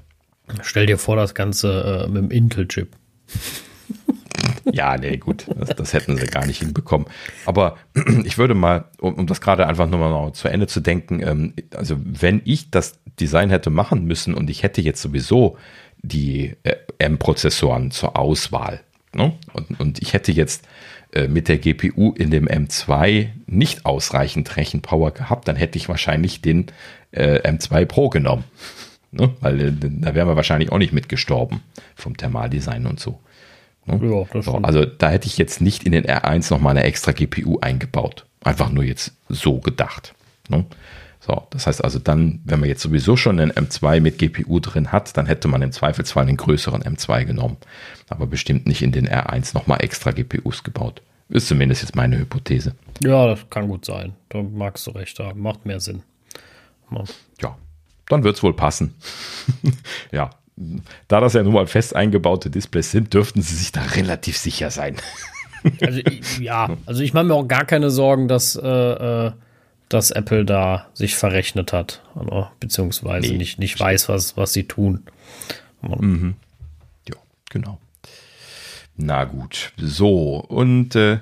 [0.63, 2.97] Stell dir vor, das Ganze äh, mit dem Intel-Chip.
[4.73, 7.07] Ja, nee, gut, das, das, hätten sie gar nicht hinbekommen.
[7.47, 7.77] Aber
[8.25, 11.55] ich würde mal, um, um das gerade einfach nur mal zu Ende zu denken, ähm,
[11.75, 15.59] also wenn ich das Design hätte machen müssen und ich hätte jetzt sowieso
[16.03, 18.81] die äh, M-Prozessoren zur Auswahl
[19.15, 19.33] ne?
[19.53, 20.67] und, und ich hätte jetzt
[21.13, 26.41] äh, mit der GPU in dem M2 nicht ausreichend Rechenpower gehabt, dann hätte ich wahrscheinlich
[26.41, 26.67] den
[27.11, 28.45] äh, M2 Pro genommen.
[29.11, 29.31] Ne?
[29.41, 31.61] Weil äh, da wären wir wahrscheinlich auch nicht mitgestorben
[31.95, 33.21] vom Thermaldesign und so.
[33.87, 34.01] Ne?
[34.03, 37.59] Ja, so, also da hätte ich jetzt nicht in den R1 nochmal eine extra GPU
[37.61, 38.27] eingebaut.
[38.45, 40.15] Einfach nur jetzt so gedacht.
[40.49, 40.65] Ne?
[41.21, 44.91] So, das heißt also dann, wenn man jetzt sowieso schon einen M2 mit GPU drin
[44.91, 47.59] hat, dann hätte man im Zweifelsfall einen größeren M2 genommen.
[48.09, 51.03] Aber bestimmt nicht in den R1 nochmal extra GPUs gebaut.
[51.29, 52.75] Ist zumindest jetzt meine Hypothese.
[53.03, 54.15] Ja, das kann gut sein.
[54.29, 55.41] Da magst du recht haben.
[55.41, 56.03] Macht mehr Sinn.
[56.91, 57.05] Ja,
[57.41, 57.57] ja
[58.09, 58.95] dann wird es wohl passen.
[60.13, 60.31] ja,
[61.09, 64.71] da das ja nun mal fest eingebaute Displays sind, dürften sie sich da relativ sicher
[64.71, 64.97] sein.
[65.81, 66.01] also
[66.41, 69.33] ja, also ich mache mir auch gar keine Sorgen, dass, äh, äh,
[69.89, 74.65] dass Apple da sich verrechnet hat, also, beziehungsweise nee, nicht, nicht weiß, was, was sie
[74.65, 75.05] tun.
[75.83, 76.35] Mhm.
[77.09, 77.17] Ja,
[77.51, 77.79] genau.
[78.97, 81.21] Na gut, so und äh,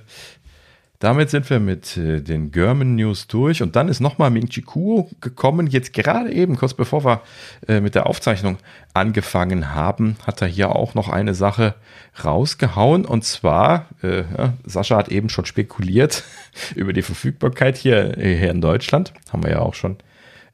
[1.01, 3.63] damit sind wir mit äh, den German News durch.
[3.63, 5.67] Und dann ist nochmal Ming Chi Kuo gekommen.
[5.67, 7.23] Jetzt gerade eben, kurz bevor wir
[7.67, 8.59] äh, mit der Aufzeichnung
[8.93, 11.75] angefangen haben, hat er hier auch noch eine Sache
[12.23, 13.07] rausgehauen.
[13.07, 16.23] Und zwar, äh, ja, Sascha hat eben schon spekuliert
[16.75, 19.97] über die Verfügbarkeit hier, äh, hier in Deutschland, haben wir ja auch schon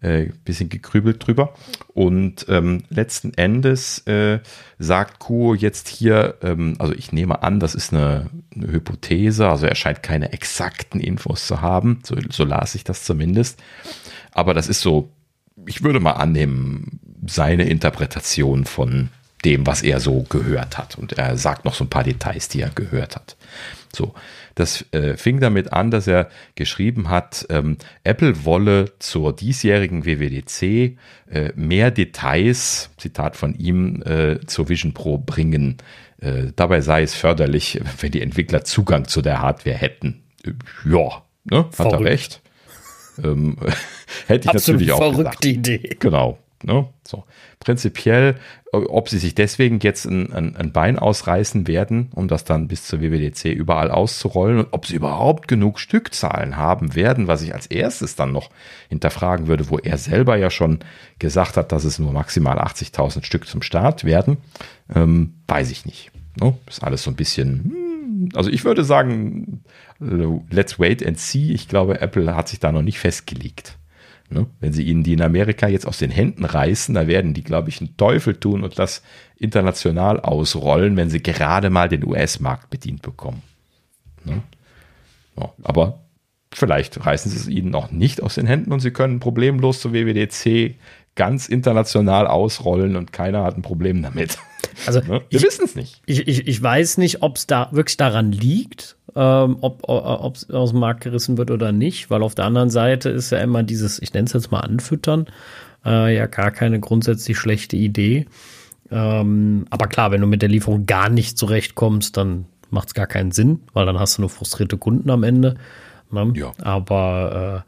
[0.00, 1.54] äh, bisschen gekrübelt drüber.
[1.94, 4.40] Und ähm, letzten Endes äh,
[4.78, 9.66] sagt Kuo jetzt hier, ähm, also ich nehme an, das ist eine, eine, Hypothese, also
[9.66, 13.62] er scheint keine exakten Infos zu haben, so, so las ich das zumindest.
[14.32, 15.10] Aber das ist so,
[15.66, 19.08] ich würde mal annehmen, seine Interpretation von
[19.44, 20.96] dem, was er so gehört hat.
[20.98, 23.36] Und er sagt noch so ein paar Details, die er gehört hat.
[23.94, 24.14] So,
[24.56, 30.96] das äh, fing damit an, dass er geschrieben hat, ähm, Apple wolle zur diesjährigen WWDC
[31.30, 35.76] äh, mehr Details, Zitat von ihm, äh, zur Vision Pro bringen.
[36.20, 40.22] Äh, dabei sei es förderlich, wenn die Entwickler Zugang zu der Hardware hätten.
[40.42, 40.52] Äh,
[40.90, 41.66] ja, ne?
[41.78, 42.40] hat er recht.
[43.22, 43.58] Ähm,
[44.26, 45.44] hätte ich Absolut natürlich auch verrückte gesagt.
[45.44, 45.96] Idee.
[45.98, 46.38] Genau.
[46.62, 46.88] Ne?
[47.06, 47.24] So.
[47.60, 48.36] Prinzipiell,
[48.72, 52.68] äh, ob sie sich deswegen jetzt ein, ein, ein, Bein ausreißen werden, um das dann
[52.68, 57.54] bis zur WWDC überall auszurollen und ob sie überhaupt genug Stückzahlen haben werden, was ich
[57.54, 58.50] als erstes dann noch
[58.88, 60.78] hinterfragen würde, wo er selber ja schon
[61.18, 64.38] gesagt hat, dass es nur maximal 80.000 Stück zum Start werden,
[64.94, 66.10] ähm, weiß ich nicht.
[66.40, 66.56] Ne?
[66.66, 69.62] Ist alles so ein bisschen, hm, also ich würde sagen,
[69.98, 71.52] let's wait and see.
[71.52, 73.78] Ich glaube, Apple hat sich da noch nicht festgelegt.
[74.28, 74.46] Ne?
[74.60, 77.68] Wenn sie ihnen die in Amerika jetzt aus den Händen reißen, da werden die, glaube
[77.68, 79.02] ich, einen Teufel tun und das
[79.38, 83.42] international ausrollen, wenn sie gerade mal den US-Markt bedient bekommen.
[84.24, 84.42] Ne?
[85.38, 86.00] Ja, aber
[86.52, 89.92] vielleicht reißen sie es ihnen noch nicht aus den Händen und sie können problemlos zur
[89.92, 90.76] WWDC
[91.14, 94.38] ganz international ausrollen und keiner hat ein Problem damit.
[94.86, 95.22] Also ne?
[95.28, 96.02] wir wissen es nicht.
[96.06, 100.70] Ich, ich, ich weiß nicht, ob es da wirklich daran liegt, ähm, ob es aus
[100.70, 104.00] dem Markt gerissen wird oder nicht, weil auf der anderen Seite ist ja immer dieses,
[104.00, 105.26] ich nenne es jetzt mal anfüttern,
[105.86, 108.26] äh, ja gar keine grundsätzlich schlechte Idee.
[108.90, 113.06] Ähm, aber klar, wenn du mit der Lieferung gar nicht zurechtkommst, dann macht es gar
[113.06, 115.56] keinen Sinn, weil dann hast du nur frustrierte Kunden am Ende.
[116.10, 116.32] Ne?
[116.36, 116.52] Ja.
[116.62, 117.64] Aber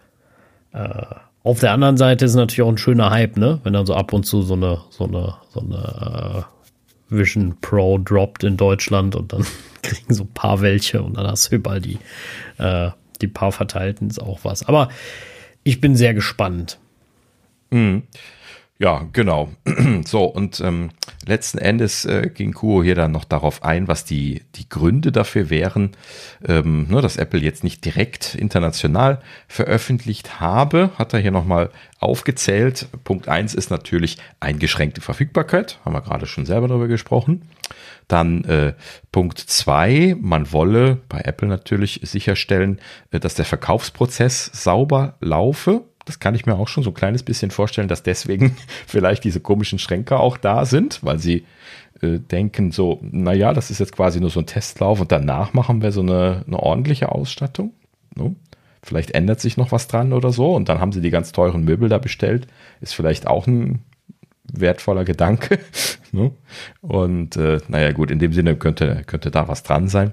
[0.75, 1.07] äh, äh,
[1.43, 3.61] auf der anderen Seite ist es natürlich auch ein schöner Hype, ne?
[3.63, 7.97] Wenn dann so ab und zu so eine, so eine, so eine äh, Vision Pro
[7.97, 9.47] droppt in Deutschland und dann
[9.83, 11.99] kriegen so ein paar welche und dann hast du überall die,
[12.59, 12.91] äh,
[13.21, 14.67] die paar verteilten, ist auch was.
[14.67, 14.89] Aber
[15.65, 16.79] ich bin sehr gespannt.
[17.71, 18.05] Mhm.
[18.81, 19.49] Ja, genau.
[20.05, 20.91] so, und ähm,
[21.27, 25.51] letzten Endes äh, ging Kuo hier dann noch darauf ein, was die, die Gründe dafür
[25.51, 25.97] wären,
[26.47, 32.87] ähm, ne, dass Apple jetzt nicht direkt international veröffentlicht habe, hat er hier nochmal aufgezählt.
[33.03, 37.43] Punkt eins ist natürlich eingeschränkte Verfügbarkeit, haben wir gerade schon selber darüber gesprochen.
[38.09, 38.73] Dann äh,
[39.13, 42.81] Punkt zwei, man wolle bei Apple natürlich sicherstellen,
[43.11, 45.83] äh, dass der Verkaufsprozess sauber laufe.
[46.07, 48.57] Das kann ich mir auch schon so ein kleines bisschen vorstellen, dass deswegen
[48.87, 51.45] vielleicht diese komischen Schränke auch da sind, weil sie
[52.01, 55.83] äh, denken so, naja, das ist jetzt quasi nur so ein Testlauf und danach machen
[55.83, 57.73] wir so eine, eine ordentliche Ausstattung.
[58.15, 58.37] No?
[58.83, 61.65] Vielleicht ändert sich noch was dran oder so und dann haben sie die ganz teuren
[61.65, 62.47] Möbel da bestellt.
[62.81, 63.85] Ist vielleicht auch ein
[64.53, 65.59] wertvoller Gedanke.
[66.13, 66.33] ne?
[66.81, 70.13] Und äh, naja, gut, in dem Sinne könnte, könnte da was dran sein.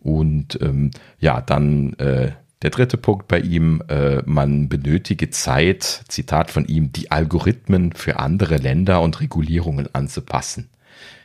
[0.00, 2.32] Und ähm, ja, dann äh,
[2.62, 8.18] der dritte Punkt bei ihm, äh, man benötige Zeit, Zitat von ihm, die Algorithmen für
[8.18, 10.68] andere Länder und Regulierungen anzupassen.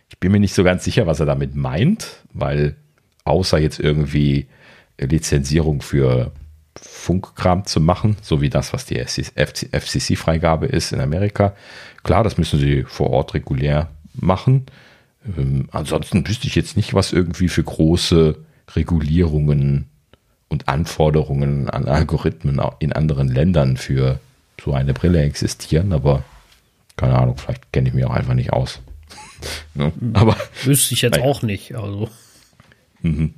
[0.10, 2.76] Ich bin mir nicht so ganz sicher, was er damit meint, weil
[3.26, 4.48] außer jetzt irgendwie
[5.00, 6.32] Lizenzierung für
[6.76, 11.56] Funkkram zu machen, so wie das, was die FCC-Freigabe ist in Amerika.
[12.04, 14.66] Klar, das müssen sie vor Ort regulär machen.
[15.38, 18.38] Ähm, ansonsten wüsste ich jetzt nicht, was irgendwie für große
[18.76, 19.90] Regulierungen
[20.50, 24.20] und Anforderungen an Algorithmen in anderen Ländern für
[24.64, 26.24] so eine Brille existieren, aber
[26.95, 28.80] keine Ahnung, vielleicht kenne ich mich auch einfach nicht aus.
[29.74, 29.91] ne?
[30.14, 32.10] Aber wüsste ich jetzt auch nicht, also.
[33.02, 33.34] Mhm.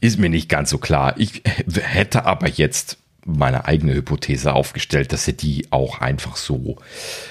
[0.00, 1.14] Ist mir nicht ganz so klar.
[1.18, 6.76] Ich hätte aber jetzt meine eigene Hypothese aufgestellt, dass sie die auch einfach so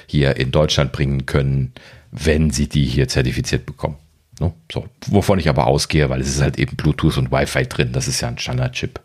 [0.05, 1.73] hier in Deutschland bringen können,
[2.11, 3.97] wenn sie die hier zertifiziert bekommen.
[4.39, 4.53] Ne?
[4.71, 8.07] So, wovon ich aber ausgehe, weil es ist halt eben Bluetooth und Wi-Fi drin, das
[8.07, 8.99] ist ja ein Standardchip.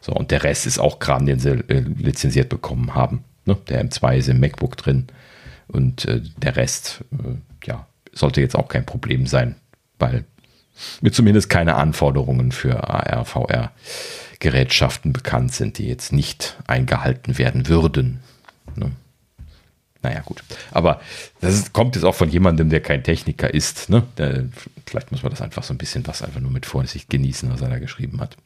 [0.00, 3.24] So, und der Rest ist auch Kram, den sie äh, lizenziert bekommen haben.
[3.44, 3.56] Ne?
[3.68, 5.08] Der M2 ist im MacBook drin
[5.68, 9.56] und äh, der Rest, äh, ja, sollte jetzt auch kein Problem sein,
[9.98, 10.24] weil
[11.00, 13.72] mir zumindest keine Anforderungen für AR, VR
[14.38, 18.20] Gerätschaften bekannt sind, die jetzt nicht eingehalten werden würden.
[18.74, 18.90] Ne?
[20.02, 20.42] Naja, gut.
[20.70, 21.00] Aber
[21.40, 23.90] das ist, kommt jetzt auch von jemandem, der kein Techniker ist.
[23.90, 24.02] Ne?
[24.16, 24.46] Der,
[24.86, 27.60] vielleicht muss man das einfach so ein bisschen was einfach nur mit Vorsicht genießen, was
[27.60, 28.36] er da geschrieben hat.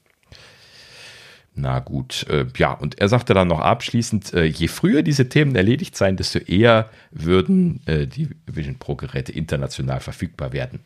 [1.57, 5.55] Na gut, äh, ja, und er sagte dann noch abschließend, äh, je früher diese Themen
[5.55, 10.81] erledigt seien, desto eher würden äh, die Vision Pro Geräte international verfügbar werden.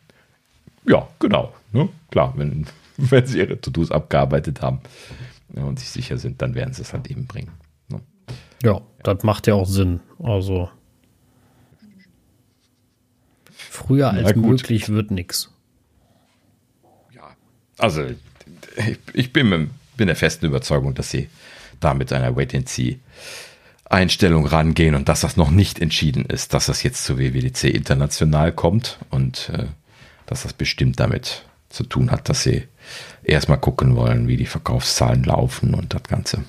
[0.85, 1.53] Ja, genau.
[1.71, 1.89] Ne?
[2.11, 4.81] Klar, wenn, wenn sie ihre To-Dos abgearbeitet haben
[5.55, 7.51] ja, und sich sicher sind, dann werden sie es halt eben bringen.
[7.89, 8.01] Ne?
[8.63, 9.99] Ja, das macht ja auch Sinn.
[10.21, 10.69] Also
[13.51, 15.51] früher als möglich wird nichts.
[17.13, 17.35] Ja,
[17.77, 18.03] also
[18.77, 21.29] ich, ich bin, bin der festen Überzeugung, dass sie
[21.79, 22.99] da mit einer Wait-and-See
[23.89, 28.51] Einstellung rangehen und dass das noch nicht entschieden ist, dass das jetzt zur WWDC international
[28.51, 29.65] kommt und äh,
[30.29, 32.63] dass das bestimmt damit zu tun hat, dass sie
[33.23, 36.43] erstmal gucken wollen, wie die Verkaufszahlen laufen und das Ganze.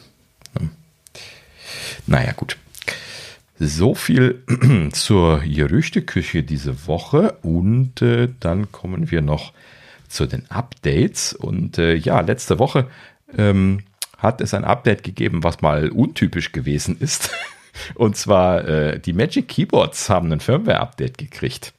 [2.06, 2.56] Naja, gut.
[3.58, 4.42] So viel
[4.92, 9.52] zur Gerüchteküche diese Woche und äh, dann kommen wir noch
[10.08, 11.32] zu den Updates.
[11.32, 12.86] Und äh, ja, letzte Woche
[13.36, 13.80] ähm,
[14.18, 17.30] hat es ein Update gegeben, was mal untypisch gewesen ist.
[17.94, 21.72] Und zwar äh, die Magic Keyboards haben ein Firmware-Update gekriegt.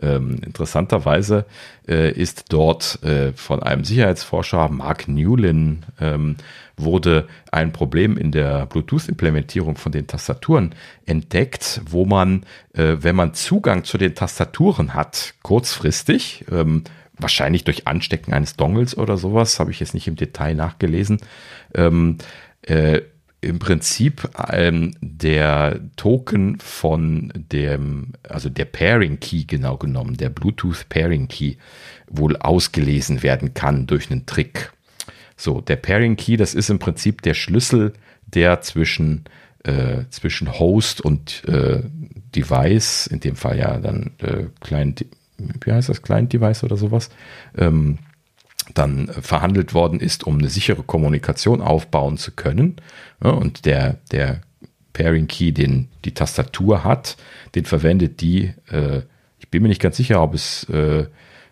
[0.00, 1.44] Ähm, interessanterweise
[1.88, 6.36] äh, ist dort äh, von einem Sicherheitsforscher, Mark Newlin, ähm,
[6.76, 12.44] wurde ein Problem in der Bluetooth-Implementierung von den Tastaturen entdeckt, wo man,
[12.74, 16.84] äh, wenn man Zugang zu den Tastaturen hat, kurzfristig, ähm,
[17.18, 21.18] wahrscheinlich durch Anstecken eines Dongles oder sowas, habe ich jetzt nicht im Detail nachgelesen,
[21.74, 22.18] ähm,
[22.62, 23.00] äh,
[23.40, 30.88] im Prinzip ähm, der Token von dem, also der Pairing Key genau genommen, der Bluetooth
[30.88, 31.54] Pairing Key
[32.08, 34.72] wohl ausgelesen werden kann durch einen Trick.
[35.36, 37.92] So, der Pairing Key, das ist im Prinzip der Schlüssel,
[38.26, 39.24] der zwischen,
[39.62, 41.82] äh, zwischen Host und äh,
[42.34, 45.06] Device, in dem Fall ja dann äh, Client,
[45.36, 47.08] wie heißt das, Client Device oder sowas,
[47.56, 47.98] ähm,
[48.74, 52.76] dann verhandelt worden ist, um eine sichere Kommunikation aufbauen zu können.
[53.22, 54.40] Ja, und der, der
[54.92, 57.16] Pairing Key, den die Tastatur hat,
[57.54, 59.02] den verwendet die äh,
[59.48, 61.06] ich bin mir nicht ganz sicher, ob es äh,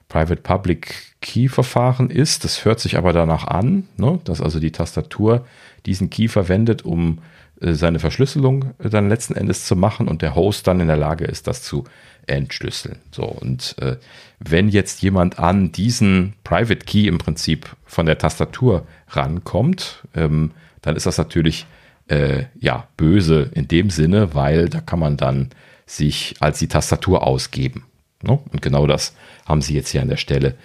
[0.09, 2.45] Private Public Key Verfahren ist.
[2.45, 5.47] Das hört sich aber danach an, ne, dass also die Tastatur
[5.87, 7.23] diesen Key verwendet, um äh,
[7.61, 11.25] seine Verschlüsselung äh, dann letzten Endes zu machen und der Host dann in der Lage
[11.25, 11.85] ist, das zu
[12.27, 12.99] entschlüsseln.
[13.13, 13.97] So, und äh,
[14.41, 20.53] wenn jetzt jemand an diesen Private Key im Prinzip von der Tastatur rankommt, ähm,
[20.83, 21.67] dann ist das natürlich
[22.09, 25.51] äh, ja böse in dem Sinne, weil da kann man dann
[25.87, 27.85] sich als die Tastatur ausgeben.
[28.23, 28.39] Ne?
[28.53, 29.15] Und genau das
[29.47, 30.57] haben sie jetzt hier an der Stelle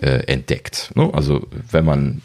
[0.00, 0.90] äh, entdeckt.
[0.94, 1.10] Ne?
[1.12, 2.22] Also wenn man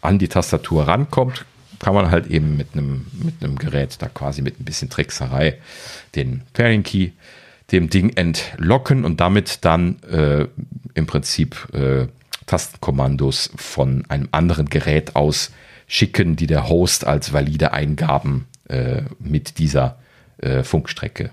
[0.00, 1.44] an die Tastatur rankommt,
[1.82, 5.58] kann man halt eben mit einem, mit einem Gerät da quasi mit ein bisschen Trickserei
[6.14, 7.10] den Pairing Key
[7.72, 10.46] dem Ding entlocken und damit dann äh,
[10.94, 12.06] im Prinzip äh,
[12.46, 15.50] Tastenkommandos von einem anderen Gerät aus
[15.88, 19.98] schicken, die der Host als valide Eingaben äh, mit dieser
[20.38, 21.32] äh, Funkstrecke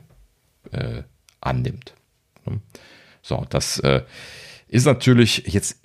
[0.71, 1.03] äh,
[1.41, 1.93] annimmt.
[3.21, 4.01] So, das äh,
[4.67, 5.78] ist natürlich jetzt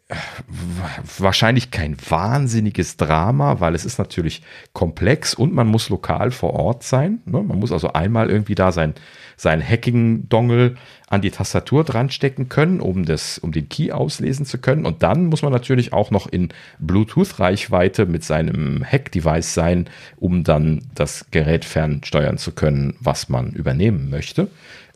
[1.19, 4.43] wahrscheinlich kein wahnsinniges Drama, weil es ist natürlich
[4.75, 7.21] komplex und man muss lokal vor Ort sein.
[7.25, 7.43] Ne?
[7.43, 8.95] Man muss also einmal irgendwie da sein,
[9.39, 10.77] sein Hacking-Dongle
[11.09, 14.85] an die Tastatur dran stecken können, um, das, um den Key auslesen zu können.
[14.85, 16.51] Und dann muss man natürlich auch noch in
[16.81, 24.11] Bluetooth-Reichweite mit seinem Hack-Device sein, um dann das Gerät fernsteuern zu können, was man übernehmen
[24.11, 24.49] möchte.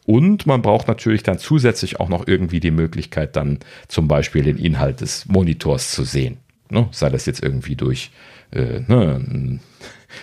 [0.09, 3.59] Und man braucht natürlich dann zusätzlich auch noch irgendwie die Möglichkeit, dann
[3.89, 6.39] zum Beispiel den Inhalt des Monitors zu sehen.
[6.71, 6.89] Ne?
[6.93, 8.11] Sei das jetzt irgendwie durch
[8.51, 9.61] äh, ne, ein,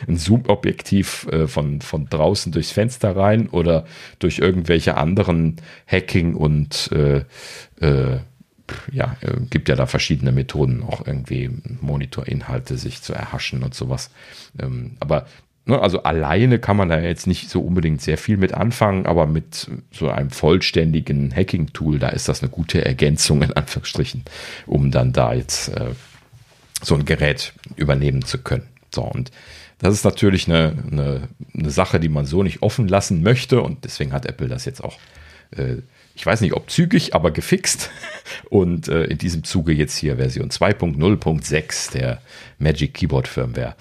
[0.07, 3.85] Zoom-Objektiv äh, von, von draußen durchs Fenster rein oder
[4.17, 7.23] durch irgendwelche anderen Hacking und äh,
[7.79, 8.21] äh,
[8.91, 11.51] ja, äh, gibt ja da verschiedene Methoden, auch irgendwie
[11.81, 14.09] Monitorinhalte sich zu erhaschen und sowas.
[14.59, 15.27] Ähm, aber
[15.67, 19.25] Ne, also alleine kann man da jetzt nicht so unbedingt sehr viel mit anfangen, aber
[19.25, 24.25] mit so einem vollständigen Hacking-Tool, da ist das eine gute Ergänzung in Anführungsstrichen,
[24.67, 25.93] um dann da jetzt äh,
[26.83, 28.67] so ein Gerät übernehmen zu können.
[28.93, 29.31] So, und
[29.79, 33.85] das ist natürlich eine, eine, eine, Sache, die man so nicht offen lassen möchte und
[33.85, 34.99] deswegen hat Apple das jetzt auch,
[35.49, 35.77] äh,
[36.13, 37.89] ich weiß nicht, ob zügig, aber gefixt
[38.51, 42.21] und äh, in diesem Zuge jetzt hier Version 2.0.6 der
[42.59, 43.75] Magic Keyboard Firmware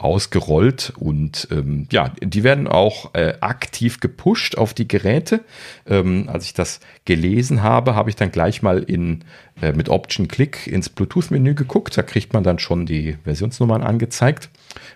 [0.00, 5.40] ausgerollt und ähm, ja, die werden auch äh, aktiv gepusht auf die Geräte.
[5.86, 9.24] Ähm, als ich das gelesen habe, habe ich dann gleich mal in
[9.60, 11.98] äh, mit Option Click ins Bluetooth-Menü geguckt.
[11.98, 14.48] Da kriegt man dann schon die Versionsnummern angezeigt.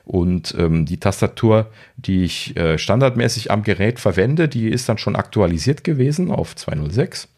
[0.06, 5.16] Und ähm, die Tastatur, die ich äh, standardmäßig am Gerät verwende, die ist dann schon
[5.16, 7.28] aktualisiert gewesen auf 206.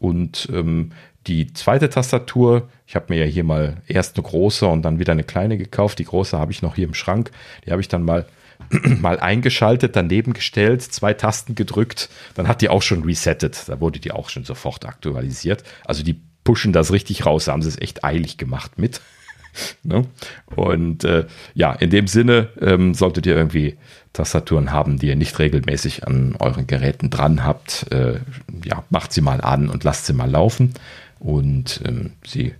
[0.00, 0.92] Und ähm,
[1.26, 5.12] die zweite Tastatur, ich habe mir ja hier mal erst eine große und dann wieder
[5.12, 5.98] eine kleine gekauft.
[5.98, 7.30] Die große habe ich noch hier im Schrank.
[7.64, 8.26] Die habe ich dann mal,
[9.00, 12.08] mal eingeschaltet, daneben gestellt, zwei Tasten gedrückt.
[12.34, 13.68] Dann hat die auch schon resettet.
[13.68, 15.62] Da wurde die auch schon sofort aktualisiert.
[15.84, 17.44] Also die pushen das richtig raus.
[17.44, 19.00] Da haben sie es echt eilig gemacht mit.
[19.84, 20.04] ne?
[20.46, 23.76] Und äh, ja, in dem Sinne ähm, solltet ihr irgendwie
[24.12, 27.86] Tastaturen haben, die ihr nicht regelmäßig an euren Geräten dran habt.
[27.92, 28.20] Äh,
[28.64, 30.74] ja, macht sie mal an und lasst sie mal laufen
[31.22, 32.54] und ähm, sie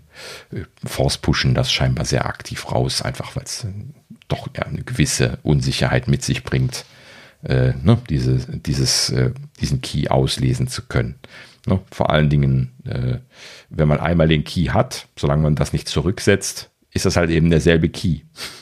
[0.52, 3.72] äh, force pushen das scheinbar sehr aktiv raus, einfach weil es äh,
[4.28, 6.84] doch ja, eine gewisse Unsicherheit mit sich bringt,
[7.42, 11.16] äh, ne, diese, dieses, äh, diesen Key auslesen zu können.
[11.66, 13.18] Ne, vor allen Dingen, äh,
[13.68, 17.50] wenn man einmal den Key hat, solange man das nicht zurücksetzt, ist das halt eben
[17.50, 18.20] derselbe Key.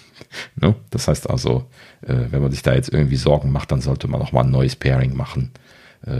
[0.56, 0.76] ne?
[0.88, 1.68] Das heißt also,
[2.00, 4.50] äh, wenn man sich da jetzt irgendwie Sorgen macht, dann sollte man auch mal ein
[4.50, 5.52] neues Pairing machen,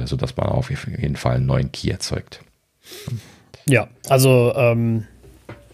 [0.04, 2.40] sodass man auf jeden Fall einen neuen Key erzeugt.
[3.66, 5.06] Ja, also, ähm,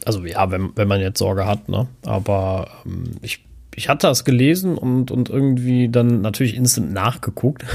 [0.05, 1.89] also ja, wenn, wenn man jetzt Sorge hat, ne?
[2.05, 3.45] Aber ähm, ich,
[3.75, 7.65] ich hatte das gelesen und, und irgendwie dann natürlich instant nachgeguckt.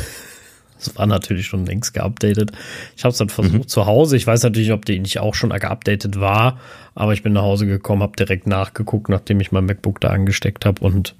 [0.81, 2.53] Das war natürlich schon längst geupdatet.
[2.97, 3.67] Ich habe es dann versucht mhm.
[3.67, 4.17] zu Hause.
[4.17, 6.59] Ich weiß natürlich, ob die nicht auch schon geupdatet war,
[6.95, 10.65] aber ich bin nach Hause gekommen, habe direkt nachgeguckt, nachdem ich mein MacBook da angesteckt
[10.65, 11.15] habe und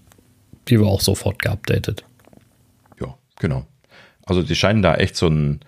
[0.68, 2.04] die war auch sofort geupdatet.
[3.00, 3.68] Ja, genau.
[4.26, 5.60] Also die scheinen da echt so ein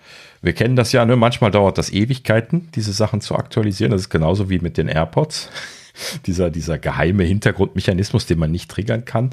[0.44, 1.16] wir kennen das ja, ne?
[1.16, 3.92] manchmal dauert das Ewigkeiten, diese Sachen zu aktualisieren.
[3.92, 5.48] Das ist genauso wie mit den AirPods.
[6.26, 9.30] dieser, dieser geheime Hintergrundmechanismus, den man nicht triggern kann.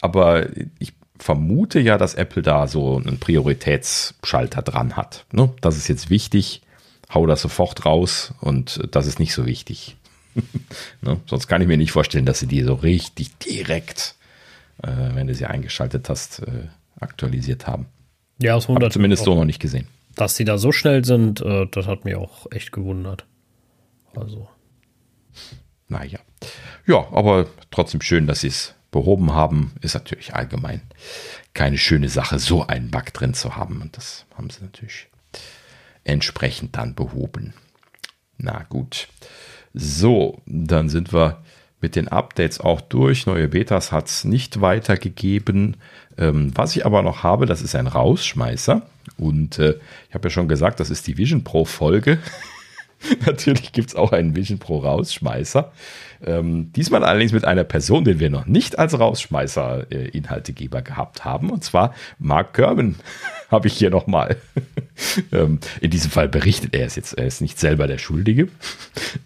[0.00, 0.46] Aber
[0.78, 5.24] ich vermute ja, dass Apple da so einen Prioritätsschalter dran hat.
[5.32, 5.52] Ne?
[5.60, 6.62] Das ist jetzt wichtig,
[7.12, 9.96] hau das sofort raus und das ist nicht so wichtig.
[11.02, 11.20] ne?
[11.26, 14.16] Sonst kann ich mir nicht vorstellen, dass sie die so richtig direkt,
[14.82, 16.68] äh, wenn du sie eingeschaltet hast, äh,
[17.00, 17.86] aktualisiert haben.
[18.40, 19.86] Ja, aus 100 Hab zumindest so noch nicht gesehen.
[20.16, 23.26] Dass sie da so schnell sind, äh, das hat mich auch echt gewundert.
[24.14, 24.48] Also.
[25.88, 26.18] Naja.
[26.86, 29.72] Ja, aber trotzdem schön, dass sie es behoben haben.
[29.80, 30.82] Ist natürlich allgemein
[31.52, 33.82] keine schöne Sache, so einen Bug drin zu haben.
[33.82, 35.08] Und das haben sie natürlich
[36.04, 37.54] entsprechend dann behoben.
[38.38, 39.08] Na gut.
[39.72, 41.42] So, dann sind wir
[41.80, 43.26] mit den Updates auch durch.
[43.26, 45.76] Neue Betas hat es nicht weitergegeben.
[46.18, 48.82] Ähm, was ich aber noch habe, das ist ein Rausschmeißer.
[49.18, 49.78] Und äh,
[50.08, 52.18] ich habe ja schon gesagt, das ist die Vision Pro Folge.
[53.26, 55.72] Natürlich gibt es auch einen Vision Pro Rausschmeißer.
[56.24, 61.50] Ähm, diesmal allerdings mit einer Person, den wir noch nicht als Rausschmeißer-Inhaltegeber äh, gehabt haben.
[61.50, 62.96] Und zwar Mark Kerman
[63.50, 64.36] habe ich hier nochmal.
[65.32, 67.12] ähm, in diesem Fall berichtet er es jetzt.
[67.14, 68.48] Er ist nicht selber der Schuldige.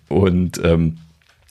[0.08, 0.98] Und ähm,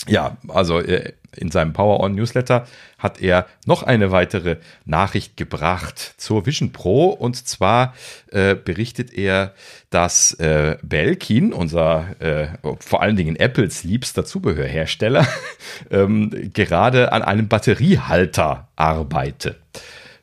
[0.08, 2.68] ja, also äh, in seinem Power On Newsletter
[2.98, 7.10] hat er noch eine weitere Nachricht gebracht zur Vision Pro.
[7.10, 7.94] Und zwar
[8.32, 9.54] äh, berichtet er,
[9.90, 12.48] dass äh, Belkin, unser äh,
[12.80, 15.28] vor allen Dingen Apples liebster Zubehörhersteller,
[15.92, 19.56] ähm, gerade an einem Batteriehalter arbeite.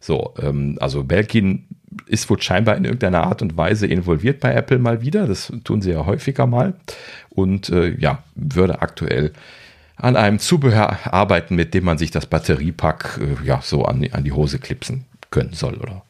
[0.00, 1.66] So, ähm, also Belkin
[2.06, 5.26] ist wohl scheinbar in irgendeiner Art und Weise involviert bei Apple mal wieder.
[5.26, 6.74] Das tun sie ja häufiger mal.
[7.30, 9.32] Und äh, ja, würde aktuell
[9.96, 14.24] an einem Zubehör arbeiten, mit dem man sich das Batteriepack äh, ja so an, an
[14.24, 16.02] die Hose klipsen können soll oder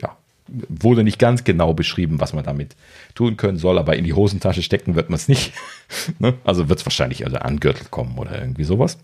[0.00, 0.16] ja
[0.68, 2.76] wurde nicht ganz genau beschrieben, was man damit
[3.14, 5.52] tun können soll, aber in die Hosentasche stecken wird man es nicht.
[6.18, 6.34] ne?
[6.44, 8.98] Also wird es wahrscheinlich also an Gürtel kommen oder irgendwie sowas.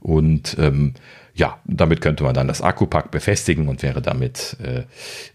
[0.00, 0.94] Und ähm,
[1.34, 4.84] ja, damit könnte man dann das Akkupack befestigen und wäre damit, äh,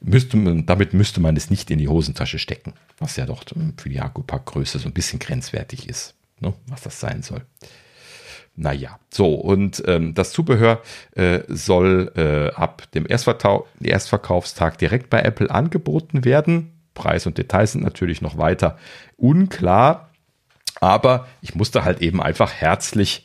[0.01, 3.43] müsste man, damit müsste man es nicht in die Hosentasche stecken, was ja doch
[3.77, 7.41] für die Akkupackgröße so ein bisschen grenzwertig ist, ne, was das sein soll.
[8.59, 10.81] Naja, so und ähm, das Zubehör
[11.15, 16.73] äh, soll äh, ab dem Erstverkau Erstverkaufstag direkt bei Apple angeboten werden.
[16.95, 18.79] Preis und Details sind natürlich noch weiter
[19.15, 20.09] unklar,
[20.81, 23.23] aber ich musste halt eben einfach herzlich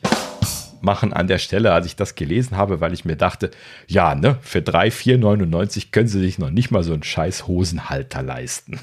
[0.81, 3.49] machen an der Stelle, als ich das gelesen habe, weil ich mir dachte,
[3.87, 8.21] ja, ne, für 3, 4,99 können sie sich noch nicht mal so einen scheiß Hosenhalter
[8.21, 8.79] leisten.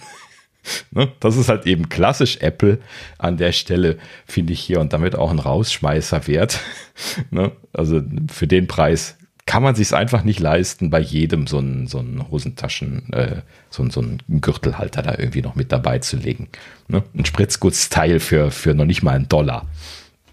[0.93, 1.13] Ne?
[1.21, 2.79] Das ist halt eben klassisch Apple
[3.19, 6.61] an der Stelle, finde ich hier und damit auch ein Rausschmeißer wert.
[7.31, 7.53] Ne?
[7.73, 9.17] Also für den Preis
[9.47, 13.89] kann man sich einfach nicht leisten, bei jedem so einen, so einen Hosentaschen, äh, so,
[13.91, 16.49] so einen Gürtelhalter da irgendwie noch mit dabei zu legen.
[16.89, 17.03] Ne?
[17.17, 19.67] Ein Spritzgutsteil für, für noch nicht mal einen Dollar.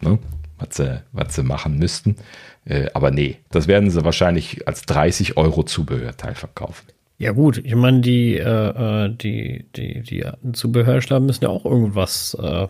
[0.01, 0.19] Ne?
[0.59, 2.17] Was, sie, was sie machen müssten.
[2.65, 6.85] Äh, aber nee, das werden sie wahrscheinlich als 30 Euro Zubehörteil verkaufen.
[7.19, 10.23] Ja gut, ich meine, die, äh, äh die, die, die
[10.53, 12.67] Zubehörhersteller müssen ja auch irgendwas äh,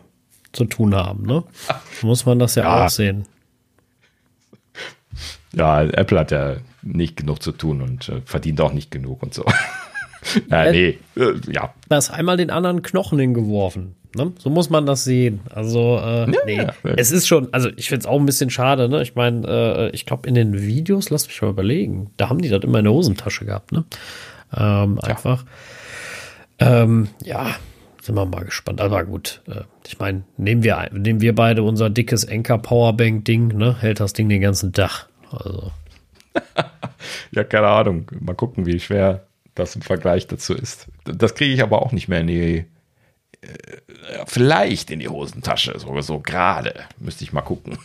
[0.54, 1.44] zu tun haben, ne?
[2.02, 3.26] Muss man das ja, ja, auch sehen.
[5.54, 9.34] Ja, Apple hat ja nicht genug zu tun und äh, verdient auch nicht genug und
[9.34, 9.44] so.
[10.50, 11.74] ja, nee, äh, ja.
[11.90, 13.96] Da ist einmal den anderen Knochen hingeworfen.
[14.16, 14.32] Ne?
[14.40, 15.42] So muss man das sehen.
[15.54, 16.58] Also, äh, ja, nee.
[16.58, 16.74] Ja.
[16.96, 19.02] Es ist schon, also ich finde es auch ein bisschen schade, ne?
[19.02, 22.50] Ich meine, äh, ich glaube, in den Videos, lass mich mal überlegen, da haben die
[22.50, 23.84] das immer in der Hosentasche gehabt, ne?
[24.56, 25.10] Ähm, ja.
[25.10, 25.46] Einfach.
[26.60, 27.56] Ähm, ja,
[28.02, 28.82] sind wir mal gespannt.
[28.82, 33.50] Aber gut, äh, ich meine, nehmen wir, nehmen wir beide unser dickes Enker Powerbank Ding,
[33.50, 33.76] ne?
[33.80, 35.08] Hält das Ding den ganzen Tag.
[35.32, 35.72] Also.
[37.32, 38.10] ja, keine Ahnung.
[38.20, 40.88] Mal gucken, wie schwer das im Vergleich dazu ist.
[41.04, 42.66] Das kriege ich aber auch nicht mehr in die,
[43.42, 43.54] äh,
[44.26, 46.74] vielleicht in die Hosentasche, so, so gerade.
[47.00, 47.78] Müsste ich mal gucken.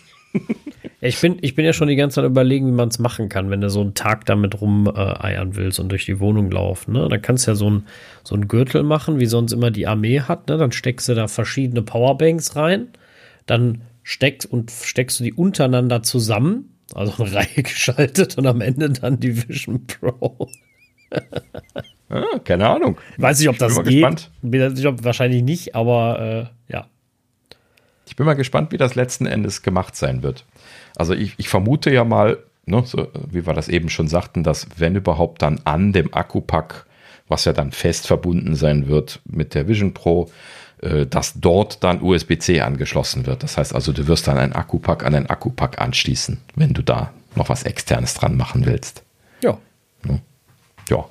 [1.04, 3.50] Ich bin, ich bin ja schon die ganze Zeit überlegen, wie man es machen kann,
[3.50, 6.92] wenn du so einen Tag damit rumeiern äh, willst und durch die Wohnung laufen.
[6.92, 7.08] Ne?
[7.08, 7.86] Dann kannst du ja so ein,
[8.22, 10.46] so ein Gürtel machen, wie sonst immer die Armee hat.
[10.46, 10.58] Ne?
[10.58, 12.86] Dann steckst du da verschiedene Powerbanks rein.
[13.46, 18.90] Dann steckst und steckst du die untereinander zusammen, also eine Reihe geschaltet und am Ende
[18.90, 20.48] dann die Vision Pro.
[22.10, 22.96] ah, keine Ahnung.
[23.16, 23.86] Weiß nicht, ob das geht.
[23.86, 24.30] Gespannt.
[24.40, 26.86] Bin, ich glaub, wahrscheinlich nicht, aber äh, ja.
[28.12, 30.44] Ich bin mal gespannt, wie das letzten Endes gemacht sein wird.
[30.96, 32.36] Also ich, ich vermute ja mal,
[32.66, 36.84] ne, so, wie wir das eben schon sagten, dass wenn überhaupt dann an dem Akkupack,
[37.28, 40.30] was ja dann fest verbunden sein wird mit der Vision Pro,
[40.82, 43.42] äh, dass dort dann USB-C angeschlossen wird.
[43.42, 47.14] Das heißt also, du wirst dann ein Akkupack an ein Akkupack anschließen, wenn du da
[47.34, 49.04] noch was externes dran machen willst.
[49.42, 49.56] Ja.
[50.04, 50.20] Ne?
[50.90, 51.06] Ja.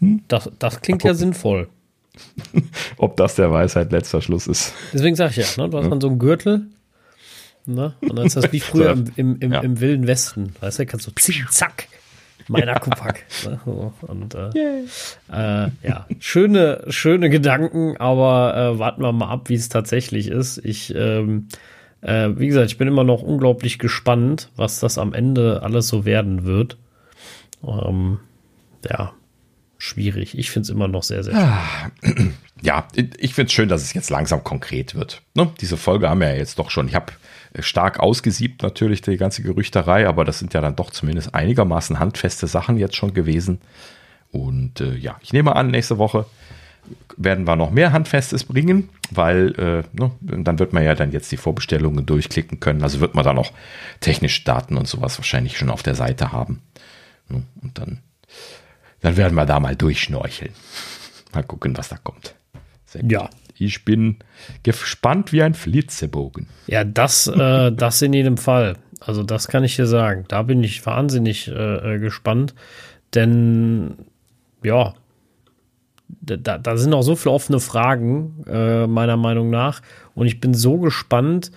[0.00, 0.24] Hm?
[0.26, 1.68] Das, das klingt ja sinnvoll.
[2.96, 4.74] Ob das der Weisheit letzter Schluss ist.
[4.92, 5.70] Deswegen sage ich ja, ne?
[5.70, 6.66] du hast dann so einen Gürtel,
[7.66, 7.94] Ne?
[8.00, 9.60] Und dann ist das wie früher im, im, im, ja.
[9.60, 10.54] im, Wilden Westen.
[10.60, 11.88] Weißt du, kannst du zing, zack,
[12.48, 13.24] mein Akkupack.
[13.44, 13.60] ne?
[13.64, 14.48] so, und äh,
[15.32, 20.58] äh, ja, schöne, schöne Gedanken, aber äh, warten wir mal ab, wie es tatsächlich ist.
[20.64, 21.48] Ich, ähm,
[22.00, 26.04] äh, wie gesagt, ich bin immer noch unglaublich gespannt, was das am Ende alles so
[26.04, 26.76] werden wird.
[27.62, 28.18] Ähm,
[28.88, 29.12] ja,
[29.80, 30.38] schwierig.
[30.38, 31.34] Ich finde es immer noch sehr, sehr
[32.02, 32.32] schwierig.
[32.62, 35.22] Ja, ich finde es schön, dass es jetzt langsam konkret wird.
[35.34, 35.50] Ne?
[35.62, 36.88] Diese Folge haben wir ja jetzt doch schon.
[36.88, 37.10] Ich habe
[37.60, 42.46] stark ausgesiebt natürlich die ganze Gerüchterei, aber das sind ja dann doch zumindest einigermaßen handfeste
[42.46, 43.62] Sachen jetzt schon gewesen.
[44.30, 46.26] Und äh, ja, ich nehme an, nächste Woche
[47.16, 51.30] werden wir noch mehr Handfestes bringen, weil äh, ne, dann wird man ja dann jetzt
[51.32, 52.82] die Vorbestellungen durchklicken können.
[52.82, 53.52] Also wird man da noch
[54.00, 56.62] technische Daten und sowas wahrscheinlich schon auf der Seite haben.
[57.28, 58.00] Ne, und dann,
[59.00, 60.52] dann werden wir da mal durchschnorcheln.
[61.32, 62.34] Mal gucken, was da kommt.
[63.02, 63.30] Ja.
[63.62, 64.16] Ich bin
[64.62, 66.46] gespannt wie ein Flitzebogen.
[66.66, 68.78] Ja, das, äh, das in jedem Fall.
[69.00, 70.24] Also das kann ich dir sagen.
[70.28, 72.54] Da bin ich wahnsinnig äh, äh gespannt.
[73.14, 73.96] Denn
[74.62, 74.94] ja,
[76.08, 79.82] da, da sind noch so viele offene Fragen, äh, meiner Meinung nach.
[80.14, 81.50] Und ich bin so gespannt,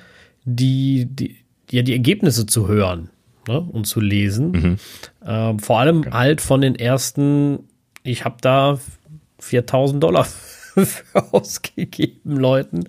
[0.43, 1.37] die, die,
[1.71, 3.09] ja, die Ergebnisse zu hören
[3.47, 4.51] ne, und zu lesen.
[4.51, 4.77] Mhm.
[5.25, 6.11] Ähm, vor allem okay.
[6.11, 7.59] halt von den ersten,
[8.03, 8.79] ich habe da
[9.39, 10.25] 4000 Dollar
[10.73, 12.85] für ausgegeben, Leuten,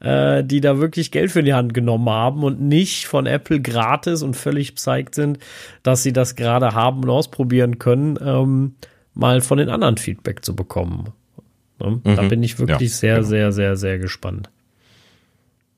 [0.00, 4.22] äh, die da wirklich Geld für die Hand genommen haben und nicht von Apple gratis
[4.22, 5.38] und völlig psyched sind,
[5.82, 8.18] dass sie das gerade haben und ausprobieren können.
[8.20, 8.74] Ähm,
[9.14, 11.12] mal von den anderen Feedback zu bekommen.
[11.80, 12.00] Ne?
[12.04, 12.16] Mhm.
[12.16, 13.28] Da bin ich wirklich ja, sehr, genau.
[13.28, 14.50] sehr, sehr, sehr gespannt.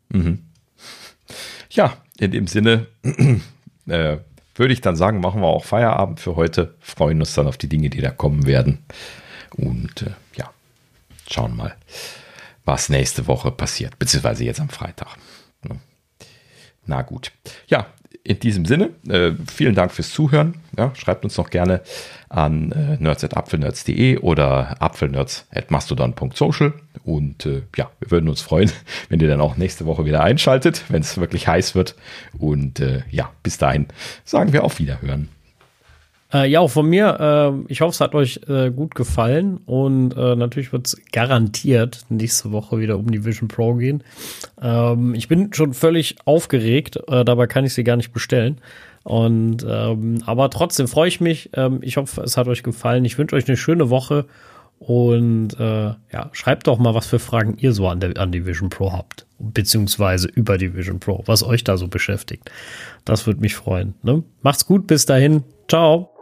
[0.08, 0.40] Mhm.
[1.70, 2.86] Ja, in dem Sinne
[3.86, 4.18] äh,
[4.54, 7.68] würde ich dann sagen, machen wir auch Feierabend für heute, freuen uns dann auf die
[7.68, 8.84] Dinge, die da kommen werden.
[9.56, 10.50] Und äh, ja,
[11.30, 11.76] schauen mal,
[12.64, 15.16] was nächste Woche passiert, beziehungsweise jetzt am Freitag.
[15.62, 15.78] Ne?
[16.86, 17.32] Na gut.
[17.68, 17.86] Ja,
[18.26, 20.54] in diesem Sinne, äh, vielen Dank fürs Zuhören.
[20.76, 21.80] Ja, schreibt uns noch gerne
[22.28, 26.74] an äh, nerds.apfelnerds.de oder apfelnerds.mastodon.social.
[27.04, 28.70] Und äh, ja, wir würden uns freuen,
[29.08, 31.94] wenn ihr dann auch nächste Woche wieder einschaltet, wenn es wirklich heiß wird.
[32.38, 33.86] Und äh, ja, bis dahin
[34.24, 35.28] sagen wir auf Wiederhören.
[36.36, 37.64] Äh, ja, auch von mir.
[37.68, 42.04] Äh, ich hoffe, es hat euch äh, gut gefallen und äh, natürlich wird es garantiert
[42.08, 44.02] nächste Woche wieder um die Vision Pro gehen.
[44.60, 48.60] Ähm, ich bin schon völlig aufgeregt, äh, dabei kann ich sie gar nicht bestellen.
[49.02, 51.50] Und ähm, aber trotzdem freue ich mich.
[51.54, 53.04] Ähm, ich hoffe, es hat euch gefallen.
[53.04, 54.26] Ich wünsche euch eine schöne Woche
[54.80, 58.44] und äh, ja, schreibt doch mal, was für Fragen ihr so an, der, an die
[58.44, 62.50] Vision Pro habt, beziehungsweise über die Vision Pro, was euch da so beschäftigt.
[63.04, 63.94] Das würde mich freuen.
[64.02, 64.24] Ne?
[64.42, 65.44] Macht's gut, bis dahin.
[65.68, 66.15] Ciao.